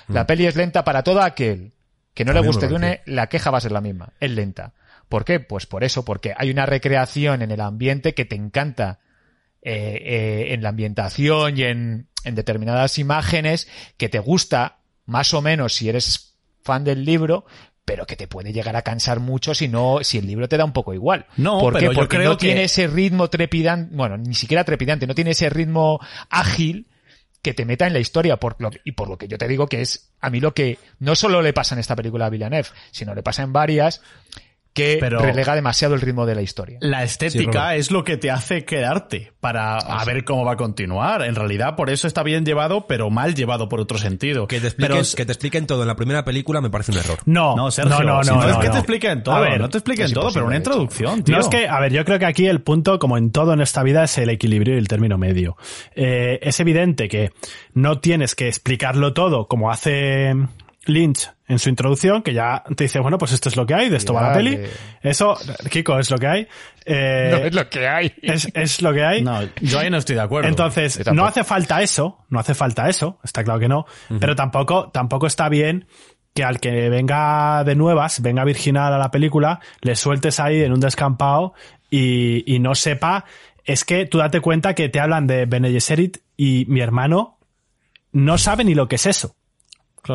[0.08, 1.74] La peli es lenta para todo aquel
[2.14, 2.46] que no le Mm.
[2.46, 2.68] Guste.
[2.68, 4.74] Dune, la queja va a ser la misma, es lenta.
[5.10, 5.40] ¿Por qué?
[5.40, 9.00] Pues por eso, porque hay una recreación en el ambiente que te encanta
[9.62, 13.68] eh, eh, en la ambientación y en, en determinadas imágenes
[13.98, 16.37] que te gusta más o menos si eres
[16.68, 17.46] fan del libro,
[17.84, 20.66] pero que te puede llegar a cansar mucho si no, si el libro te da
[20.66, 21.26] un poco igual.
[21.38, 21.80] No, ¿Por qué?
[21.80, 25.16] pero yo Porque creo no que- tiene ese ritmo trepidante, bueno, ni siquiera trepidante, no
[25.16, 26.00] tiene ese ritmo
[26.30, 26.86] ágil
[27.42, 29.68] que te meta en la historia por lo, y por lo que yo te digo
[29.68, 32.68] que es a mí lo que no solo le pasa en esta película a Villeneuve,
[32.92, 34.02] sino le pasa en varias
[34.78, 36.78] que Pero- relega demasiado el ritmo de la historia.
[36.82, 41.24] La estética es lo que te hace quedarte para a ver cómo va a continuar.
[41.24, 44.48] En realidad, por eso está bien llevado, pero mal llevado por otro sentido.
[44.48, 47.00] Que te, expliquen, Pero- que te expliquen todo en la primera película me parece un
[47.00, 47.18] error.
[47.26, 49.40] No, No, Sergio, no, no, si no, no es no, que te expliquen todo, A
[49.42, 51.36] ver, no te expliquen todo, pero una introducción, tío.
[51.36, 53.62] No es que, a ver, yo creo que aquí el punto, como en todo en
[53.62, 55.58] esta vida, es el equilibrio y el término medio.
[55.96, 57.32] Eh, es evidente que
[57.74, 60.34] no tienes que explicarlo todo como hace
[60.90, 63.90] Lynch en su introducción, que ya te dice, bueno, pues esto es lo que hay,
[63.90, 64.60] de esto va la peli.
[65.02, 65.38] Eso,
[65.70, 66.48] Kiko, es lo que hay.
[66.86, 68.14] Eh, No es lo que hay.
[68.22, 69.22] es, es lo que hay.
[69.24, 70.50] No, yo ahí no estoy de acuerdo.
[70.50, 73.86] Entonces, no hace falta eso, no hace falta eso, está claro que no,
[74.20, 75.88] pero tampoco, tampoco está bien
[76.34, 80.72] que al que venga de nuevas, venga virginal a la película, le sueltes ahí en
[80.74, 81.54] un descampado
[81.90, 83.26] y, y no sepa,
[83.64, 87.40] es que tú date cuenta que te hablan de Bene Gesserit y mi hermano
[88.12, 89.36] no sabe ni lo que es eso.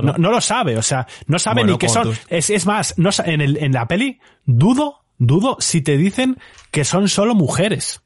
[0.00, 0.18] Claro.
[0.18, 2.04] No, no lo sabe, o sea, no sabe Bueno, ni qué son.
[2.04, 6.38] tú- Es, es más, no, en, el, en la peli, dudo, dudo si te dicen
[6.70, 8.02] que son solo mujeres.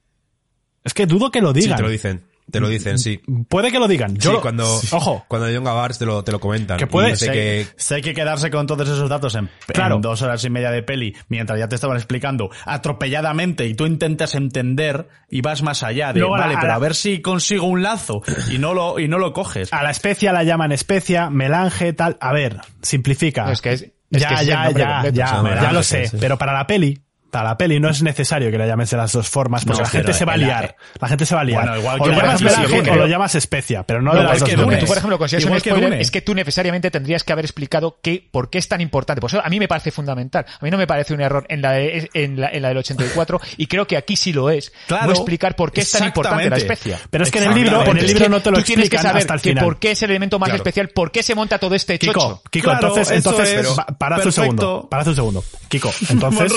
[0.85, 1.77] Es que dudo que lo Sí, digan.
[1.77, 2.25] te lo dicen.
[2.51, 3.21] Te lo dicen, sí.
[3.49, 4.15] Puede que lo digan.
[4.17, 5.25] Yo sí, lo- cuando, Ojo.
[5.27, 6.79] cuando John Gavars te lo, te lo comentan.
[6.79, 9.51] Que puede sé Sé, que, sé que hay que quedarse con todos esos datos en,
[9.67, 9.97] Claro.
[9.97, 13.85] en dos horas y media de peli, mientras ya te estaban explicando atropelladamente y tú
[13.87, 16.79] intentas entender y vas más allá de, Luego a la- vale, a pero la- a
[16.79, 19.73] ver si consigo un lazo y no lo, y no lo coges.
[19.73, 22.17] A la especia la llaman especia, melange, tal.
[22.21, 23.45] A ver, simplifica.
[23.47, 25.73] No, es que es- es ya, que ya, ya, completo, ya, o sea, ya melange,
[25.73, 26.07] lo sé.
[26.07, 26.17] sí.
[26.21, 29.13] Pero para la peli, para la peli no es necesario que la llames de las
[29.13, 30.77] dos formas, porque No, la gente se va a liar.
[31.01, 31.63] La gente se va a liar.
[31.65, 32.91] Bueno, igual o que lo llamas ejemplo, melange Dune.
[32.91, 34.79] o lo llamas especia, pero no, No, de las es dos que formas.
[34.81, 37.99] Tú, por ejemplo, consideras un que spoiler, es que tú necesariamente tendrías que haber explicado
[38.03, 39.21] qué, por qué es tan importante.
[39.21, 40.47] Por eso a mí me parece fundamental.
[40.49, 42.79] A mí no me parece un error en la, de- en la, en la del
[42.79, 44.73] 84 y creo que aquí sí lo es.
[44.87, 46.99] Claro, no explicar por qué es tan importante la especia.
[47.11, 48.63] Pero es que en el libro, en el es libro que no te lo tú
[48.65, 49.65] tienes que saber hasta el que final.
[49.65, 50.63] por qué es el elemento más Claro.
[50.63, 52.43] especial, por qué se monta todo este Kiko, chocho.
[52.51, 55.45] Kiko, Claro, entonces, eso entonces, parad un segundo, parad un segundo.
[55.69, 56.53] Kiko, entonces,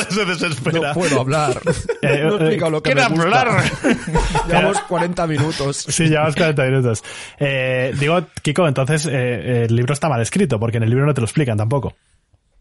[0.64, 0.94] Desespera.
[0.94, 1.60] puedo hablar.
[2.02, 3.42] Eh, no he eh, explicado lo que ¡Quiero me gusta.
[3.42, 3.64] hablar!
[4.48, 5.86] Llevamos 40 minutos.
[5.90, 7.04] Sí, llevas 40 minutos.
[7.40, 11.14] Eh, digo, Kiko, entonces eh, el libro está mal escrito, porque en el libro no
[11.14, 11.96] te lo explican tampoco.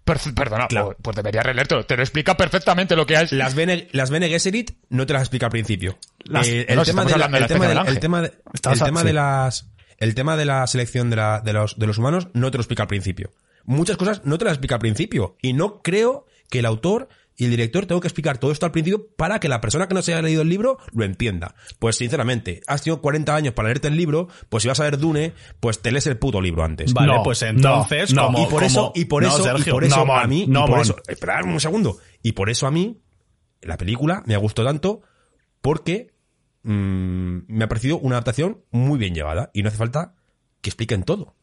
[0.05, 1.85] Per- Perdona, pues, pues debería releértelo.
[1.87, 3.31] Te lo explica perfectamente lo que es.
[3.33, 5.99] Las Bene, las Bene Gesserit no te las explica al principio.
[6.25, 8.83] Las- Eh, el, no, tema de la- el tema de- el tema de- Estamos el
[8.83, 9.07] a- tema sí.
[9.07, 12.51] de las el tema de la selección de, la- de los, de los humanos no
[12.51, 13.33] te lo explica al principio.
[13.65, 15.37] Muchas cosas no te las explica al principio.
[15.43, 17.09] Y no creo que el autor
[17.40, 19.94] y el director tengo que explicar todo esto al principio para que la persona que
[19.94, 21.55] no se haya leído el libro lo entienda.
[21.78, 24.98] Pues sinceramente, has tenido 40 años para leerte el libro, pues si vas a ver
[24.98, 26.93] Dune, pues te lees el puto libro antes.
[26.93, 29.73] Vale, No, pues entonces, no, como, y por eso, y por No, eso, y Sergio,
[29.73, 31.98] por eso no, a mí, no, y por eso, esperad un segundo.
[32.24, 33.01] Y por eso a mí,
[33.62, 35.02] la película me ha gustado tanto
[35.60, 36.12] porque
[36.65, 40.16] mm, me ha parecido una adaptación muy bien llevada y no hace falta
[40.60, 41.36] que expliquen todo.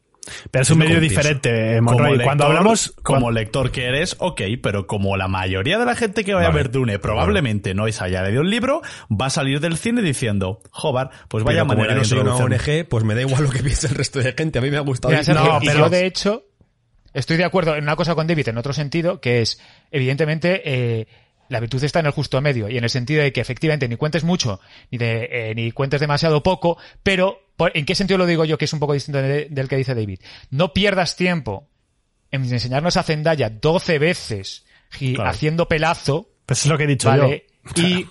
[0.50, 2.10] Pero es un medio como diferente, eh, como Monroy.
[2.12, 5.94] lector, Cuando hablamos, como cuando- lector que eres, ok, pero como la mayoría de la
[5.94, 6.60] gente que vaya Vale.
[6.60, 10.02] a ver Dune probablemente no es haya leído un libro, va a salir del cine
[10.02, 12.80] diciendo, joder, pues vaya Pero como manera yo no de soy una introducirme".
[12.82, 14.58] ONG, pues me da igual lo que piense el resto de gente.
[14.58, 15.10] A mí me ha gustado.
[15.12, 16.44] Mira, y- Sergio, No, pero- yo de hecho
[17.14, 21.06] estoy de acuerdo en una cosa con David en otro sentido, que es, evidentemente, eh,
[21.48, 23.96] la virtud está en el justo medio y en el sentido de que efectivamente ni
[23.96, 28.44] cuentes mucho ni, de, eh, ni cuentes demasiado poco, pero ¿en qué sentido lo digo
[28.44, 30.20] yo que es un poco distinto de- del que dice David?
[30.50, 31.68] No pierdas tiempo
[32.30, 34.64] en enseñarnos a Zendaya 12 veces
[35.00, 35.30] y Claro.
[35.30, 37.46] haciendo pelazo, pues es lo que he dicho ¿vale?
[37.74, 37.82] yo.
[37.82, 38.06] Y,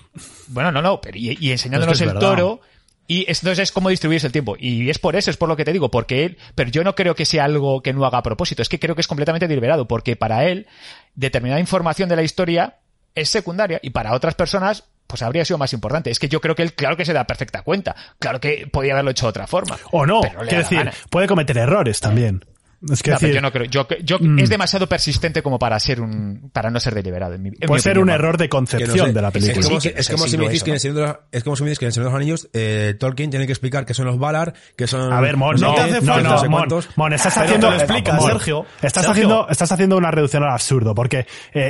[0.48, 2.60] bueno, no, no, pero y, y enseñándonos el toro.
[3.08, 4.56] Y es- entonces es cómo distribuirse el tiempo.
[4.58, 6.96] Y es por eso, es por lo que te digo, porque él, pero yo no
[6.96, 9.46] creo que sea algo que no haga a propósito, es que creo que es completamente
[9.46, 10.66] deliberado, porque para él,
[11.14, 12.78] determinada información de la historia
[13.14, 16.10] es secundaria y para otras personas, pues habría sido más importante.
[16.10, 18.92] Es que yo creo que él, claro que se da perfecta cuenta, claro que podía
[18.92, 19.78] haberlo hecho de otra forma.
[19.92, 20.92] O no, quiero decir, gana.
[21.10, 22.44] puede cometer errores también.
[22.90, 23.64] Es que No, decir, yo no creo.
[23.66, 24.38] Yo, yo- Mm.
[24.38, 27.34] Es demasiado persistente como para ser un, para no ser deliberado.
[27.34, 29.12] En mi, en mi puede ser opinión, un error de que no concepción sé.
[29.12, 29.60] de la película.
[29.60, 32.14] Es como, Sí, si, es como me es dices que en el Señor de los-
[32.14, 35.56] Anillos eh, Tolkien tiene que explicar qué son los Valar, qué son A ver, Mon,
[35.60, 36.68] no, qué, no, qué no, Mon.
[36.96, 38.66] Mon, estás haciendo, te lo Mon, Sergio.
[38.82, 39.10] Estás Sergio.
[39.12, 41.26] haciendo, estás haciendo una reducción al absurdo, porque eh,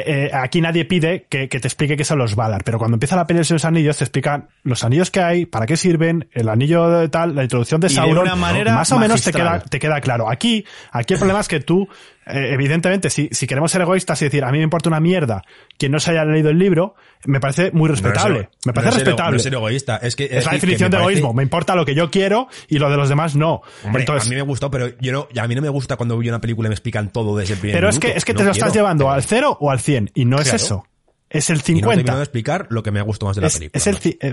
[0.06, 3.16] eh, aquí nadie pide que, que te explique qué son los Valar, pero cuando empieza
[3.16, 6.48] la peli de los anillos te explican los anillos que hay, para qué sirven, el
[6.48, 9.78] anillo de tal, la introducción de Sauron, una manera más o menos te queda, te
[9.78, 10.30] queda claro.
[10.30, 10.64] Aquí,
[10.98, 11.88] aquí el problema es que tú,
[12.26, 15.42] eh, evidentemente, si, si queremos ser egoístas y decir, a mí me importa una mierda
[15.78, 16.94] quien no se haya leído el libro,
[17.24, 18.38] me parece muy No respetable.
[18.40, 19.30] ser- me parece ser- respetable.
[19.32, 21.32] No es ser egoísta, es que es la definición de parece- egoísmo.
[21.34, 23.62] Me importa lo que yo quiero y lo de los demás no.
[23.84, 26.18] Hombre, Entonces, a mí me gustado, pero yo no, a mí no me gusta cuando
[26.18, 28.34] veo una película y me explican todo desde el primer Pero es que, es que
[28.34, 30.86] te lo estás llevando al 0 o al 100 y no es eso.
[31.28, 32.14] Es el Y no 50.
[32.16, 33.78] de explicar lo que me ha gustado más de la es, película.
[33.78, 34.32] es el eh,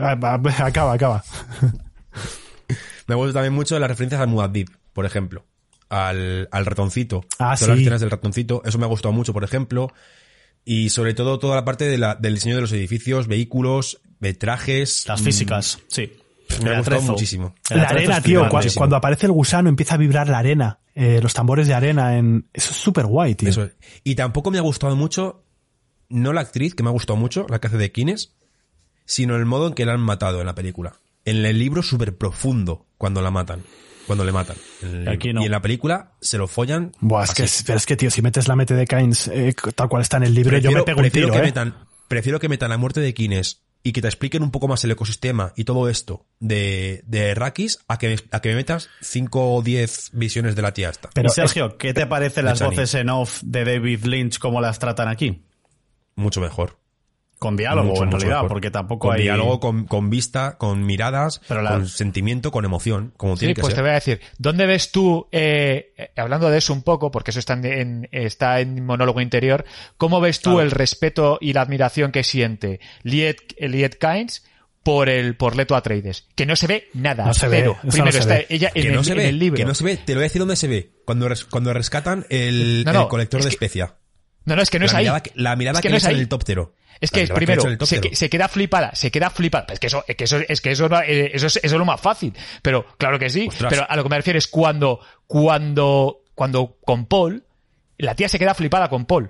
[0.62, 1.24] acaba, acaba.
[3.08, 5.44] Me gusta también mucho las referencias al Muad'Dib, por ejemplo.
[5.94, 7.24] Al, al ratoncito.
[7.38, 8.62] Ah, Todas las escenas del ratoncito.
[8.66, 9.94] Eso me ha gustado mucho, por ejemplo.
[10.66, 14.34] Y sobre todo toda la parte de la- del diseño de los edificios, vehículos, de
[14.34, 15.06] trajes.
[15.08, 16.12] Las mm, físicas, sí.
[16.62, 17.12] Me El ha gustado atrezo.
[17.14, 17.56] muchísimo.
[17.70, 18.80] El La arena, tío, muchísimo.
[18.80, 22.48] cuando aparece el gusano empieza a vibrar la arena, eh, los tambores de arena en...
[22.54, 23.50] Eso es súper guay, tío.
[23.50, 23.72] Eso es.
[24.04, 25.44] Y tampoco me ha gustado mucho,
[26.10, 28.34] no la actriz, que me ha gustado mucho, la que hace de Kines,
[29.06, 30.94] sino el modo en que la han matado en la película.
[31.26, 33.62] En el libro súper profundo cuando la matan.
[34.08, 34.56] Cuando le matan.
[34.82, 35.08] El.
[35.08, 35.42] Aquí no.
[35.42, 36.92] Y en la película se lo follan.
[37.00, 37.38] Buah, es así.
[37.38, 40.02] que, es- pero es que, tío, si metes la mete de Keynes eh, tal cual
[40.02, 41.44] está en el libro, yo me pego un prefiero tiro, que ¿eh?
[41.52, 41.76] metan,
[42.08, 44.92] prefiero que metan la muerte de Kines y que te expliquen un poco más el
[44.92, 49.62] ecosistema y todo esto de, de Rakis a que, a que me metas 5 o
[49.62, 51.10] 10 visiones de la tía esta.
[51.14, 52.72] Pero Sergio, ¿qué te parecen las Chani.
[52.76, 55.44] voces en off de David Lynch como las tratan aquí?
[56.16, 56.78] Mucho mejor.
[57.44, 58.50] Con diálogo, Mucho, en mucho realidad, mejor.
[58.50, 59.24] porque tampoco con hay...
[59.24, 63.54] diálogo, con, con vista, con miradas, Pero la- con sentimiento, con emoción, como Sí, tiene
[63.56, 66.84] que pues te voy a decir, ¿dónde ves tú, eh, eh, hablando de eso un
[66.84, 69.66] poco, porque eso está en, en- está en monólogo interior,
[69.98, 70.62] ¿cómo ves tú Claro.
[70.62, 74.46] el respeto y la admiración que siente Liet, Liet Kynes
[74.84, 76.28] por el por Leto Atreides?
[76.36, 78.46] Que no se ve nada, No se ve, eso no Primero se está ve.
[78.50, 79.58] ella en, que el, no se en ve, el libro.
[79.58, 80.92] que no se ve, te lo voy a decir dónde se ve.
[81.06, 83.96] Cuando, res- cuando rescatan el, No, no, el colector es de que- especia.
[84.46, 85.04] No, no, es que no la es ahí.
[85.06, 86.20] mirada, la mirada Es que, que no le es en ahí.
[86.20, 86.74] el tóptero.
[87.04, 89.68] Es que primero se, queda flipada, se queda flipada.
[89.74, 92.00] Es que eso, es que eso, es que eso, eh, es, eso es lo más
[92.00, 92.34] fácil.
[92.62, 93.48] Pero claro que sí.
[93.50, 93.70] Ostras.
[93.72, 97.46] Pero a lo que me refiero es cuando, cuando, cuando con Paul,
[97.98, 99.30] la tía se queda flipada con Paul.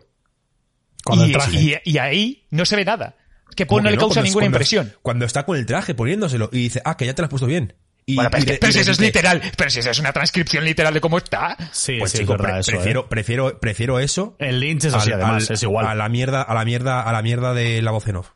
[1.04, 1.58] Con y, el traje.
[1.60, 3.16] y- y ahí no se ve nada.
[3.56, 4.94] Que Paul no que le causa cuando- ninguna cuando- impresión.
[5.02, 7.48] Cuando está con el traje poniéndoselo y dice, ah, que ya te lo has puesto
[7.48, 7.74] bien.
[8.06, 10.12] Y, Bueno, pero, es que- pero si eso es literal, pero si eso es una
[10.12, 11.56] transcripción literal de cómo está.
[11.72, 13.06] Sí, Pues sí, chico, es verdad pre- eso, prefiero, ¿eh?
[13.10, 14.36] prefiero, prefiero eso.
[14.40, 15.88] En Lynch es así, al- además, al- es igual.
[15.88, 18.30] A la mierda, a la mierda, a la mierda de la voz en off.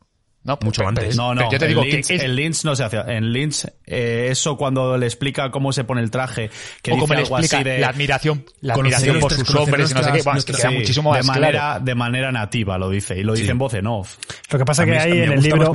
[0.47, 1.03] No, Mucho pero- antes.
[1.09, 2.83] es- No, pero no, yo te en digo Lynch, que es- en Lynch no se
[2.85, 2.97] hace.
[2.97, 6.49] En Lynch, eh, eso cuando le explica cómo se pone el traje,
[6.81, 7.77] que o dice como le algo explica así de...
[7.79, 10.21] la admiración, la admiración por sus hombres y no sé qué.
[10.23, 11.83] Bueno, es que queda Sí, muchísimo más de manera, claro.
[11.85, 13.51] de manera nativa lo dice, y lo dice Sí.
[13.51, 14.15] en voz en off.
[14.49, 15.73] Lo que pasa A que ahí en el libro...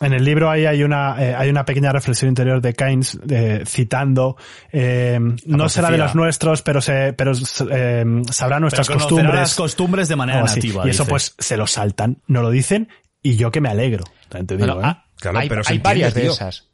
[0.00, 3.62] En el libro ahí hay una, eh, hay una pequeña reflexión interior de Keynes eh,
[3.66, 4.36] citando,
[4.72, 7.32] eh, no será de los nuestros, pero se, pero
[7.70, 9.34] eh, sabrá nuestras Pero costumbres.
[9.34, 10.86] las costumbres de manera nativa.
[10.86, 12.88] y eso pues se lo saltan, no lo dicen,
[13.24, 14.04] y yo que me alegro.
[14.28, 14.92] También te digo, Bueno, ¿eh?
[14.92, 16.68] ah, Claro, hay, pero hay varias de esas.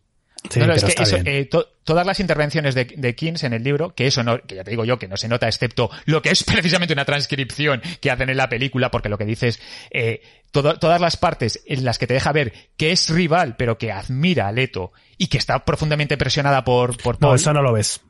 [0.50, 3.44] Sí, no, no, es pero que eso, eh, to- todas las intervenciones de, de Keynes
[3.44, 5.46] en el libro, que eso no, que ya te digo yo, que no se nota
[5.46, 9.26] excepto lo que es precisamente una transcripción que hacen en la película, porque lo que
[9.26, 9.60] dices,
[9.90, 13.76] eh, todo- todas las partes en las que te deja ver que es rival, pero
[13.76, 17.60] que admira a Leto y que está profundamente presionada por, por No, Paul, eso no
[17.60, 18.00] lo ves.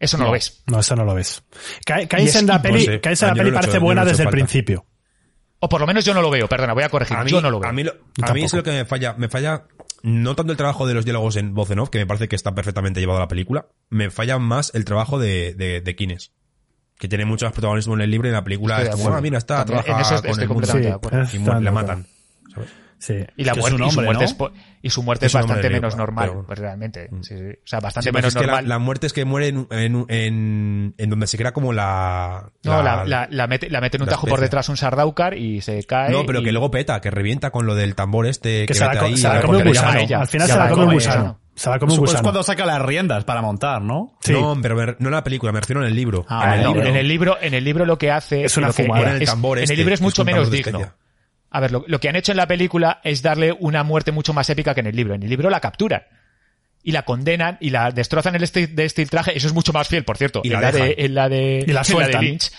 [0.00, 0.62] eso no, lo ves.
[0.66, 1.42] No, eso no lo ves.
[1.84, 3.00] Ca- Y Keynes es- en la peli, no sé.
[3.02, 4.30] Keynes en la peli parece buena desde el falta.
[4.38, 4.86] principio.
[5.64, 7.40] O por lo menos yo no lo veo, perdona, voy a corregir, A mí, yo
[7.40, 7.70] no lo veo.
[7.70, 9.14] A mí, lo- a mí es lo que me falla.
[9.16, 9.64] Me falla
[10.02, 12.36] no tanto el trabajo de los diálogos en voz en off, que me parece que
[12.36, 13.66] está perfectamente llevado a la película.
[13.88, 16.32] Me falla más el trabajo de, de, de Kines.
[16.98, 19.02] Que tiene mucho más protagonismo en el libro y en la película Estoy es de
[19.04, 20.66] como, ah, mira, está, También, trabaja en eso con el mundo.
[20.66, 20.78] Sí.
[20.82, 21.72] Y acuerdo.
[21.72, 22.06] matan.
[22.54, 22.68] ¿sabes?
[23.06, 23.16] Sí.
[23.36, 24.46] Y la que muerte, y su muerte ¿no?
[24.46, 27.08] es y su muerte es, bastante menos normal, pero- pues realmente.
[27.10, 27.20] Mm.
[27.22, 27.44] Sí, sí.
[27.44, 28.68] O sea, bastante Sí, menos es que la, normal.
[28.68, 32.50] la muerte es que muere en, en, en, en donde se crea como la...
[32.62, 35.36] No, la, la, la mete, la mete en un la tajo por detrás un Sardaukar
[35.36, 36.10] y se cae.
[36.10, 38.64] No, pero y- que luego peta, que revienta con lo del tambor este.
[38.64, 39.98] Que se la, ahí, se la la come llama gusano.
[40.00, 40.20] ella.
[40.20, 41.40] Al final se Llama la a come gusano.
[41.54, 42.22] Se la come un Eso es gusano.
[42.22, 44.14] cuando saca las riendas para montar, ¿no?
[44.20, 44.32] Sí.
[44.32, 46.24] No, pero me- no en la película, me refiero en el libro.
[46.28, 46.88] Ah, en el No, libro.
[46.88, 49.02] en el libro, en el libro lo que hace Es una que- fumada.
[49.02, 50.80] Ponen el es- tambor en este, el libro es que mucho menos digno.
[51.54, 54.32] A ver, lo, lo que han hecho en la película es darle una muerte mucho
[54.32, 55.14] más épica que en el libro.
[55.14, 56.02] En el libro la capturan
[56.82, 59.36] y la condenan y la destrozan el este, de este traje.
[59.36, 60.42] Eso es mucho más fiel, por cierto.
[60.44, 60.94] Y en la de, dejan.
[60.98, 62.22] en la de, Y la en la de.
[62.22, 62.50] Lynch.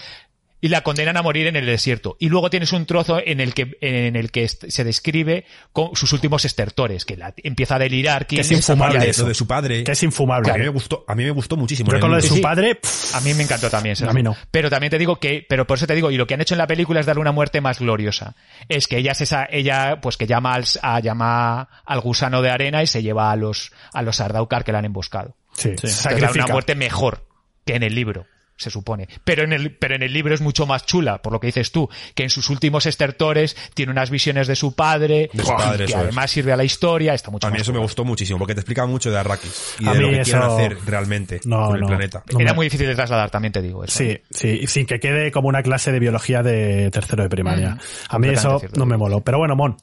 [0.66, 2.18] Y la condenan a morir en el desierto.
[2.20, 6.12] Y luego tienes un trozo en el que, en el que se describe con sus
[6.14, 8.26] últimos estertores, que la, empieza a delirar.
[8.26, 9.28] Que es infumable eso.
[9.28, 9.84] De su padre.
[9.84, 10.52] Que es infumable.
[10.52, 11.92] A mí me gustó, a mí me gustó muchísimo.
[11.92, 12.42] Yo con lo de su Sí.
[12.42, 13.96] padre, pff, A mí me encantó también.
[14.08, 14.36] A mí no.
[14.50, 16.56] Pero también te digo que, pero por eso te digo, y lo que han hecho
[16.56, 18.36] en la película es darle una muerte más gloriosa.
[18.68, 22.50] Es que ella es esa, ella, pues que llama al, a, llama al gusano de
[22.50, 25.36] arena y se lleva a los, a los Sardaukar que la han emboscado.
[25.54, 26.46] sí, Entonces da sacrifica.
[26.46, 27.28] una muerte mejor
[27.66, 28.26] que en el libro,
[28.58, 29.08] se supone.
[29.24, 31.72] Pero en el, pero en el libro es mucho más chula, por lo que dices
[31.72, 35.78] tú, que en sus últimos estertores tiene unas visiones de su padre, De su padre,
[35.80, 36.04] que eso es.
[36.04, 38.54] además sirve a la historia, está mucho A mí más eso me gustó muchísimo, porque
[38.54, 41.66] te explica mucho de Arrakis y A de lo que quieren eso- hacer realmente No,
[41.68, 41.88] con el no.
[41.88, 42.24] planeta.
[42.32, 43.98] No Era me- muy difícil de trasladar, también te digo eso.
[43.98, 47.76] Sí, sí, sin que quede como una clase de biología de tercero de primaria.
[47.76, 47.80] Mm,
[48.10, 48.80] a mí eso cierto.
[48.80, 49.22] no me moló.
[49.22, 49.76] Pero bueno, Mon,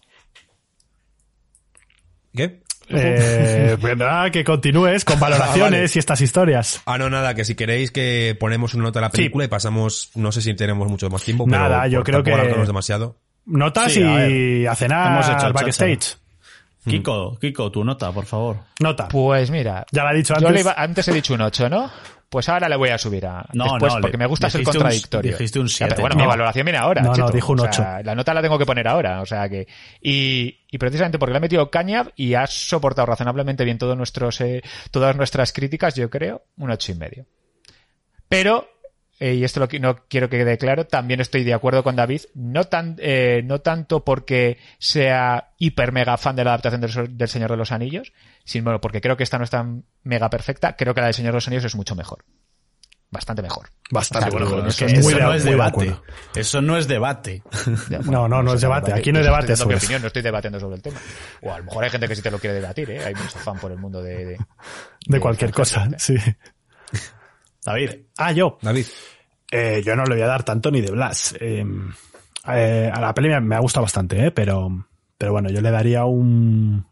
[2.35, 2.63] ¿Qué?
[2.95, 5.91] Eh, vendrá que continúes con valoraciones vale.
[5.95, 6.83] y estas historias.
[6.87, 10.11] Ah, no, nada, que si queréis que ponemos una nota a la película y pasamos,
[10.15, 13.17] no sé si tenemos mucho más tiempo, pero Nada, yo creo que- demasiado.
[13.45, 16.17] Notas Sí, a y a cenar Hemos hecho el backstage.
[16.87, 18.57] Kiko, Kiko, tu nota, por favor.
[18.81, 19.07] Nota.
[19.09, 20.53] Pues mira, Ya lo ha dicho yo antes.
[20.55, 21.91] le iba- antes he dicho un 8, ¿no?
[22.33, 24.79] Pues ahora le voy a subir a No, después no, porque me gusta ser dijiste
[24.79, 25.33] un- contradictorio.
[25.33, 25.91] dijiste un Ya, siete.
[25.97, 26.23] pero bueno, No.
[26.23, 27.03] mi valoración viene ahora.
[27.03, 27.31] No, no, Cheto.
[27.31, 28.05] dijo un O sea, ocho.
[28.07, 29.69] la nota la tengo que poner ahora, o sea que
[30.01, 34.41] y, y precisamente porque le he metido caña y has soportado razonablemente bien todos nuestros
[34.41, 37.27] eh, todas nuestras críticas, yo creo, un ocho y medio.
[38.31, 38.67] Pero
[39.25, 41.95] eh, y esto lo, qui- no quiero que quede claro, también estoy de acuerdo con
[41.95, 47.17] David, no tan eh, no tanto porque sea hiper mega fan de la adaptación del,
[47.17, 48.13] del Señor de los Anillos,
[48.45, 51.33] sino porque creo que esta no es tan mega perfecta, creo que la del Señor
[51.33, 52.25] de los Anillos es mucho mejor.
[53.11, 53.69] Bastante mejor.
[53.91, 54.63] Bastante sea, bueno.
[54.63, 55.71] que- es que que eso no es de debate.
[55.71, 56.03] acuerdo.
[56.35, 57.43] Eso no es debate.
[58.07, 58.93] No, no, no es debate.
[58.95, 59.85] Aquí no hay Yo debate sobre mi eso.
[59.87, 60.99] opinión, no estoy debatiendo sobre el tema.
[61.43, 63.05] O a lo mejor hay gente que sí te lo quiere debatir, ¿eh?
[63.05, 64.25] Hay mucho fan por el mundo de...
[64.25, 64.39] de-
[65.07, 66.17] De cualquier cosa, sí.
[67.65, 68.59] David, Ah, yo.
[68.63, 68.87] David.
[69.55, 71.37] Eh, yo no le voy a dar tanto ni de Blas.
[71.39, 71.65] Eh,
[72.49, 74.89] eh, a la peli me, me ha gustado bastante, eh, pero,
[75.19, 76.87] pero bueno, yo le daría un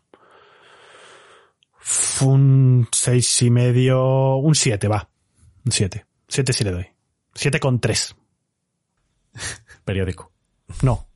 [2.20, 5.08] un seis y medio, un siete, va,
[5.64, 6.86] un siete, siete sí le doy,
[7.34, 8.14] siete con tres,
[9.84, 10.30] periódico.
[10.82, 11.08] no,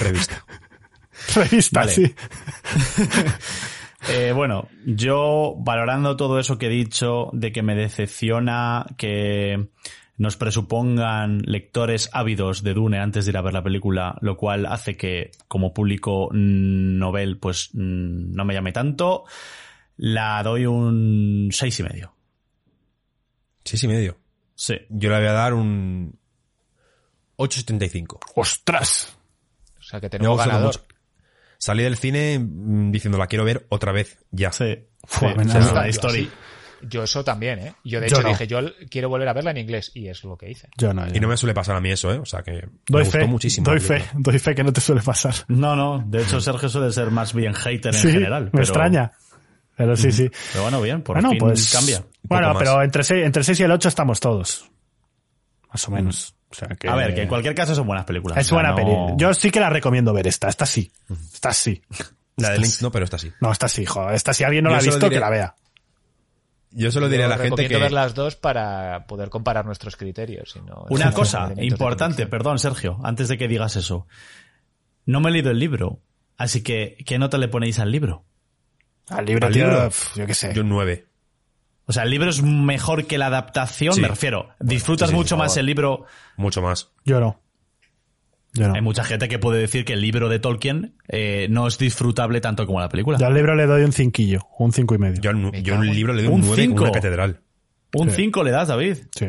[0.00, 0.44] Revista.
[1.34, 1.92] revista, Vale.
[1.92, 2.14] sí.
[4.08, 9.70] Eh, bueno, yo valorando todo eso que he dicho, de que me decepciona que
[10.16, 14.66] nos presupongan lectores ávidos de Dune antes de ir a ver la película, lo cual
[14.66, 19.24] hace que como público novel pues mm, no me llame tanto,
[19.96, 22.14] la doy un seis y medio.
[23.64, 24.16] Seis y medio.
[24.54, 24.76] Sí.
[24.88, 26.18] Yo le voy a dar un
[27.36, 28.18] 8.75.
[28.34, 29.16] Ostras,
[29.78, 30.66] O sea, que tenemos ganador.
[30.66, 30.87] mucho.
[31.58, 34.52] Salí del cine mm, diciendo la quiero ver otra vez ya.
[34.52, 34.76] Sí.
[35.04, 35.74] Fua, Sí, me o sea, encanta.
[35.74, 36.28] la Yo historia.
[36.82, 37.74] Yo eso también, ¿eh?
[37.82, 38.28] Yo de Yo hecho no.
[38.28, 40.68] dije, yo quiero volver a verla en inglés y es lo que hice.
[40.76, 42.18] yo no, yo Y no me suele pasar a mí eso, ¿eh?
[42.20, 43.68] O sea que me doy gustó fe, muchísimo.
[43.68, 45.34] doy fe, doy fe que no te suele pasar.
[45.48, 48.44] No, no, de hecho Sergio suele ser más bien hater en sí, general.
[48.44, 49.10] me pero- extraña,
[49.76, 50.30] pero sí, sí.
[50.52, 52.04] Pero bueno, bien, por bueno, fin pues cambia.
[52.22, 52.58] Bueno, más.
[52.58, 54.70] pero entre 6, entre seis y el 8 estamos todos.
[55.72, 56.36] Más o menos.
[56.50, 58.38] O sea que, A ver, que en cualquier caso son buenas películas.
[58.38, 59.14] Es o sea, buena no- peli.
[59.18, 60.48] Yo sí que la recomiendo ver esta.
[60.48, 60.90] Esta sí.
[61.32, 61.82] Esta sí.
[62.36, 63.32] La de Lynch no, pero esta sí.
[63.40, 64.14] No, esta sí, joder.
[64.14, 65.54] Esta si alguien no Yo la ha visto, diré- que la vea.
[66.70, 67.76] Yo solo diré a Yo la gente que...
[67.78, 70.54] ver las dos para poder comparar nuestros criterios.
[70.56, 74.06] y no- Una cosa importante, perdón Sergio, antes de que digas eso.
[75.06, 76.00] No me he leído el libro,
[76.36, 78.24] así que ¿qué nota le ponéis al libro?
[79.08, 79.90] Al libro, ¿Al tío, libro?
[80.14, 80.52] yo qué sé.
[80.54, 81.07] Yo un 9.
[81.88, 83.94] O sea, ¿el libro es mejor que la adaptación?
[83.94, 84.00] Sí.
[84.02, 84.50] Me refiero.
[84.60, 86.04] ¿Disfrutas sí, sí, mucho más el libro?
[86.36, 86.92] Mucho más.
[87.04, 87.40] Yo no.
[88.54, 88.74] Yo no.
[88.74, 92.40] Hay mucha gente que puede decir que el libro de Tolkien eh, no es disfrutable
[92.40, 93.18] tanto como la película.
[93.18, 94.40] Yo al libro le doy un cinquillo.
[94.58, 95.20] Un cinco y medio.
[95.20, 96.82] Yo, al- Me yo el libro le doy Un un 9 como cinco.
[96.84, 97.40] una catedral.
[97.94, 98.16] Un Sí.
[98.16, 98.96] 5 le das, David.
[99.14, 99.26] Sí.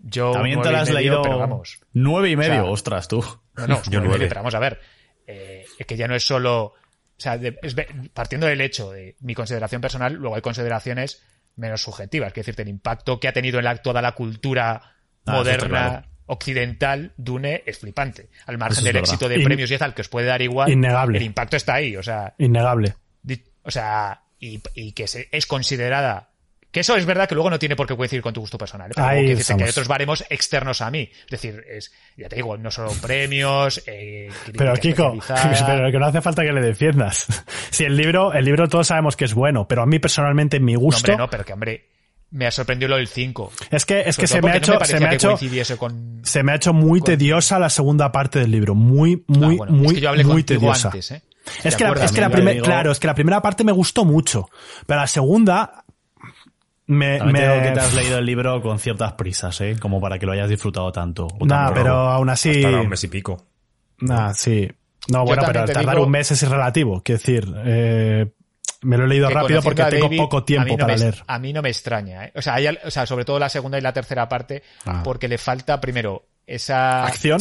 [0.00, 1.78] Yo También te nueve lo has leído pero vamos.
[1.92, 2.60] nueve y medio.
[2.62, 3.24] O sea, Ostras, tú.
[3.56, 4.08] No, no, Yo nueve y nueve.
[4.18, 4.80] medio, pero vamos a ver.
[5.26, 6.64] eh, es que ya no es solo.
[6.64, 6.74] O
[7.18, 11.22] sea, de- es ve- partiendo del hecho de mi consideración personal, luego hay consideraciones
[11.60, 12.32] menos subjetivas.
[12.32, 14.94] Que decirte, el impacto que ha tenido en la, toda la cultura
[15.26, 16.06] Ah, moderna claro.
[16.26, 18.30] occidental, Dune, es flipante.
[18.46, 21.18] Al margen del éxito de In- premios y tal, que os puede dar igual, Innegable.
[21.18, 21.96] el impacto está ahí.
[21.96, 22.94] O sea, Innegable.
[23.62, 26.29] o sea y, y que se- es considerada.
[26.70, 28.90] Que eso es verdad que luego no tiene por qué coincidir con tu gusto personal.
[28.90, 28.92] ¿eh?
[28.94, 31.10] Pero Ahí que hay otros baremos externos a mí.
[31.24, 35.18] Es decir, es, ya te digo, no solo premios, eh, Pero Kiko,
[35.66, 37.26] pero que no hace falta que le defiendas.
[37.70, 40.64] Si el libro, el libro todos sabemos que es bueno, pero a mí personalmente en
[40.64, 41.88] mi No, gusto hombre, no, pero que hombre,
[42.30, 43.52] me ha sorprendido lo del 5.
[43.70, 45.78] es que es Sobre que se me ha porque no hecho se me ha hecho
[45.78, 46.20] con...
[46.24, 49.56] se me ha hecho muy con- tediosa la segunda parte del libro, muy muy Ah,
[49.58, 50.88] bueno, muy es que yo hablé muy tediosa.
[50.88, 51.22] antes, ¿eh?
[51.64, 53.72] Es ¿Te que, la, es que la digo- claro, es que la primera parte me
[53.72, 54.50] gustó mucho,
[54.86, 55.79] pero la segunda
[56.90, 59.76] me, También te digo me que te has leído el libro con ciertas prisas, ¿eh?
[59.80, 61.26] Como para que lo hayas disfrutado tanto.
[61.38, 63.46] o Nah, pero aún así, Hasta un mes y pico.
[64.00, 64.68] nah, sí,
[65.08, 68.26] no, bueno, pero tardar digo- un mes es relativo, quiero decir, eh,
[68.82, 71.22] me lo he leído que rápido porque tengo poco tiempo no para me- leer.
[71.26, 72.32] A mí no me extraña, ¿eh?
[72.34, 75.02] O sea, hay o sea, sobre todo la segunda y la tercera parte, Ah.
[75.04, 77.40] porque le falta primero esa Acción,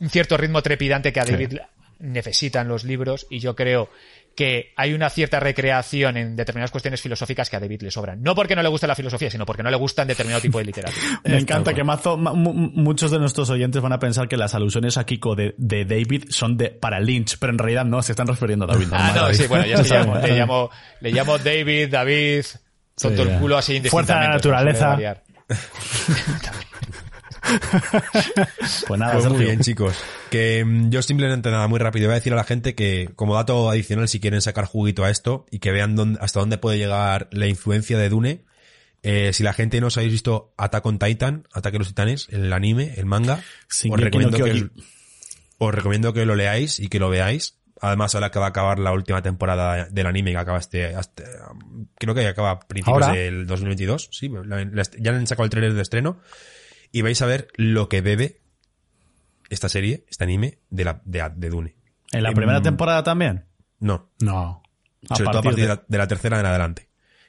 [0.00, 1.24] un cierto ritmo trepidante que a.
[1.24, 1.58] David
[1.98, 3.88] necesita en los libros y yo creo
[4.36, 8.22] que hay una cierta recreación en determinadas cuestiones filosóficas que a David le sobran.
[8.22, 10.58] No porque no le guste la filosofía, sino porque no le gusta en determinado tipo
[10.58, 11.00] de literatura.
[11.24, 14.54] Me encanta que mazo, ma- mu- muchos de nuestros oyentes van a pensar que las
[14.54, 18.12] alusiones a Kiko de, de David son de para Lynch, pero en realidad no, se
[18.12, 18.88] están refiriendo a David.
[18.92, 19.36] Ah, normal, no, David.
[19.38, 22.44] sí, bueno, ya es que llamo- le, llamo, le llamo David, David,
[23.00, 24.98] tonto Sí, el culo así Fuerza de la naturaleza.
[28.86, 29.96] Pues nada, Pues muy bien, chicos.
[30.30, 32.06] Que mm, yo simplemente nada, muy rápido.
[32.08, 35.10] Voy a decir a la gente que, como dato adicional, si quieren sacar juguito a
[35.10, 38.44] esto y que vean dónde- hasta dónde puede llegar la influencia de Dune,
[39.02, 42.26] eh, si la gente no os habéis visto Attack on Titan, Ataque a los Titanes,
[42.30, 43.40] el anime, el manga,
[43.70, 44.68] os no recomiendo, que,
[45.58, 48.78] os recomiendo que lo leáis y que lo veáis, Además, ahora que va a acabar
[48.78, 51.24] la última temporada del anime, que acaba este, hasta-
[51.98, 53.12] creo que acaba a principios ¿Ahora?
[53.14, 54.08] del 2022.
[54.12, 54.30] Sí,
[54.98, 56.18] ya han sacado el trailer de estreno.
[56.96, 58.40] Y vais a ver lo que bebe
[59.50, 61.74] esta serie, este anime, de la, de, de Dune.
[62.12, 63.44] ¿En la primera temporada también?
[63.80, 64.62] No, No.
[65.10, 66.88] A sobre todo a partir de de- la, de la tercera en adelante.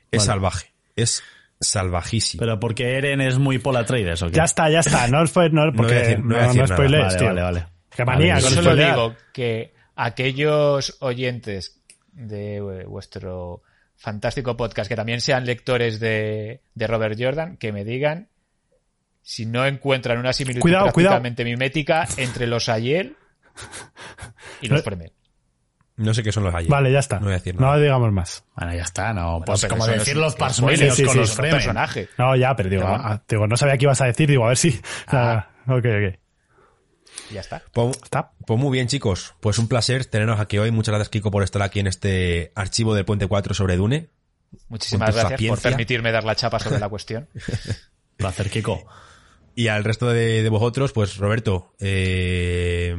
[0.09, 0.25] Es Vale.
[0.27, 0.73] salvaje.
[0.95, 1.21] Es
[1.59, 2.39] salvajísimo.
[2.39, 4.35] Pero porque Eren es muy Paul Atreides, ¿o qué?
[4.37, 5.07] Ya está, ya está.
[5.09, 6.75] No, fue, no, porque, voy a decir- no no, voy a decir no nada.
[6.75, 7.65] spoilees, Vale, vale, vale.
[7.95, 8.95] Qué manía con spoilear.
[8.95, 11.81] digo que aquellos oyentes
[12.13, 13.61] de vuestro
[13.97, 18.29] fantástico podcast que también sean lectores de, de Robert Jordan, que me digan
[19.29, 21.15] si no encuentran una similitud Cuidado, cuidado.
[21.15, 23.17] prácticamente mimética entre los Ayel
[24.61, 25.11] y los Fremen.
[25.97, 26.69] No sé qué son los ayer.
[26.71, 27.17] Vale, ya está.
[27.19, 27.77] No voy a decir No nada.
[27.77, 28.45] digamos más.
[28.55, 29.41] Bueno, ya está, no.
[29.45, 31.55] Pues como decir los es Parsmelios sí, sí, con sí, los Fremen.
[31.55, 32.07] personaje.
[32.17, 34.57] No, ya, pero digo, ah, digo, no sabía qué ibas a decir, digo, a ver
[34.57, 34.79] si.
[35.07, 35.49] Ah.
[35.67, 36.19] Ah, ok, ok.
[37.31, 37.61] Ya está.
[37.73, 38.31] Pues, Está.
[38.45, 39.35] pues muy bien, chicos.
[39.41, 40.71] Pues un placer teneros aquí hoy.
[40.71, 44.07] Muchas gracias, Kiko, por estar aquí en este archivo del Puente 4 sobre Dune.
[44.69, 47.27] Muchísimas gracias por permitirme dar la chapa sobre la cuestión.
[48.15, 48.87] Placer, Kiko.
[49.57, 52.95] Y al resto de, de vosotros, pues Roberto, eh.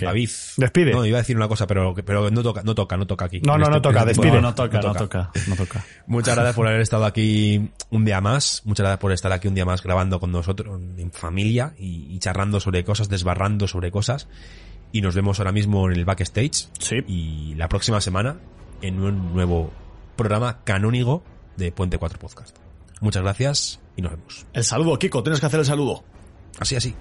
[0.00, 0.30] David.
[0.56, 0.92] Despide.
[0.92, 3.42] No, iba a decir una cosa, pero, pero no toca, no toca, no toca aquí.
[3.42, 4.32] No, no, no toca, despide.
[4.32, 5.84] No, no toca, no toca, no toca.
[6.06, 8.62] Muchas gracias por haber estado aquí un día más.
[8.64, 12.18] Muchas gracias por estar aquí un día más grabando con nosotros en familia y, y
[12.18, 14.26] charlando sobre cosas, desbarrando sobre cosas.
[14.90, 16.70] Y nos vemos ahora mismo en el backstage.
[16.78, 16.96] Sí.
[17.06, 18.38] Y la próxima semana
[18.80, 19.70] en un nuevo
[20.16, 21.22] programa canónigo
[21.58, 22.56] de Puente 4 Podcast.
[23.02, 24.46] Muchas gracias y nos vemos.
[24.52, 26.02] El saludo, Kiko, tienes que hacer el saludo.
[26.58, 26.94] Así, así.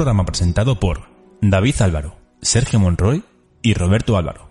[0.00, 1.10] Programa presentado por
[1.42, 3.22] David Álvaro, Sergio Monroy
[3.60, 4.49] y Roberto Álvaro.